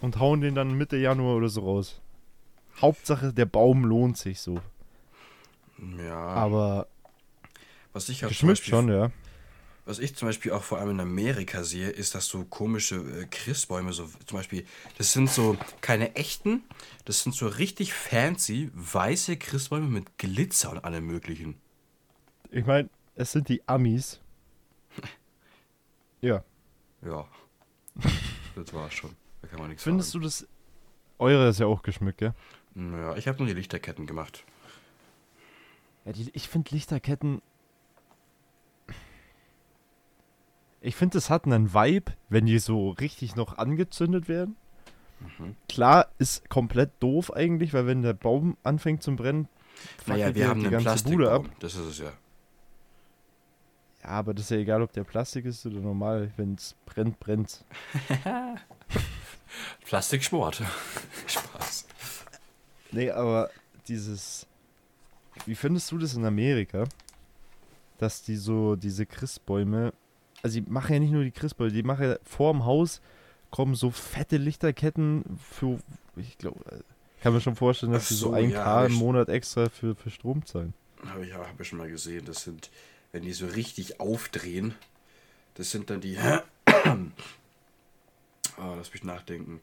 und 0.00 0.18
hauen 0.18 0.40
den 0.40 0.54
dann 0.54 0.74
Mitte 0.74 0.96
Januar 0.96 1.36
oder 1.36 1.48
so 1.48 1.62
raus. 1.62 2.00
Hauptsache, 2.80 3.32
der 3.32 3.46
Baum 3.46 3.84
lohnt 3.84 4.16
sich 4.18 4.40
so. 4.40 4.60
Ja. 5.98 6.16
Aber 6.16 6.86
was 7.92 8.08
ich, 8.08 8.22
halt 8.22 8.30
geschmückt 8.30 8.64
schon, 8.64 8.88
ja. 8.88 9.10
Was 9.86 10.00
ich 10.00 10.16
zum 10.16 10.28
Beispiel 10.28 10.52
auch 10.52 10.64
vor 10.64 10.78
allem 10.78 10.90
in 10.90 11.00
Amerika 11.00 11.62
sehe, 11.62 11.88
ist, 11.88 12.14
dass 12.14 12.26
so 12.26 12.44
komische 12.44 12.96
äh, 12.96 13.26
Christbäume, 13.30 13.92
so 13.92 14.08
zum 14.26 14.36
Beispiel, 14.38 14.66
das 14.98 15.12
sind 15.12 15.30
so 15.30 15.56
keine 15.80 16.16
echten, 16.16 16.64
das 17.04 17.22
sind 17.22 17.34
so 17.34 17.46
richtig 17.46 17.94
fancy 17.94 18.70
weiße 18.74 19.36
Christbäume 19.36 19.86
mit 19.86 20.18
Glitzer 20.18 20.72
und 20.72 20.84
allem 20.84 21.06
möglichen. 21.06 21.54
Ich 22.50 22.66
meine, 22.66 22.90
es 23.14 23.32
sind 23.32 23.48
die 23.48 23.66
Amis. 23.66 24.20
Ja. 26.22 26.42
Ja. 27.02 27.28
das 28.56 28.72
war's 28.72 28.94
schon. 28.94 29.14
Da 29.42 29.48
kann 29.48 29.58
man 29.60 29.68
nichts 29.68 29.84
Findest 29.84 30.12
sagen. 30.12 30.22
du 30.22 30.26
das? 30.26 30.48
Eure 31.18 31.50
ist 31.50 31.60
ja 31.60 31.66
auch 31.66 31.82
geschmückt, 31.82 32.18
gell? 32.18 32.34
Naja, 32.74 33.14
ich 33.16 33.28
habe 33.28 33.38
nur 33.38 33.46
die 33.46 33.52
Lichterketten 33.52 34.06
gemacht. 34.06 34.42
Ja, 36.06 36.12
die, 36.12 36.30
ich 36.32 36.48
finde 36.48 36.74
Lichterketten. 36.74 37.42
Ich 40.86 40.94
finde, 40.94 41.18
es 41.18 41.30
hat 41.30 41.46
einen 41.46 41.74
Vibe, 41.74 42.12
wenn 42.28 42.46
die 42.46 42.60
so 42.60 42.90
richtig 42.90 43.34
noch 43.34 43.58
angezündet 43.58 44.28
werden. 44.28 44.54
Mhm. 45.18 45.56
Klar, 45.68 46.06
ist 46.18 46.48
komplett 46.48 46.92
doof 47.00 47.34
eigentlich, 47.34 47.74
weil 47.74 47.88
wenn 47.88 48.02
der 48.02 48.12
Baum 48.12 48.56
anfängt 48.62 49.02
zu 49.02 49.16
brennen, 49.16 49.48
Naja, 50.06 50.32
wir 50.32 50.46
haben 50.46 50.62
die 50.62 50.70
ganze 50.70 51.02
Bude 51.02 51.32
ab. 51.32 51.42
Plastikbaum. 51.42 51.58
Das 51.58 51.74
ist 51.74 51.80
es 51.80 51.98
ja. 51.98 52.12
Ja, 54.04 54.08
aber 54.10 54.32
das 54.32 54.44
ist 54.44 54.50
ja 54.52 54.58
egal, 54.58 54.80
ob 54.80 54.92
der 54.92 55.02
Plastik 55.02 55.44
ist 55.46 55.66
oder 55.66 55.80
normal. 55.80 56.30
Wenn 56.36 56.54
es 56.54 56.76
brennt, 56.86 57.18
brennt. 57.18 57.64
Plastiksport. 59.86 60.62
Spaß. 61.26 61.86
Nee, 62.92 63.10
aber 63.10 63.50
dieses. 63.88 64.46
Wie 65.46 65.56
findest 65.56 65.90
du 65.90 65.98
das 65.98 66.14
in 66.14 66.24
Amerika? 66.24 66.84
Dass 67.98 68.22
die 68.22 68.36
so, 68.36 68.76
diese 68.76 69.04
Christbäume. 69.04 69.92
Also, 70.42 70.60
die 70.60 70.70
machen 70.70 70.92
ja 70.94 71.00
nicht 71.00 71.12
nur 71.12 71.24
die 71.24 71.32
Christbäume, 71.32 71.72
die 71.72 71.82
machen 71.82 72.10
ja 72.10 72.16
vorm 72.24 72.64
Haus 72.64 73.00
kommen 73.50 73.74
so 73.74 73.90
fette 73.90 74.36
Lichterketten 74.36 75.38
für. 75.50 75.78
Ich 76.16 76.36
glaube, 76.38 76.60
kann 77.22 77.32
mir 77.32 77.40
schon 77.40 77.56
vorstellen, 77.56 77.92
dass 77.92 78.04
Ach 78.04 78.08
die 78.08 78.14
so 78.14 78.28
so, 78.28 78.34
ein 78.34 78.50
ja, 78.50 78.62
K 78.62 78.86
im 78.86 78.92
Monat 78.92 79.28
extra 79.28 79.68
für, 79.68 79.94
für 79.94 80.10
Strom 80.10 80.44
zahlen. 80.44 80.74
Habe 81.06 81.26
ich, 81.26 81.34
hab 81.34 81.60
ich 81.60 81.68
schon 81.68 81.78
mal 81.78 81.88
gesehen. 81.88 82.24
Das 82.24 82.42
sind, 82.44 82.70
wenn 83.12 83.22
die 83.22 83.32
so 83.32 83.46
richtig 83.46 84.00
aufdrehen, 84.00 84.74
das 85.54 85.70
sind 85.70 85.90
dann 85.90 86.00
die. 86.00 86.18
oh, 86.18 87.00
lass 88.76 88.92
mich 88.92 89.04
nachdenken. 89.04 89.60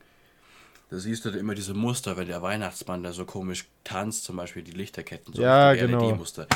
Da 0.90 1.00
siehst 1.00 1.26
du 1.26 1.32
dann 1.32 1.40
immer 1.40 1.56
diese 1.56 1.74
Muster, 1.74 2.18
wenn 2.18 2.28
der 2.28 2.42
Weihnachtsmann 2.42 3.02
da 3.04 3.14
so 3.14 3.26
komisch 3.26 3.66
tanzt, 3.84 4.26
zum 4.26 4.36
Beispiel 4.36 4.64
die 4.64 4.72
Lichterketten. 4.72 5.34
So 5.34 5.42
Ja, 5.42 5.74
genau. 5.74 6.10
LED-Muster. 6.10 6.48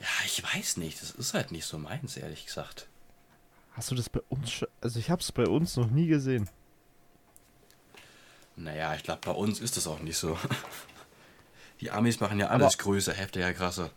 Ja, 0.00 0.08
ich 0.24 0.42
weiß 0.42 0.78
nicht. 0.78 1.00
Das 1.00 1.10
ist 1.12 1.34
halt 1.34 1.52
nicht 1.52 1.66
so 1.66 1.78
meins, 1.78 2.16
ehrlich 2.16 2.46
gesagt. 2.46 2.88
Hast 3.76 3.90
du 3.90 3.94
das 3.94 4.08
bei 4.08 4.20
uns 4.30 4.50
schon? 4.50 4.68
Also, 4.80 4.98
ich 4.98 5.10
habe 5.10 5.20
es 5.20 5.30
bei 5.32 5.46
uns 5.46 5.76
noch 5.76 5.90
nie 5.90 6.06
gesehen. 6.06 6.48
Naja, 8.56 8.94
ich 8.94 9.02
glaube, 9.02 9.20
bei 9.22 9.32
uns 9.32 9.60
ist 9.60 9.76
das 9.76 9.86
auch 9.86 10.00
nicht 10.00 10.16
so. 10.16 10.38
Die 11.82 11.90
Amis 11.90 12.18
machen 12.20 12.40
ja 12.40 12.46
alles 12.46 12.78
größer, 12.78 13.12
heftiger, 13.12 13.52
krasser. 13.52 13.90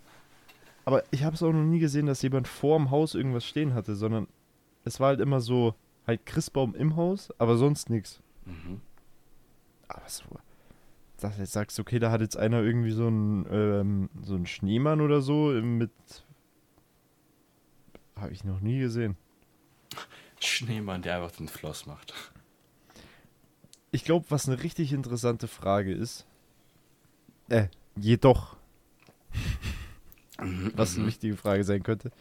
Aber 0.83 1.05
ich 1.11 1.23
habe 1.23 1.35
es 1.35 1.41
auch 1.41 1.53
noch 1.53 1.63
nie 1.63 1.79
gesehen, 1.79 2.07
dass 2.07 2.21
jemand 2.21 2.49
vorm 2.49 2.91
Haus 2.91 3.15
irgendwas 3.15 3.45
stehen 3.45 3.73
hatte, 3.73 3.95
sondern 3.95 4.27
es 4.83 4.99
war 4.99 5.09
halt 5.09 5.21
immer 5.21 5.39
so, 5.39 5.75
halt 6.05 6.25
Christbaum 6.25 6.75
im 6.75 6.97
Haus, 6.97 7.29
aber 7.37 7.55
sonst 7.55 7.89
nichts. 7.89 8.21
Mhm. 8.43 8.81
Aber 9.87 10.09
so, 10.09 10.25
dass 11.21 11.35
du 11.35 11.41
jetzt 11.41 11.53
sagst, 11.53 11.79
okay, 11.79 11.99
da 11.99 12.11
hat 12.11 12.19
jetzt 12.19 12.35
einer 12.35 12.61
irgendwie 12.61 12.91
so 12.91 13.07
einen, 13.07 13.45
ähm, 13.49 14.09
so 14.23 14.35
einen 14.35 14.45
Schneemann 14.45 14.99
oder 14.99 15.21
so 15.21 15.51
mit. 15.51 15.91
Habe 18.17 18.33
ich 18.33 18.43
noch 18.43 18.59
nie 18.59 18.79
gesehen. 18.79 19.15
Schneemann, 20.39 21.01
der 21.01 21.15
einfach 21.21 21.35
den 21.35 21.47
Floss 21.49 21.85
macht. 21.85 22.13
Ich 23.91 24.03
glaube, 24.03 24.25
was 24.29 24.47
eine 24.47 24.61
richtig 24.61 24.93
interessante 24.93 25.47
Frage 25.47 25.93
ist. 25.93 26.25
Äh, 27.49 27.67
Jedoch, 27.95 28.55
Mhm, 30.39 30.71
was 30.75 30.93
eine 30.95 31.03
mhm. 31.03 31.07
wichtige 31.07 31.35
Frage 31.35 31.63
sein 31.65 31.83
könnte. 31.83 32.11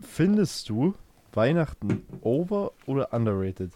Findest 0.00 0.68
du 0.70 0.94
Weihnachten 1.32 2.06
over 2.22 2.72
oder 2.86 3.12
underrated? 3.12 3.72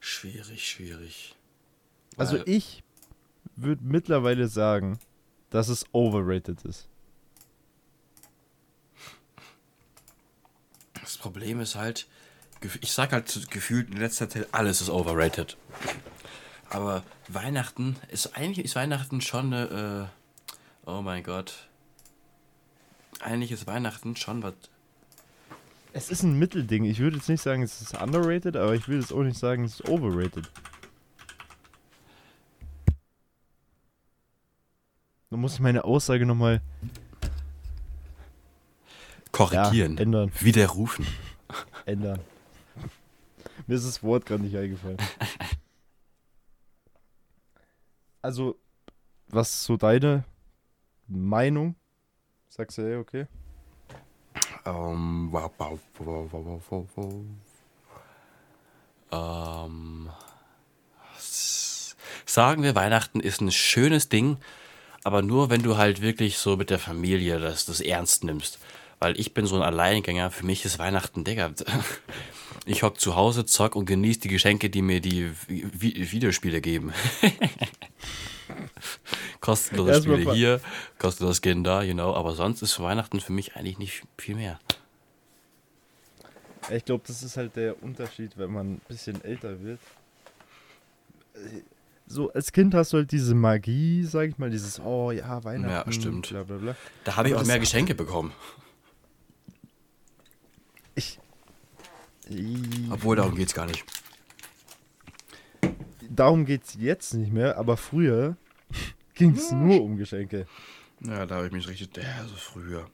Schwierig, 0.00 0.68
schwierig. 0.68 1.34
Also 2.16 2.38
Weil- 2.38 2.48
ich 2.48 2.82
würde 3.56 3.82
mittlerweile 3.84 4.48
sagen, 4.48 4.98
dass 5.50 5.68
es 5.68 5.84
overrated 5.92 6.62
ist. 6.64 6.88
Das 11.12 11.18
Problem 11.18 11.60
ist 11.60 11.74
halt, 11.74 12.06
ich 12.80 12.90
sag 12.90 13.12
halt 13.12 13.50
gefühlt 13.50 13.90
in 13.90 13.98
letzter 13.98 14.30
Zeit, 14.30 14.48
alles 14.52 14.80
ist 14.80 14.88
overrated. 14.88 15.58
Aber 16.70 17.02
Weihnachten 17.28 17.96
ist 18.08 18.34
eigentlich 18.34 18.64
ist 18.64 18.76
Weihnachten 18.76 19.20
schon 19.20 19.52
eine, 19.52 20.08
äh, 20.86 20.88
oh 20.88 21.02
mein 21.02 21.22
Gott. 21.22 21.68
Eigentlich 23.20 23.52
ist 23.52 23.66
Weihnachten 23.66 24.16
schon 24.16 24.42
was. 24.42 24.54
Es 25.92 26.08
ist 26.08 26.22
ein 26.22 26.38
Mittelding. 26.38 26.86
Ich 26.86 26.98
würde 26.98 27.18
jetzt 27.18 27.28
nicht 27.28 27.42
sagen, 27.42 27.62
es 27.62 27.82
ist 27.82 27.92
underrated, 27.92 28.56
aber 28.56 28.74
ich 28.74 28.88
will 28.88 28.98
jetzt 28.98 29.12
auch 29.12 29.22
nicht 29.22 29.38
sagen, 29.38 29.64
es 29.64 29.80
ist 29.80 29.88
overrated. 29.90 30.50
Da 35.28 35.36
muss 35.36 35.52
ich 35.52 35.60
meine 35.60 35.84
Aussage 35.84 36.24
nochmal 36.24 36.62
Korrigieren. 39.32 39.96
Ja, 39.96 40.02
ändern. 40.02 40.32
Widerrufen. 40.40 41.06
ändern. 41.86 42.20
Mir 43.66 43.74
ist 43.76 43.86
das 43.86 44.02
Wort 44.02 44.26
gerade 44.26 44.42
nicht 44.42 44.56
eingefallen. 44.56 44.98
Also, 48.20 48.56
was 49.28 49.50
ist 49.50 49.64
so 49.64 49.76
deine 49.76 50.24
Meinung? 51.08 51.74
Sagst 52.48 52.78
du, 52.78 52.82
ey, 52.82 52.96
okay? 52.96 53.26
Ähm, 54.64 55.28
wow, 55.32 55.50
wow, 55.58 55.78
wow, 55.98 56.28
wow, 56.32 56.62
wow, 56.68 56.88
wow. 56.94 57.24
Ähm, 59.12 60.10
sagen 62.26 62.62
wir, 62.62 62.74
Weihnachten 62.74 63.20
ist 63.20 63.40
ein 63.40 63.50
schönes 63.50 64.08
Ding, 64.08 64.38
aber 65.04 65.22
nur, 65.22 65.50
wenn 65.50 65.62
du 65.62 65.76
halt 65.76 66.00
wirklich 66.00 66.38
so 66.38 66.56
mit 66.56 66.70
der 66.70 66.78
Familie 66.78 67.40
das, 67.40 67.66
das 67.66 67.80
ernst 67.80 68.24
nimmst. 68.24 68.58
Weil 69.02 69.18
ich 69.18 69.34
bin 69.34 69.46
so 69.46 69.56
ein 69.56 69.62
Alleingänger, 69.62 70.30
für 70.30 70.46
mich 70.46 70.64
ist 70.64 70.78
Weihnachten, 70.78 71.24
Digga. 71.24 71.50
Ich 72.64 72.84
hock 72.84 73.00
zu 73.00 73.16
Hause, 73.16 73.44
zock 73.44 73.74
und 73.74 73.86
genieße 73.86 74.20
die 74.20 74.28
Geschenke, 74.28 74.70
die 74.70 74.82
mir 74.82 75.00
die 75.00 75.32
Vi 75.48 76.12
Videospiele 76.12 76.60
geben. 76.60 76.92
kostenlose 79.40 80.04
Spiele 80.04 80.32
hier, 80.32 80.60
kostenloses 81.00 81.38
Skin 81.38 81.64
da, 81.64 81.82
you 81.82 81.94
know. 81.94 82.14
Aber 82.14 82.36
sonst 82.36 82.62
ist 82.62 82.78
Weihnachten 82.78 83.18
für 83.18 83.32
mich 83.32 83.56
eigentlich 83.56 83.78
nicht 83.78 84.04
viel 84.16 84.36
mehr. 84.36 84.60
Ich 86.70 86.84
glaube, 86.84 87.02
das 87.04 87.24
ist 87.24 87.36
halt 87.36 87.56
der 87.56 87.82
Unterschied, 87.82 88.38
wenn 88.38 88.52
man 88.52 88.74
ein 88.74 88.80
bisschen 88.86 89.24
älter 89.24 89.60
wird. 89.60 89.80
So, 92.06 92.32
als 92.32 92.52
Kind 92.52 92.74
hast 92.74 92.92
du 92.92 92.98
halt 92.98 93.10
diese 93.10 93.34
Magie, 93.34 94.04
sag 94.04 94.28
ich 94.28 94.38
mal, 94.38 94.50
dieses, 94.50 94.78
oh 94.78 95.10
ja, 95.10 95.42
Weihnachten, 95.42 95.90
Ja, 95.90 95.92
stimmt. 95.92 96.28
bla 96.28 96.44
bla 96.44 96.58
bla. 96.58 96.76
Da 97.02 97.16
habe 97.16 97.30
ich 97.30 97.34
auch 97.34 97.44
mehr 97.44 97.58
Geschenke 97.58 97.96
bekommen. 97.96 98.32
Obwohl, 102.90 103.16
darum 103.16 103.34
geht's 103.34 103.54
gar 103.54 103.66
nicht. 103.66 103.84
Darum 106.08 106.44
geht's 106.44 106.76
jetzt 106.78 107.14
nicht 107.14 107.32
mehr, 107.32 107.56
aber 107.56 107.76
früher 107.76 108.36
ging 109.14 109.32
es 109.32 109.50
nur 109.52 109.82
um 109.82 109.96
Geschenke. 109.96 110.46
Ja, 111.00 111.26
da 111.26 111.36
habe 111.36 111.46
ich 111.46 111.52
mich 111.52 111.68
richtig. 111.68 111.96
Ja, 111.96 112.24
so 112.24 112.36
früher. 112.36 112.86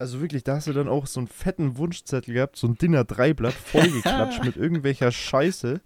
Also 0.00 0.20
wirklich, 0.20 0.44
da 0.44 0.56
hast 0.56 0.68
du 0.68 0.72
dann 0.72 0.88
auch 0.88 1.06
so 1.06 1.18
einen 1.18 1.26
fetten 1.26 1.76
Wunschzettel 1.76 2.32
gehabt, 2.32 2.56
so 2.56 2.68
ein 2.68 2.76
Dinner 2.76 3.02
3 3.04 3.34
Blatt 3.34 3.54
vollgeklatscht 3.54 4.44
mit 4.44 4.56
irgendwelcher 4.56 5.10
Scheiße. 5.10 5.80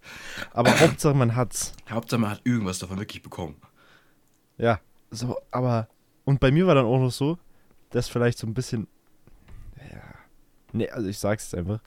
Aber 0.51 0.79
Hauptsache 0.79 1.15
man 1.15 1.35
hat's. 1.35 1.73
Hauptsache, 1.89 2.21
man 2.21 2.29
hat 2.29 2.41
irgendwas 2.43 2.77
davon 2.77 2.99
wirklich 2.99 3.23
bekommen. 3.23 3.55
Ja, 4.57 4.79
so, 5.09 5.37
aber. 5.51 5.87
Und 6.25 6.39
bei 6.39 6.51
mir 6.51 6.67
war 6.67 6.75
dann 6.75 6.85
auch 6.85 6.99
noch 6.99 7.11
so, 7.11 7.37
dass 7.89 8.07
vielleicht 8.07 8.37
so 8.37 8.45
ein 8.45 8.53
bisschen. 8.53 8.87
Ja. 9.77 10.03
Nee, 10.73 10.89
also 10.89 11.07
ich 11.07 11.17
sag's 11.17 11.45
jetzt 11.51 11.55
einfach. 11.55 11.81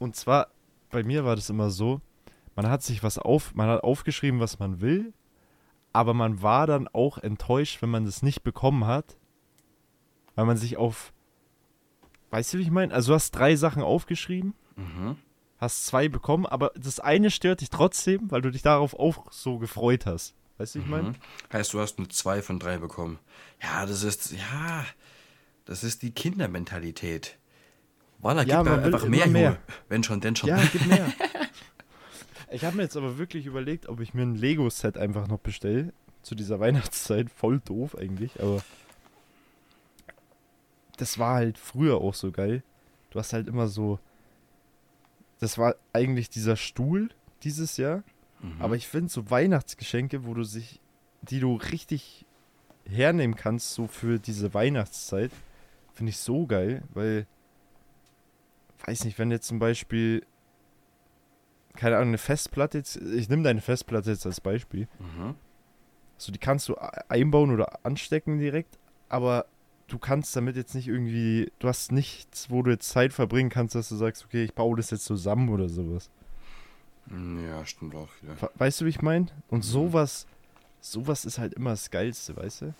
Und 0.00 0.16
zwar, 0.16 0.48
bei 0.90 1.04
mir 1.04 1.24
war 1.24 1.36
das 1.36 1.48
immer 1.50 1.70
so, 1.70 2.00
man 2.56 2.68
hat 2.68 2.82
sich 2.82 3.04
was 3.04 3.16
auf, 3.18 3.54
man 3.54 3.68
hat 3.68 3.84
aufgeschrieben, 3.84 4.40
was 4.40 4.58
man 4.58 4.80
will, 4.80 5.12
aber 5.92 6.14
man 6.14 6.42
war 6.42 6.66
dann 6.66 6.88
auch 6.88 7.18
enttäuscht, 7.18 7.80
wenn 7.82 7.90
man 7.90 8.04
das 8.04 8.22
nicht 8.22 8.42
bekommen 8.42 8.86
hat, 8.86 9.16
weil 10.34 10.46
man 10.46 10.56
sich 10.56 10.76
auf. 10.76 11.12
Weißt 12.30 12.52
du, 12.54 12.58
wie 12.58 12.62
ich 12.62 12.70
meine? 12.70 12.92
Also 12.94 13.12
du 13.12 13.14
hast 13.14 13.30
drei 13.32 13.54
Sachen 13.56 13.82
aufgeschrieben, 13.82 14.54
Mhm. 14.76 15.16
hast 15.58 15.86
zwei 15.86 16.08
bekommen, 16.08 16.46
aber 16.46 16.72
das 16.76 16.98
eine 17.00 17.30
stört 17.30 17.60
dich 17.60 17.70
trotzdem, 17.70 18.30
weil 18.30 18.40
du 18.40 18.50
dich 18.50 18.62
darauf 18.62 18.94
auch 18.98 19.30
so 19.30 19.58
gefreut 19.58 20.06
hast. 20.06 20.34
Weißt 20.58 20.74
du, 20.74 20.78
wie 20.78 20.82
ich 20.84 20.88
meine? 20.90 21.08
Mhm. 21.10 21.14
Heißt, 21.52 21.72
du 21.74 21.80
hast 21.80 21.98
eine 21.98 22.08
2 22.08 22.42
von 22.42 22.58
3 22.58 22.78
bekommen. 22.78 23.18
Ja, 23.62 23.84
das 23.86 24.02
ist. 24.02 24.32
Ja. 24.32 24.84
Das 25.66 25.84
ist 25.84 26.02
die 26.02 26.10
Kindermentalität. 26.12 27.38
Voilà, 28.22 28.46
Ja, 28.46 28.62
gib 28.62 28.72
mir 28.72 28.82
einfach 28.82 29.06
mehr, 29.06 29.26
mehr. 29.26 29.58
Wenn 29.88 30.02
schon, 30.02 30.20
denn 30.20 30.36
schon. 30.36 30.48
Ja, 30.48 30.60
gib 30.72 30.86
mehr. 30.86 31.06
ich 32.50 32.64
habe 32.64 32.76
mir 32.76 32.82
jetzt 32.82 32.96
aber 32.96 33.18
wirklich 33.18 33.46
überlegt, 33.46 33.88
ob 33.88 34.00
ich 34.00 34.14
mir 34.14 34.22
ein 34.22 34.34
Lego-Set 34.34 34.98
einfach 34.98 35.26
noch 35.28 35.38
bestelle. 35.38 35.92
Zu 36.22 36.34
dieser 36.34 36.60
Weihnachtszeit. 36.60 37.30
Voll 37.30 37.60
doof 37.60 37.96
eigentlich, 37.96 38.40
aber. 38.40 38.62
Das 40.98 41.18
war 41.18 41.36
halt 41.36 41.56
früher 41.56 41.96
auch 41.96 42.14
so 42.14 42.30
geil. 42.30 42.62
Du 43.10 43.18
hast 43.18 43.32
halt 43.32 43.48
immer 43.48 43.68
so. 43.68 43.98
Das 45.38 45.56
war 45.56 45.76
eigentlich 45.94 46.28
dieser 46.28 46.56
Stuhl 46.56 47.08
dieses 47.42 47.78
Jahr. 47.78 48.02
Mhm. 48.40 48.56
Aber 48.60 48.76
ich 48.76 48.86
finde 48.86 49.10
so 49.10 49.30
Weihnachtsgeschenke, 49.30 50.26
wo 50.26 50.34
du 50.34 50.44
sich. 50.44 50.80
die 51.22 51.40
du 51.40 51.56
richtig 51.56 52.26
hernehmen 52.84 53.36
kannst, 53.36 53.72
so 53.72 53.86
für 53.86 54.18
diese 54.18 54.52
Weihnachtszeit, 54.52 55.30
finde 55.94 56.10
ich 56.10 56.18
so 56.18 56.46
geil, 56.46 56.82
weil 56.92 57.26
weiß 58.86 59.04
nicht, 59.04 59.18
wenn 59.18 59.30
jetzt 59.30 59.46
zum 59.46 59.58
Beispiel, 59.58 60.24
keine 61.76 61.96
Ahnung, 61.96 62.08
eine 62.08 62.18
Festplatte 62.18 62.78
jetzt, 62.78 62.96
ich 62.96 63.28
nehme 63.28 63.42
deine 63.42 63.60
Festplatte 63.60 64.10
jetzt 64.10 64.26
als 64.26 64.40
Beispiel, 64.40 64.88
Mhm. 64.98 65.34
so 66.16 66.32
die 66.32 66.38
kannst 66.38 66.68
du 66.68 66.76
einbauen 67.08 67.50
oder 67.52 67.84
anstecken 67.84 68.38
direkt, 68.38 68.78
aber 69.08 69.46
du 69.88 69.98
kannst 69.98 70.34
damit 70.36 70.56
jetzt 70.56 70.74
nicht 70.74 70.88
irgendwie, 70.88 71.50
du 71.58 71.68
hast 71.68 71.92
nichts, 71.92 72.50
wo 72.50 72.62
du 72.62 72.70
jetzt 72.70 72.88
Zeit 72.88 73.12
verbringen 73.12 73.50
kannst, 73.50 73.74
dass 73.74 73.88
du 73.88 73.96
sagst, 73.96 74.24
okay, 74.24 74.44
ich 74.44 74.54
baue 74.54 74.76
das 74.76 74.90
jetzt 74.90 75.04
zusammen 75.04 75.48
oder 75.48 75.68
sowas. 75.68 76.10
Mm, 77.06 77.44
Ja, 77.46 77.64
stimmt 77.66 77.94
auch. 77.94 78.08
Ver- 78.36 78.52
Weißt 78.54 78.80
du, 78.80 78.84
wie 78.84 78.90
ich 78.90 79.02
meine? 79.02 79.26
Und 79.48 79.58
Mhm. 79.58 79.62
sowas, 79.62 80.26
sowas 80.80 81.24
ist 81.24 81.38
halt 81.38 81.54
immer 81.54 81.70
das 81.70 81.90
Geilste, 81.90 82.36
weißt 82.36 82.62
du? 82.62 82.74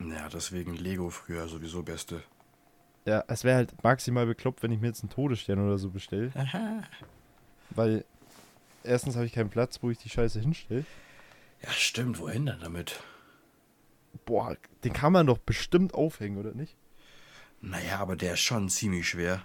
Ja, 0.00 0.28
deswegen 0.28 0.74
Lego 0.74 1.08
früher 1.08 1.48
sowieso 1.48 1.82
beste. 1.82 2.22
Ja, 3.06 3.24
es 3.28 3.44
wäre 3.44 3.56
halt 3.56 3.82
maximal 3.84 4.26
bekloppt, 4.26 4.62
wenn 4.62 4.72
ich 4.72 4.80
mir 4.80 4.88
jetzt 4.88 5.02
einen 5.02 5.10
Todesstern 5.10 5.60
oder 5.64 5.78
so 5.78 5.90
bestelle, 5.90 6.32
weil 7.70 8.04
erstens 8.82 9.14
habe 9.16 9.26
ich 9.26 9.32
keinen 9.32 9.48
Platz, 9.50 9.78
wo 9.82 9.90
ich 9.90 9.98
die 9.98 10.08
Scheiße 10.10 10.40
hinstelle. 10.40 10.84
Ja, 11.62 11.70
stimmt. 11.70 12.18
Wohin 12.18 12.46
denn 12.46 12.58
damit? 12.60 13.00
Boah, 14.24 14.56
den 14.82 14.92
kann 14.92 15.12
man 15.12 15.26
doch 15.26 15.38
bestimmt 15.38 15.94
aufhängen, 15.94 16.36
oder 16.36 16.52
nicht? 16.52 16.76
Naja, 17.60 17.98
aber 18.00 18.16
der 18.16 18.34
ist 18.34 18.40
schon 18.40 18.68
ziemlich 18.68 19.08
schwer. 19.08 19.42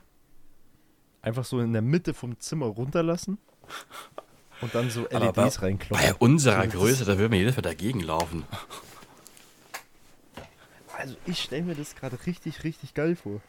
Einfach 1.22 1.46
so 1.46 1.60
in 1.60 1.72
der 1.74 1.84
Mitte 1.84 2.16
vom 2.16 2.40
Zimmer 2.40 2.66
runterlassen 2.66 3.38
und 4.62 4.74
dann 4.74 4.90
so 4.90 5.08
Aber 5.14 5.34
bei- 5.34 5.44
LEDs 5.44 5.62
reinkloppen. 5.62 6.04
Bei 6.04 6.16
unserer 6.16 6.64
Das- 6.66 6.74
Größe, 6.74 7.06
da 7.06 7.18
würden 7.20 7.32
wir 7.32 7.40
jedes 7.40 7.56
Mal 7.56 7.62
dagegen 7.62 8.00
laufen. 8.00 8.44
Also 10.98 11.16
ich 11.26 11.42
stelle 11.42 11.64
mir 11.64 11.76
das 11.76 11.96
gerade 11.96 12.18
richtig, 12.26 12.64
richtig 12.64 12.94
geil 12.96 13.16
vor. 13.16 13.40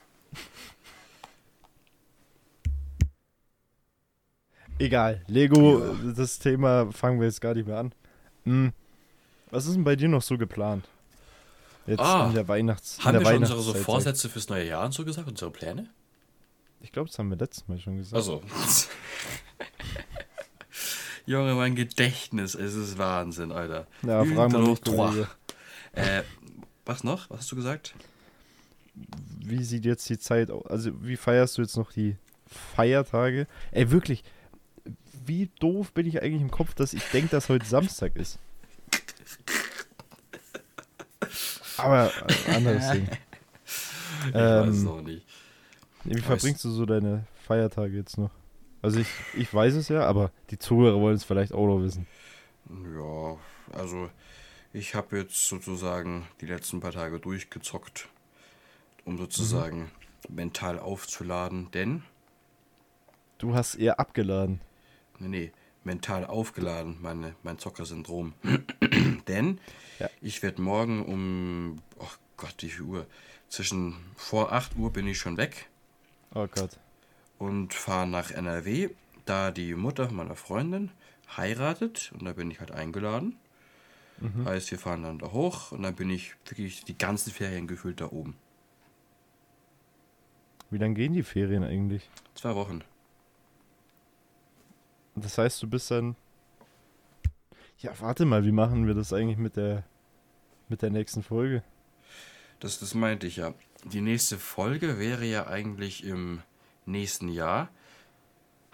Egal, 4.79 5.23
Lego, 5.29 5.81
Ja. 5.81 6.13
das 6.17 6.39
Thema 6.39 6.91
fangen 6.93 7.21
wir 7.21 7.27
jetzt 7.27 7.41
gar 7.41 7.55
nicht 7.55 7.67
mehr 7.67 7.79
an. 7.79 7.93
Hm. 8.45 8.73
Was 9.51 9.67
ist 9.67 9.75
denn 9.75 9.85
bei 9.85 9.97
dir 9.97 10.09
noch 10.09 10.23
so 10.23 10.39
geplant? 10.39 10.89
Jetzt 11.87 12.01
Ah, 12.01 12.27
in 12.29 12.35
der 12.35 12.49
Weihnachts 12.49 12.99
in 12.99 13.05
Haben 13.05 13.13
der 13.15 13.21
wir 13.23 13.27
schon 13.33 13.39
unsere 13.43 13.63
so 13.63 13.75
Vorsätze 13.75 14.29
fürs 14.29 14.49
neue 14.49 14.67
Jahr 14.67 14.85
und 14.85 14.93
so 14.93 15.05
gesagt, 15.05 15.29
unsere 15.29 15.51
Pläne? 15.51 15.91
Ich 16.81 16.91
glaube, 16.93 17.09
das 17.09 17.19
haben 17.19 17.29
wir 17.31 17.37
letztes 17.37 17.69
Mal 17.69 17.79
schon 17.79 17.97
gesagt. 17.97 18.15
Also. 18.17 18.43
Junge, 21.27 21.55
mein 21.55 21.77
Gedächtnis, 21.77 22.55
es 22.57 22.75
ist 22.75 22.99
Wahnsinn, 22.99 23.53
Alter. 23.53 23.87
ja, 24.03 24.25
fragen 24.25 24.53
wir 24.53 24.77
Kollege. 24.77 25.29
Äh, 25.93 26.23
was 26.85 27.05
noch? 27.05 27.31
Was 27.31 27.41
hast 27.41 27.53
du 27.53 27.57
gesagt? 27.57 27.95
Wie 28.95 29.65
sieht 29.65 29.85
jetzt 29.85 30.09
die 30.09 30.19
Zeit 30.19 30.51
aus? 30.51 30.67
Also, 30.67 30.91
wie 31.03 31.17
feierst 31.17 31.59
du 31.59 31.63
jetzt 31.63 31.77
noch 31.77 31.93
die 31.93 32.17
Feiertage. 32.53 33.47
Ey, 33.71 33.91
wirklich, 33.91 34.23
wie 35.27 35.51
doof 35.59 35.93
bin 35.93 36.07
ich 36.07 36.23
eigentlich 36.23 36.43
im 36.43 36.51
Kopf, 36.51 36.75
dass 36.75 36.93
ich 36.93 37.03
denke, 37.11 37.31
dass 37.31 37.49
heute 37.49 37.67
Samstag 37.67 38.17
ist. 38.17 38.39
Aber 41.79 42.13
äh, 42.47 42.55
anderes 42.55 42.91
Ding. 42.91 43.09
Ich 44.29 44.35
weiß 44.35 44.69
es 44.69 44.83
Ähm, 44.83 44.89
auch 44.89 45.01
nicht. 45.01 45.27
Wie 46.05 46.21
verbringst 46.21 46.65
du 46.65 46.71
so 46.71 46.87
deine 46.87 47.27
Feiertage 47.47 47.97
jetzt 47.97 48.19
noch? 48.19 48.31
Also 48.83 49.01
ich, 49.01 49.09
ich 49.35 49.53
weiß 49.53 49.75
es 49.75 49.89
ja, 49.89 50.05
aber 50.07 50.33
die 50.51 50.59
Zuhörer 50.59 51.01
wollen 51.01 51.17
es 51.17 51.25
vielleicht 51.25 51.53
auch 51.53 51.67
noch 51.67 51.81
wissen. 51.81 52.07
Ja, 52.69 53.37
also 53.73 54.11
ich 54.73 54.95
habe 54.95 55.19
jetzt 55.19 55.49
sozusagen 55.49 56.27
die 56.41 56.47
letzten 56.47 56.81
paar 56.81 56.93
Tage 56.93 57.21
durchgezockt, 57.21 58.09
um 59.05 59.19
sozusagen 59.19 59.91
mental 60.29 60.79
aufzuladen, 60.79 61.71
denn, 61.73 62.03
Du 63.39 63.55
hast 63.57 63.75
eher 63.75 63.99
abgeladen. 63.99 64.61
nee, 65.19 65.29
nee, 65.29 65.53
mental 65.83 66.25
aufgeladen, 66.25 66.99
meine, 67.03 67.35
mein 67.43 67.59
Zockersyndrom. 67.59 68.35
denn 69.27 69.59
Ja. 69.99 70.09
ich 70.21 70.43
werde 70.45 70.63
morgen 70.63 71.05
um, 71.05 71.83
oh 71.99 72.07
Gott, 72.37 72.55
wie 72.61 72.69
viel 72.71 72.83
Uhr? 72.83 73.07
Zwischen 73.49 73.97
vor 74.17 74.53
8 74.53 74.77
Uhr 74.77 74.93
bin 74.93 75.07
ich 75.09 75.19
schon 75.19 75.37
weg 75.37 75.69
Oh 76.35 76.47
Gott. 76.47 76.79
und 77.39 77.75
fahre 77.75 78.07
nach 78.07 78.31
NRW, 78.31 78.91
da 79.25 79.51
die 79.51 79.75
Mutter 79.75 80.11
meiner 80.13 80.37
Freundin 80.37 80.91
heiratet 81.37 82.13
und 82.15 82.25
da 82.25 82.33
bin 82.35 82.51
ich 82.51 82.61
halt 82.61 82.71
eingeladen. 82.71 83.37
Heißt, 84.45 84.71
wir 84.71 84.79
fahren 84.79 85.03
dann 85.03 85.19
da 85.19 85.33
hoch 85.33 85.73
und 85.73 85.83
dann 85.83 85.97
bin 85.97 86.09
ich 86.09 86.37
wirklich 86.47 86.85
die 86.85 86.97
ganzen 86.97 87.33
Ferien 87.33 87.67
gefühlt 87.67 88.01
da 88.01 88.07
oben. 88.13 88.37
Wie 90.73 90.79
lange 90.79 90.95
gehen 90.95 91.13
die 91.13 91.23
Ferien 91.23 91.65
eigentlich? 91.65 92.09
Zwei 92.35 92.55
Wochen. 92.55 92.83
Das 95.15 95.37
heißt, 95.37 95.63
du 95.63 95.69
bist 95.69 95.91
dann. 95.91 96.17
Ja, 97.79 97.93
warte 98.01 98.25
mal, 98.25 98.47
wie 98.47 98.53
machen 98.53 98.87
wir 98.87 98.95
das 98.95 99.13
eigentlich 99.13 99.37
mit 99.37 99.57
der 99.57 99.85
mit 100.71 100.81
der 100.81 100.89
nächsten 100.89 101.23
Folge? 101.23 101.63
Das, 102.59 102.79
das 102.79 102.95
meinte 102.95 103.27
ich 103.27 103.37
ja. 103.37 103.53
Die 103.85 104.01
nächste 104.01 104.39
Folge 104.39 104.99
wäre 104.99 105.27
ja 105.27 105.47
eigentlich 105.47 106.05
im 106.05 106.41
nächsten 106.87 107.29
Jahr. 107.29 107.69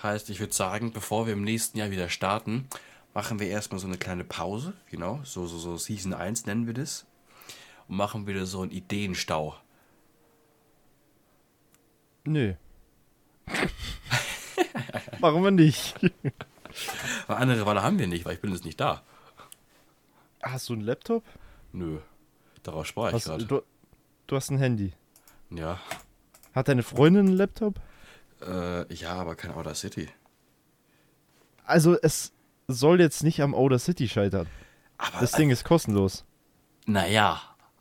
Heißt, 0.01 0.31
ich 0.31 0.39
würde 0.39 0.55
sagen, 0.55 0.93
bevor 0.93 1.27
wir 1.27 1.33
im 1.33 1.43
nächsten 1.43 1.79
Jahr 1.79 1.91
wieder 1.91 2.09
starten, 2.09 2.69
machen 3.13 3.41
wir 3.41 3.49
erstmal 3.49 3.81
so 3.81 3.89
eine 3.89 3.99
kleine 3.99 4.23
Pause. 4.23 4.75
Genau, 4.89 5.21
so, 5.25 5.47
so, 5.47 5.59
so 5.59 5.77
Season 5.77 6.15
1 6.15 6.47
nennen 6.47 6.69
wir 6.69 6.75
das. 6.75 7.07
Und 7.89 7.97
machen 7.97 8.29
wieder 8.29 8.47
so 8.47 8.61
einen 8.63 8.71
Ideenstau. 8.71 9.57
Nö. 12.29 12.55
Wir 15.21 15.51
nicht. 15.51 15.95
Weil 17.27 17.37
andere 17.37 17.67
Wahl 17.67 17.83
haben 17.83 17.99
wir 17.99 18.07
nicht, 18.07 18.25
weil 18.25 18.35
ich 18.35 18.41
bin 18.41 18.53
jetzt 18.53 18.65
nicht 18.65 18.79
da. 18.79 19.03
Hast 20.43 20.69
du 20.69 20.75
einen 20.75 20.83
Laptop? 20.83 21.25
Nö. 21.73 21.99
Darauf 22.63 22.87
spare 22.87 23.17
ich 23.17 23.25
gerade. 23.25 23.45
du, 23.47 23.63
du 24.27 24.37
hast 24.37 24.51
ein 24.51 24.59
Handy. 24.59 24.93
Ja. 25.51 25.81
Hat 26.55 26.69
deine 26.69 26.83
Freundin 26.83 27.27
einen 27.27 27.37
Laptop? 27.37 27.81
Äh, 28.43 28.93
ja, 28.95 29.15
aber 29.15 29.35
kein 29.35 29.53
Outer 29.53 29.75
City. 29.75 30.09
Also 31.65 31.97
es 32.01 32.33
soll 32.69 33.01
jetzt 33.01 33.23
nicht 33.25 33.41
am 33.43 33.55
Outer 33.55 33.79
City 33.79 34.09
scheitern. 34.09 34.47
Aber 34.99 35.21
Das 35.21 35.33
Ding 35.33 35.51
ist 35.51 35.65
kostenlos. 35.65 36.25
Naja, 36.87 37.41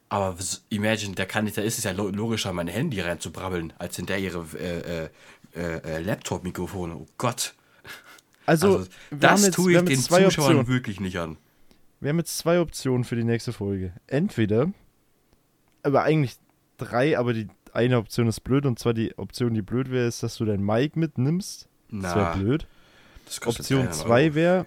aber 0.10 0.36
imagine, 0.70 1.16
da 1.16 1.26
kann 1.26 1.48
ich, 1.48 1.54
da 1.54 1.62
ist 1.62 1.78
es 1.78 1.84
ja 1.84 1.92
lo- 1.92 2.10
logischer, 2.10 2.54
mein 2.54 2.68
Handy 2.68 3.02
reinzubrabbeln, 3.02 3.74
als 3.78 3.96
hinter 3.98 4.18
ihre 4.18 4.46
äh, 4.58 5.06
äh, 5.06 5.10
äh, 5.56 5.78
äh, 5.98 6.00
Laptop-Mikrofone. 6.02 6.96
Oh 6.96 7.08
Gott. 7.18 7.54
Also, 8.46 8.78
Also, 8.78 8.90
das 9.12 9.46
jetzt, 9.46 9.56
tue 9.56 9.74
ich 9.74 9.82
den 9.84 10.00
Zuschauern 10.00 10.26
Optionen. 10.28 10.68
wirklich 10.68 11.00
nicht 11.02 11.18
an. 11.20 11.36
Wir 12.00 12.10
haben 12.10 12.20
jetzt 12.20 12.38
zwei 12.38 12.60
Optionen 12.62 13.04
für 13.04 13.16
die 13.18 13.24
nächste 13.26 13.52
Folge. 13.52 13.92
Entweder, 14.08 14.72
aber 15.84 16.04
eigentlich 16.04 16.36
drei, 16.78 17.18
aber 17.18 17.34
die 17.34 17.48
eine 17.74 17.98
Option 17.98 18.28
ist 18.28 18.40
blöd 18.42 18.66
und 18.66 18.80
zwar 18.80 18.94
die 18.94 19.18
Option, 19.18 19.54
die 19.54 19.62
blöd 19.62 19.92
wäre, 19.92 20.08
ist, 20.08 20.24
dass 20.24 20.38
du 20.38 20.46
dein 20.46 20.64
Mic 20.64 20.98
mitnimmst. 20.98 21.68
Das 21.92 22.16
wäre 22.16 22.26
Na, 22.26 22.36
blöd. 22.36 22.68
das 23.26 23.42
Option 23.46 23.80
300 23.82 23.96
2 23.96 24.24
Euro. 24.26 24.36
wäre. 24.36 24.66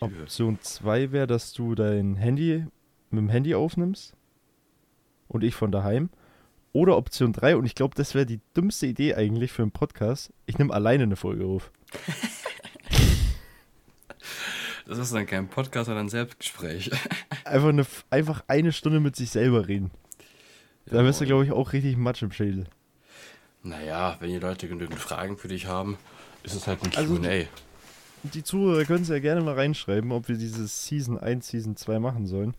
Option 0.00 0.58
2 0.60 1.12
wäre, 1.12 1.26
dass 1.26 1.52
du 1.52 1.74
dein 1.74 2.16
Handy 2.16 2.66
mit 3.10 3.18
dem 3.20 3.28
Handy 3.28 3.54
aufnimmst 3.54 4.14
und 5.28 5.44
ich 5.44 5.54
von 5.54 5.72
daheim. 5.72 6.10
Oder 6.72 6.96
Option 6.96 7.32
3, 7.32 7.56
und 7.56 7.66
ich 7.66 7.74
glaube, 7.74 7.96
das 7.96 8.14
wäre 8.14 8.26
die 8.26 8.40
dümmste 8.56 8.86
Idee 8.86 9.14
eigentlich 9.14 9.50
für 9.50 9.62
einen 9.62 9.72
Podcast. 9.72 10.32
Ich 10.46 10.58
nehme 10.58 10.72
alleine 10.72 11.02
eine 11.02 11.16
Folge 11.16 11.44
auf. 11.44 11.70
Das 14.86 14.98
ist 14.98 15.14
dann 15.14 15.24
kein 15.24 15.46
Podcast, 15.46 15.86
sondern 15.86 16.06
ein 16.06 16.08
Selbstgespräch. 16.08 16.90
Einfach 17.44 17.68
eine, 17.68 17.86
einfach 18.10 18.42
eine 18.48 18.72
Stunde 18.72 18.98
mit 18.98 19.14
sich 19.14 19.30
selber 19.30 19.68
reden. 19.68 19.92
Da 20.86 21.02
bist 21.02 21.20
du, 21.20 21.26
glaube 21.26 21.44
ich, 21.44 21.52
auch 21.52 21.72
richtig 21.72 21.96
Matsch 21.96 22.22
im 22.22 22.32
Schädel. 22.32 22.64
Naja, 23.62 24.16
wenn 24.18 24.30
die 24.30 24.38
Leute 24.40 24.66
genügend 24.66 24.98
Fragen 24.98 25.36
für 25.36 25.46
dich 25.46 25.66
haben, 25.66 25.96
ist 26.42 26.56
es 26.56 26.66
halt 26.66 26.82
ein 26.82 26.90
Also, 26.96 27.16
Q&A. 27.16 27.44
Die 28.24 28.42
Zuhörer 28.42 28.84
können 28.84 29.02
es 29.02 29.08
ja 29.08 29.20
gerne 29.20 29.42
mal 29.42 29.54
reinschreiben, 29.54 30.10
ob 30.10 30.28
wir 30.28 30.36
dieses 30.36 30.84
Season 30.86 31.18
1, 31.18 31.46
Season 31.46 31.76
2 31.76 32.00
machen 32.00 32.26
sollen. 32.26 32.54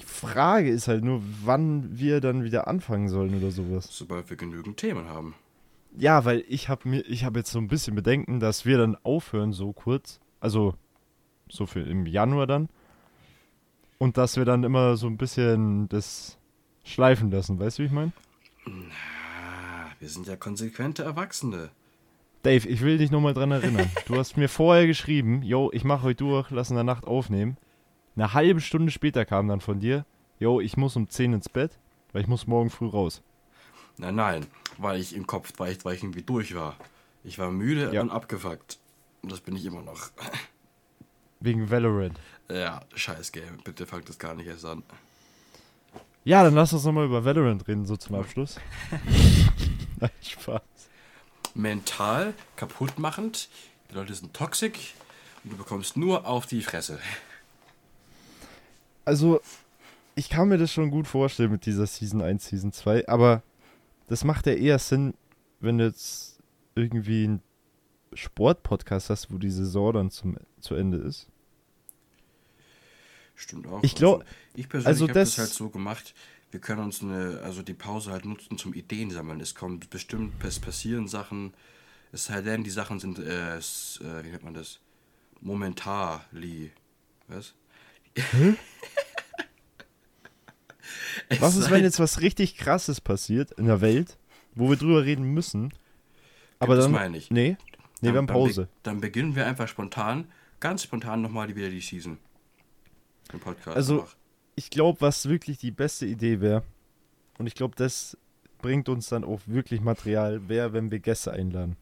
Die 0.00 0.04
Frage 0.04 0.70
ist 0.70 0.88
halt 0.88 1.04
nur, 1.04 1.22
wann 1.44 1.98
wir 1.98 2.20
dann 2.20 2.44
wieder 2.44 2.68
anfangen 2.68 3.08
sollen 3.08 3.34
oder 3.36 3.50
sowas. 3.50 3.88
Sobald 3.90 4.30
wir 4.30 4.36
genügend 4.36 4.76
Themen 4.76 5.08
haben. 5.08 5.34
Ja, 5.96 6.24
weil 6.24 6.44
ich 6.48 6.68
habe 6.68 6.88
mir, 6.88 7.00
ich 7.02 7.24
habe 7.24 7.40
jetzt 7.40 7.50
so 7.50 7.58
ein 7.58 7.68
bisschen 7.68 7.94
Bedenken, 7.94 8.40
dass 8.40 8.64
wir 8.64 8.78
dann 8.78 8.96
aufhören 9.02 9.52
so 9.52 9.72
kurz, 9.72 10.20
also 10.40 10.74
so 11.50 11.66
für 11.66 11.80
im 11.80 12.06
Januar 12.06 12.46
dann, 12.46 12.68
und 13.98 14.16
dass 14.16 14.36
wir 14.36 14.44
dann 14.44 14.64
immer 14.64 14.96
so 14.96 15.06
ein 15.06 15.16
bisschen 15.16 15.88
das 15.88 16.38
schleifen 16.82 17.30
lassen, 17.30 17.60
weißt 17.60 17.78
du, 17.78 17.82
wie 17.82 17.86
ich 17.86 17.92
meine? 17.92 18.12
Ah, 18.66 19.90
wir 20.00 20.08
sind 20.08 20.26
ja 20.26 20.36
konsequente 20.36 21.02
Erwachsene. 21.02 21.70
Dave, 22.42 22.68
ich 22.68 22.80
will 22.80 22.98
dich 22.98 23.12
nochmal 23.12 23.34
dran 23.34 23.52
erinnern. 23.52 23.88
Du 24.06 24.16
hast 24.16 24.36
mir 24.36 24.48
vorher 24.48 24.86
geschrieben, 24.86 25.42
yo, 25.42 25.70
ich 25.72 25.84
mache 25.84 26.02
heute 26.02 26.24
durch, 26.24 26.50
lass 26.50 26.70
in 26.70 26.74
der 26.74 26.84
Nacht 26.84 27.06
aufnehmen. 27.06 27.56
Eine 28.16 28.34
halbe 28.34 28.60
Stunde 28.60 28.92
später 28.92 29.24
kam 29.24 29.48
dann 29.48 29.60
von 29.60 29.80
dir, 29.80 30.04
yo, 30.38 30.60
ich 30.60 30.76
muss 30.76 30.96
um 30.96 31.08
10 31.08 31.32
ins 31.34 31.48
Bett, 31.48 31.78
weil 32.12 32.22
ich 32.22 32.28
muss 32.28 32.46
morgen 32.46 32.70
früh 32.70 32.88
raus. 32.88 33.22
Nein, 33.96 34.14
nein, 34.16 34.46
weil 34.78 35.00
ich 35.00 35.14
im 35.14 35.26
Kopf, 35.26 35.52
weil 35.58 35.72
ich, 35.72 35.84
weil 35.84 35.94
ich 35.94 36.02
irgendwie 36.02 36.22
durch 36.22 36.54
war. 36.54 36.76
Ich 37.24 37.38
war 37.38 37.50
müde 37.50 37.92
Ja. 37.92 38.02
und 38.02 38.10
abgefuckt. 38.10 38.78
Und 39.22 39.30
das 39.32 39.40
bin 39.40 39.54
ich 39.56 39.64
immer 39.64 39.82
noch. 39.82 40.10
Wegen 41.40 41.70
Valorant. 41.70 42.18
Ja, 42.50 42.80
scheiß 42.94 43.32
Game. 43.32 43.58
Bitte 43.64 43.86
fangt 43.86 44.08
das 44.08 44.18
gar 44.18 44.34
nicht 44.34 44.46
erst 44.46 44.64
an. 44.64 44.82
Ja, 46.24 46.44
dann 46.44 46.54
lass 46.54 46.72
uns 46.72 46.84
nochmal 46.84 47.06
über 47.06 47.24
Valorant 47.24 47.66
reden, 47.66 47.84
so 47.84 47.96
zum 47.96 48.16
Abschluss. 48.16 48.60
Nein, 50.00 50.10
Spaß. 50.22 50.60
Mental 51.54 52.34
kaputtmachend. 52.56 53.48
Die 53.90 53.94
Leute 53.94 54.14
sind 54.14 54.32
toxisch 54.34 54.94
und 55.44 55.52
du 55.52 55.56
bekommst 55.56 55.96
nur 55.96 56.26
auf 56.26 56.46
die 56.46 56.62
Fresse. 56.62 56.98
Also, 59.04 59.40
ich 60.14 60.28
kann 60.28 60.48
mir 60.48 60.58
das 60.58 60.72
schon 60.72 60.90
gut 60.90 61.06
vorstellen 61.06 61.50
mit 61.50 61.66
dieser 61.66 61.86
Season 61.86 62.22
1, 62.22 62.46
Season 62.46 62.72
2, 62.72 63.08
aber 63.08 63.42
das 64.08 64.24
macht 64.24 64.46
ja 64.46 64.52
eher 64.52 64.78
Sinn, 64.78 65.14
wenn 65.60 65.78
du 65.78 65.84
jetzt 65.86 66.38
irgendwie 66.74 67.24
einen 67.24 67.42
Sportpodcast 68.14 69.10
hast, 69.10 69.32
wo 69.32 69.38
die 69.38 69.50
Saison 69.50 69.92
dann 69.94 70.10
zum, 70.10 70.36
zu 70.60 70.74
Ende 70.74 70.98
ist. 70.98 71.28
Stimmt 73.34 73.66
auch. 73.66 73.82
Ich 73.82 73.94
glaub- 73.94 74.20
also, 74.20 74.32
ich 74.54 74.68
persönlich 74.68 74.86
also 74.86 75.04
habe 75.08 75.12
das 75.14 75.30
das- 75.30 75.38
halt 75.38 75.50
so 75.50 75.70
gemacht. 75.70 76.14
Wir 76.50 76.60
können 76.60 76.82
uns 76.82 77.02
eine, 77.02 77.40
also 77.42 77.62
die 77.62 77.72
Pause 77.72 78.12
halt 78.12 78.26
nutzen 78.26 78.58
zum 78.58 78.74
Ideen 78.74 79.10
sammeln. 79.10 79.40
Es 79.40 79.54
kommt 79.54 79.88
bestimmt, 79.88 80.34
es 80.44 80.60
passieren 80.60 81.08
Sachen. 81.08 81.54
Es 82.12 82.26
sei 82.26 82.42
denn, 82.42 82.62
die 82.62 82.70
Sachen 82.70 83.00
sind, 83.00 83.18
äh, 83.18 83.56
äh, 83.56 83.60
wie 83.60 84.28
nennt 84.28 84.44
man 84.44 84.52
das? 84.52 84.78
Momentarly. 85.40 86.70
Was? 87.28 87.54
Es 91.28 91.40
Was 91.40 91.56
ist, 91.56 91.70
wenn 91.70 91.82
jetzt 91.82 92.00
was 92.00 92.20
richtig 92.20 92.56
krasses 92.56 93.00
passiert 93.00 93.52
in 93.52 93.66
der 93.66 93.80
Welt, 93.80 94.18
wo 94.54 94.68
wir 94.68 94.76
drüber 94.76 95.04
reden 95.04 95.24
müssen? 95.32 95.72
Aber 96.58 96.74
das 96.76 96.84
dann. 96.86 96.92
meine 96.92 97.16
ich. 97.16 97.30
Nee, 97.30 97.50
nee, 97.50 97.56
Dann- 98.02 98.12
wir 98.14 98.18
haben 98.18 98.26
Pause. 98.26 98.68
Dann, 98.82 99.00
beginnen 99.00 99.34
wir 99.34 99.46
einfach 99.46 99.68
spontan, 99.68 100.30
ganz 100.60 100.82
spontan 100.82 101.22
nochmal 101.22 101.54
wieder 101.54 101.70
die 101.70 101.80
Season. 101.80 102.18
Den 103.32 103.40
Podcast. 103.40 103.76
Also- 103.76 104.00
einfach. 104.02 104.16
Ich 104.54 104.68
glaube, 104.68 105.00
was 105.00 105.26
wirklich 105.30 105.56
die 105.56 105.70
beste 105.70 106.04
Idee 106.04 106.42
wäre, 106.42 106.62
und 107.38 107.46
ich 107.46 107.54
glaube, 107.54 107.74
das 107.74 108.18
bringt 108.58 108.90
uns 108.90 109.08
dann 109.08 109.24
auch 109.24 109.40
wirklich 109.46 109.80
Material, 109.80 110.46
wäre, 110.50 110.74
wenn 110.74 110.90
wir 110.90 110.98
Gäste 110.98 111.32
einladen. 111.32 111.76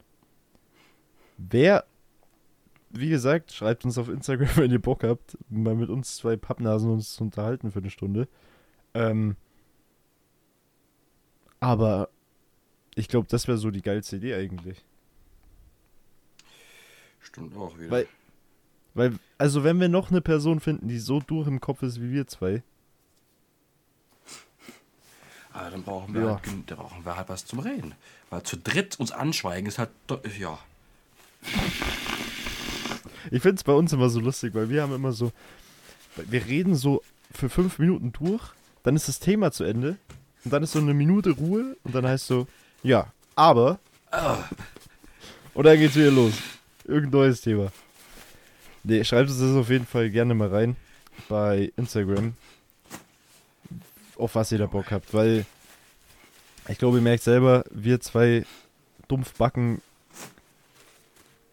Wer, 1.37 1.83
wie 2.93 3.09
gesagt, 3.09 3.51
schreibt 3.53 3.85
uns 3.85 3.97
auf 3.97 4.09
Instagram, 4.09 4.49
wenn 4.55 4.71
ihr 4.71 4.81
Bock 4.81 5.03
habt, 5.03 5.37
mal 5.49 5.75
mit 5.75 5.89
uns 5.89 6.15
zwei 6.17 6.35
Pappnasen 6.37 6.91
uns 6.91 7.13
zu 7.15 7.23
unterhalten 7.23 7.71
für 7.71 7.79
eine 7.79 7.89
Stunde. 7.89 8.27
Ähm, 8.93 9.35
aber 11.59 12.09
ich 12.95 13.07
glaube, 13.07 13.27
das 13.29 13.47
wäre 13.47 13.57
so 13.57 13.71
die 13.71 13.81
geilste 13.81 14.17
Idee 14.17 14.35
eigentlich. 14.35 14.83
Stimmt 17.21 17.55
auch 17.55 17.77
wieder. 17.77 17.91
Weil, 17.91 18.07
weil, 18.93 19.19
also 19.37 19.63
wenn 19.63 19.79
wir 19.79 19.87
noch 19.89 20.09
eine 20.11 20.21
Person 20.21 20.59
finden, 20.59 20.87
die 20.87 20.99
so 20.99 21.19
durch 21.19 21.47
im 21.47 21.61
Kopf 21.61 21.83
ist 21.83 22.01
wie 22.01 22.11
wir 22.11 22.27
zwei, 22.27 22.63
Aber 25.53 25.69
dann 25.69 25.83
brauchen 25.83 26.13
wir, 26.13 26.21
Ja. 26.21 26.29
halt, 26.35 26.43
gen- 26.43 26.63
da 26.65 26.75
brauchen 26.75 27.05
wir 27.05 27.15
halt 27.17 27.27
was 27.29 27.45
zum 27.45 27.59
Reden. 27.59 27.93
Weil 28.29 28.43
zu 28.43 28.57
dritt 28.57 28.99
uns 28.99 29.11
anschweigen 29.11 29.67
ist 29.67 29.77
halt, 29.79 29.89
ja. 30.39 30.57
Ich 33.29 33.41
finde 33.41 33.57
es 33.57 33.63
bei 33.63 33.73
uns 33.73 33.93
immer 33.93 34.09
so 34.09 34.19
lustig, 34.19 34.53
weil 34.53 34.69
wir 34.69 34.81
haben 34.81 34.93
immer 34.93 35.11
so, 35.11 35.31
wir 36.15 36.45
reden 36.45 36.75
so 36.75 37.01
für 37.31 37.49
fünf 37.49 37.79
Minuten 37.79 38.11
durch, 38.11 38.43
dann 38.83 38.95
ist 38.95 39.07
das 39.07 39.19
Thema 39.19 39.51
zu 39.51 39.63
Ende 39.63 39.97
und 40.43 40.51
dann 40.51 40.63
ist 40.63 40.71
so 40.71 40.79
eine 40.79 40.93
Minute 40.93 41.31
Ruhe 41.31 41.77
und 41.83 41.93
dann 41.93 42.07
heißt 42.07 42.27
so, 42.27 42.47
ja, 42.83 43.11
aber 43.35 43.79
und 45.53 45.65
dann 45.65 45.77
geht's 45.77 45.95
wieder 45.95 46.11
los. 46.11 46.33
Irgendein 46.85 47.21
neues 47.21 47.41
Thema. 47.41 47.71
Nee, 48.83 49.03
schreibt 49.03 49.29
uns 49.29 49.39
das 49.39 49.55
auf 49.55 49.69
jeden 49.69 49.85
Fall 49.85 50.09
gerne 50.09 50.33
mal 50.33 50.49
rein 50.49 50.75
bei 51.29 51.71
Instagram, 51.77 52.33
auf 54.17 54.35
was 54.35 54.51
ihr 54.51 54.57
da 54.57 54.65
Bock 54.65 54.91
habt, 54.91 55.13
weil 55.13 55.45
ich 56.67 56.77
glaube, 56.77 56.97
ihr 56.97 57.03
merkt 57.03 57.23
selber, 57.23 57.63
wir 57.69 57.99
zwei 58.01 58.45
Dumpfbacken, 59.07 59.81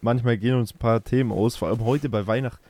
manchmal 0.01 0.37
gehen 0.37 0.55
uns 0.55 0.73
ein 0.73 0.79
paar 0.79 1.03
Themen 1.03 1.31
aus, 1.31 1.55
vor 1.55 1.67
allem 1.67 1.83
heute 1.83 2.09
bei 2.09 2.25
Weihnachten. 2.27 2.63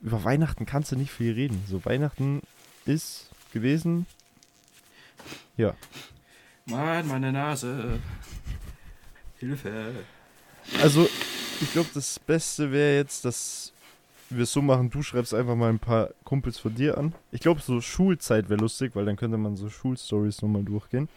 Über 0.00 0.24
Weihnachten 0.24 0.66
kannst 0.66 0.92
du 0.92 0.96
nicht 0.96 1.12
viel 1.12 1.32
reden. 1.32 1.62
So, 1.68 1.84
Weihnachten 1.84 2.42
ist 2.86 3.30
gewesen. 3.52 4.06
Ja. 5.56 5.74
Mann, 6.66 7.06
meine 7.06 7.32
Nase. 7.32 8.00
Hilfe. 9.38 9.92
Also, 10.80 11.08
ich 11.60 11.72
glaube, 11.72 11.90
das 11.94 12.18
Beste 12.18 12.72
wäre 12.72 12.96
jetzt, 12.96 13.24
dass 13.24 13.72
wir 14.30 14.44
es 14.44 14.52
so 14.52 14.62
machen, 14.62 14.90
du 14.90 15.02
schreibst 15.02 15.34
einfach 15.34 15.54
mal 15.54 15.68
ein 15.68 15.78
paar 15.78 16.10
Kumpels 16.24 16.58
von 16.58 16.74
dir 16.74 16.98
an. 16.98 17.12
Ich 17.30 17.40
glaube, 17.40 17.60
so 17.60 17.80
Schulzeit 17.80 18.48
wäre 18.48 18.60
lustig, 18.60 18.92
weil 18.94 19.04
dann 19.04 19.16
könnte 19.16 19.36
man 19.36 19.56
so 19.56 19.68
Schulstories 19.68 20.42
nochmal 20.42 20.64
durchgehen. 20.64 21.08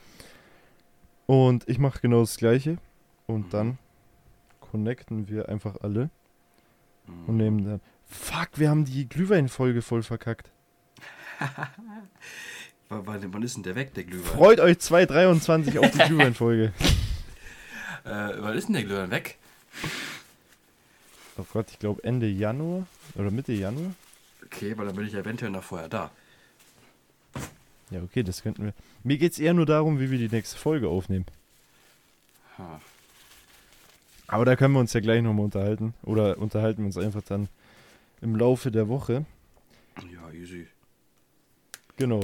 Und 1.25 1.67
ich 1.67 1.79
mache 1.79 2.01
genau 2.01 2.21
das 2.21 2.37
Gleiche. 2.37 2.77
Und 3.27 3.53
dann 3.53 3.77
connecten 4.75 5.29
wir 5.29 5.47
einfach 5.47 5.77
alle 5.81 6.09
und 7.27 7.37
nehmen 7.37 7.63
dann. 7.63 7.81
Fuck, 8.09 8.49
wir 8.55 8.69
haben 8.69 8.83
die 8.83 9.07
Glühweinfolge 9.07 9.81
voll 9.81 10.03
verkackt. 10.03 10.51
Wann 12.89 13.41
ist 13.41 13.55
denn 13.55 13.63
der 13.63 13.75
weg, 13.75 13.93
der 13.93 14.03
Glühwein? 14.03 14.25
Freut 14.25 14.59
euch 14.59 14.79
223 14.79 15.79
auf 15.79 15.91
die 15.91 15.97
Glühweinfolge. 16.07 16.73
Äh, 18.03 18.33
wann 18.37 18.55
ist 18.55 18.67
denn 18.67 18.73
der 18.73 18.83
Glühwein 18.83 19.09
weg? 19.09 19.37
Oh 21.37 21.45
Gott, 21.51 21.71
ich 21.71 21.79
glaube 21.79 22.03
Ende 22.03 22.27
Januar 22.27 22.85
oder 23.15 23.31
Mitte 23.31 23.53
Januar. 23.53 23.91
Okay, 24.45 24.77
weil 24.77 24.85
dann 24.85 24.95
bin 24.95 25.07
ich 25.07 25.15
eventuell 25.15 25.51
noch 25.51 25.63
vorher 25.63 25.89
da. 25.89 26.11
Ja, 27.89 28.03
okay, 28.03 28.21
das 28.23 28.43
könnten 28.43 28.65
wir. 28.65 28.73
Mir 29.03 29.17
geht 29.17 29.31
es 29.31 29.39
eher 29.39 29.53
nur 29.53 29.65
darum, 29.65 29.99
wie 29.99 30.11
wir 30.11 30.19
die 30.19 30.29
nächste 30.29 30.57
Folge 30.57 30.89
aufnehmen. 30.89 31.25
Ha. 32.57 32.79
Aber 34.27 34.45
da 34.45 34.55
können 34.55 34.73
wir 34.73 34.79
uns 34.79 34.93
ja 34.93 34.99
gleich 35.01 35.21
nochmal 35.21 35.45
unterhalten. 35.45 35.93
Oder 36.03 36.37
unterhalten 36.37 36.79
wir 36.79 36.85
uns 36.87 36.97
einfach 36.97 37.21
dann 37.23 37.47
im 38.21 38.35
Laufe 38.35 38.71
der 38.71 38.87
Woche. 38.87 39.25
Ja, 40.11 40.31
easy. 40.31 40.67
Genau. 41.97 42.19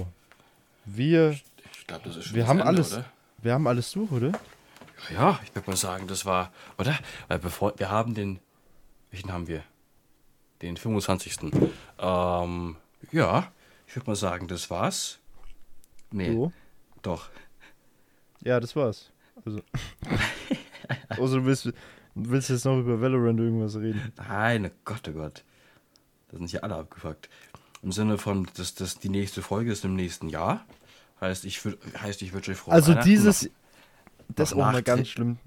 Wir, 0.86 1.32
Ich 1.74 1.88
glaube, 1.88 2.04
das 2.08 2.18
ist 2.18 2.26
schon 2.26 2.36
Wir 2.36 2.48
haben 2.48 2.60
Ende, 2.60 2.68
alles. 2.70 2.94
Oder? 2.94 3.06
wir 3.38 3.54
haben 3.54 3.68
alles 3.68 3.92
durch, 3.92 4.12
oder? 4.12 4.32
Ja, 5.14 5.40
ich 5.44 5.56
würde 5.56 5.70
mal 5.70 5.78
sagen, 5.78 6.08
das 6.08 6.26
war, 6.26 6.52
oder? 6.78 6.98
Weil 7.28 7.40
bevor, 7.40 7.74
wir 7.78 7.90
haben 7.90 8.14
den, 8.14 8.40
welchen 9.12 9.32
haben 9.32 9.48
wir? 9.48 9.64
Den 10.62 10.78
25. 10.78 11.38
Ähm, 12.00 12.76
ja, 13.12 13.52
ich 13.88 13.96
würde 13.96 14.10
mal 14.10 14.16
sagen, 14.16 14.48
das 14.48 14.70
war's. 14.70 15.20
Nee, 16.12 16.32
So. 16.34 16.52
doch. 17.02 17.30
Ja, 18.44 18.60
das 18.60 18.76
war's. 18.76 19.12
Also. 19.46 19.62
Außer 21.10 21.38
du 21.38 21.46
willst, 21.46 21.72
willst 22.16 22.50
jetzt 22.50 22.66
noch 22.66 22.80
über 22.80 23.02
Valorant 23.02 23.40
irgendwas 23.40 23.76
reden. 23.76 24.12
Nein, 24.18 24.66
oh 24.68 24.76
Gott, 24.86 25.08
oh 25.10 25.14
Gott. 25.14 25.44
Da 26.30 26.38
sind 26.38 26.50
hier 26.50 26.64
alle 26.64 26.76
abgefuckt. 26.76 27.30
Im 27.82 27.92
Sinne 27.92 28.18
von, 28.18 28.48
dass 28.56 28.76
das 28.76 29.00
die 29.00 29.10
nächste 29.10 29.42
Folge 29.42 29.72
ist 29.72 29.84
im 29.86 29.96
nächsten 29.96 30.30
Jahr. 30.30 30.66
Heißt, 31.20 31.46
ich, 31.46 31.62
heißt, 32.00 32.22
ich 32.22 32.34
wünsche 32.34 32.52
euch 32.52 32.58
frohe 32.58 32.74
Also 32.74 32.94
dieses. 32.94 33.44
Noch, 33.44 33.52
Das 34.30 34.52
ist 34.52 34.58
auch 34.58 34.72
mal 34.72 34.84
ganz 34.84 35.08
schlimm. 35.10 35.38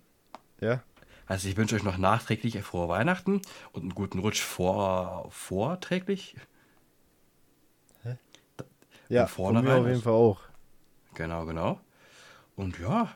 Ja. 0.60 0.82
also 1.26 1.48
ich 1.48 1.56
wünsche 1.56 1.74
euch 1.74 1.82
noch 1.82 1.98
nachträglich 1.98 2.60
frohe 2.62 2.88
Weihnachten 2.88 3.42
und 3.72 3.82
einen 3.82 3.94
guten 3.94 4.18
Rutsch 4.20 4.40
vor, 4.40 5.26
vorträglich. 5.30 6.36
Ja, 9.08 9.22
Und 9.22 9.30
von 9.30 9.54
vorne 9.54 9.62
mir 9.62 9.74
auf 9.74 9.86
jeden 9.86 10.02
Fall 10.02 10.12
auch. 10.12 10.40
Genau, 11.14 11.44
genau. 11.44 11.80
Und 12.56 12.78
ja. 12.78 13.14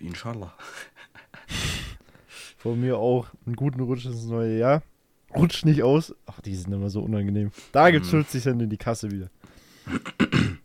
Inshallah. 0.00 0.54
Von 2.56 2.80
mir 2.80 2.98
auch 2.98 3.28
einen 3.46 3.56
guten 3.56 3.80
Rutsch 3.80 4.04
ins 4.06 4.24
neue 4.24 4.58
Jahr. 4.58 4.82
Rutsch 5.34 5.64
nicht 5.64 5.82
aus. 5.82 6.14
Ach, 6.26 6.40
die 6.40 6.54
sind 6.54 6.72
immer 6.72 6.90
so 6.90 7.02
unangenehm. 7.02 7.52
Da 7.72 7.90
gibt's 7.90 8.10
50 8.10 8.42
Cent 8.42 8.62
in 8.62 8.70
die 8.70 8.76
Kasse 8.76 9.10
wieder. 9.10 9.30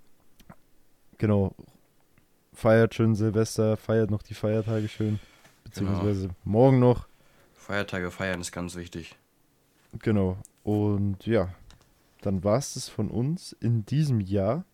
genau. 1.18 1.56
Feiert 2.54 2.96
schön 2.96 3.16
Silvester, 3.16 3.78
feiert 3.78 4.12
noch 4.12 4.22
die 4.22 4.34
Feiertage 4.34 4.88
schön. 4.88 5.20
Beziehungsweise 5.64 6.30
morgen 6.44 6.80
noch. 6.80 7.08
Feiertage 7.54 8.12
feiern 8.12 8.42
ist 8.42 8.52
ganz 8.52 8.76
wichtig. 8.76 9.16
Genau. 10.00 10.38
Und 10.64 11.26
ja, 11.26 11.50
dann 12.22 12.44
war's 12.44 12.76
das 12.76 12.90
von 12.90 13.10
uns 13.10 13.54
in 13.60 13.86
diesem 13.86 14.22
Jahr. 14.22 14.66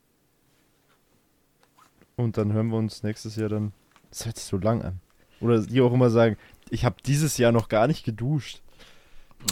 Und 2.16 2.38
dann 2.38 2.54
hören 2.54 2.68
wir 2.70 2.78
uns 2.78 3.04
nächstes 3.04 3.36
Jahr 3.36 3.50
dann. 3.50 3.74
Das 4.10 4.26
hört 4.26 4.38
sich 4.38 4.46
so 4.46 4.58
lang 4.58 4.82
an. 4.82 5.00
Oder 5.42 5.60
die 5.62 5.82
auch 5.82 5.94
immer 5.94 6.10
sagen, 6.10 6.38
ich 6.70 6.86
habe 6.86 6.96
dieses 7.06 7.38
Jahr 7.38 7.52
noch 7.52 7.70
gar 7.70 7.88
nicht 7.88 8.04
geduscht. 8.04 8.62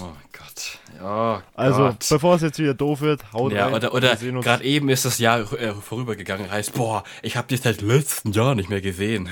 Oh 0.01 0.11
Gott. 0.33 0.79
Ja, 0.99 1.43
Also, 1.53 1.77
Gott. 1.83 2.05
bevor 2.09 2.35
es 2.35 2.41
jetzt 2.41 2.59
wieder 2.59 2.73
doof 2.73 2.99
wird, 3.01 3.31
haut 3.31 3.53
Ja, 3.53 3.65
rein. 3.67 3.75
oder, 3.75 3.93
oder 3.93 4.15
gerade 4.17 4.63
eben 4.65 4.89
ist 4.89 5.05
das 5.05 5.17
Jahr 5.19 5.39
äh, 5.53 5.73
vorübergegangen. 5.73 6.51
Heißt, 6.51 6.73
boah, 6.73 7.03
ich 7.21 7.37
habe 7.37 7.47
dich 7.47 7.61
seit 7.61 7.81
letzten 7.81 8.33
Jahr 8.33 8.53
nicht 8.55 8.69
mehr 8.69 8.81
gesehen. 8.81 9.29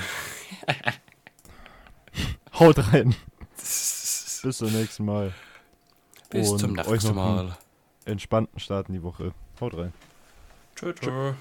Haut 2.58 2.78
rein. 2.92 3.14
Bis 3.56 4.40
zum 4.58 4.72
nächsten 4.72 5.04
Mal. 5.04 5.34
Bis 6.30 6.48
Und 6.48 6.58
zum 6.58 6.78
euch 6.78 6.86
nächsten 6.86 7.14
noch 7.14 7.26
einen 7.38 7.46
Mal. 7.48 7.58
Entspannten 8.06 8.58
Start 8.60 8.88
in 8.88 8.94
die 8.94 9.02
Woche. 9.02 9.32
Haut 9.60 9.76
rein. 9.76 9.92
Tschö, 10.76 10.92
tschö. 10.94 11.32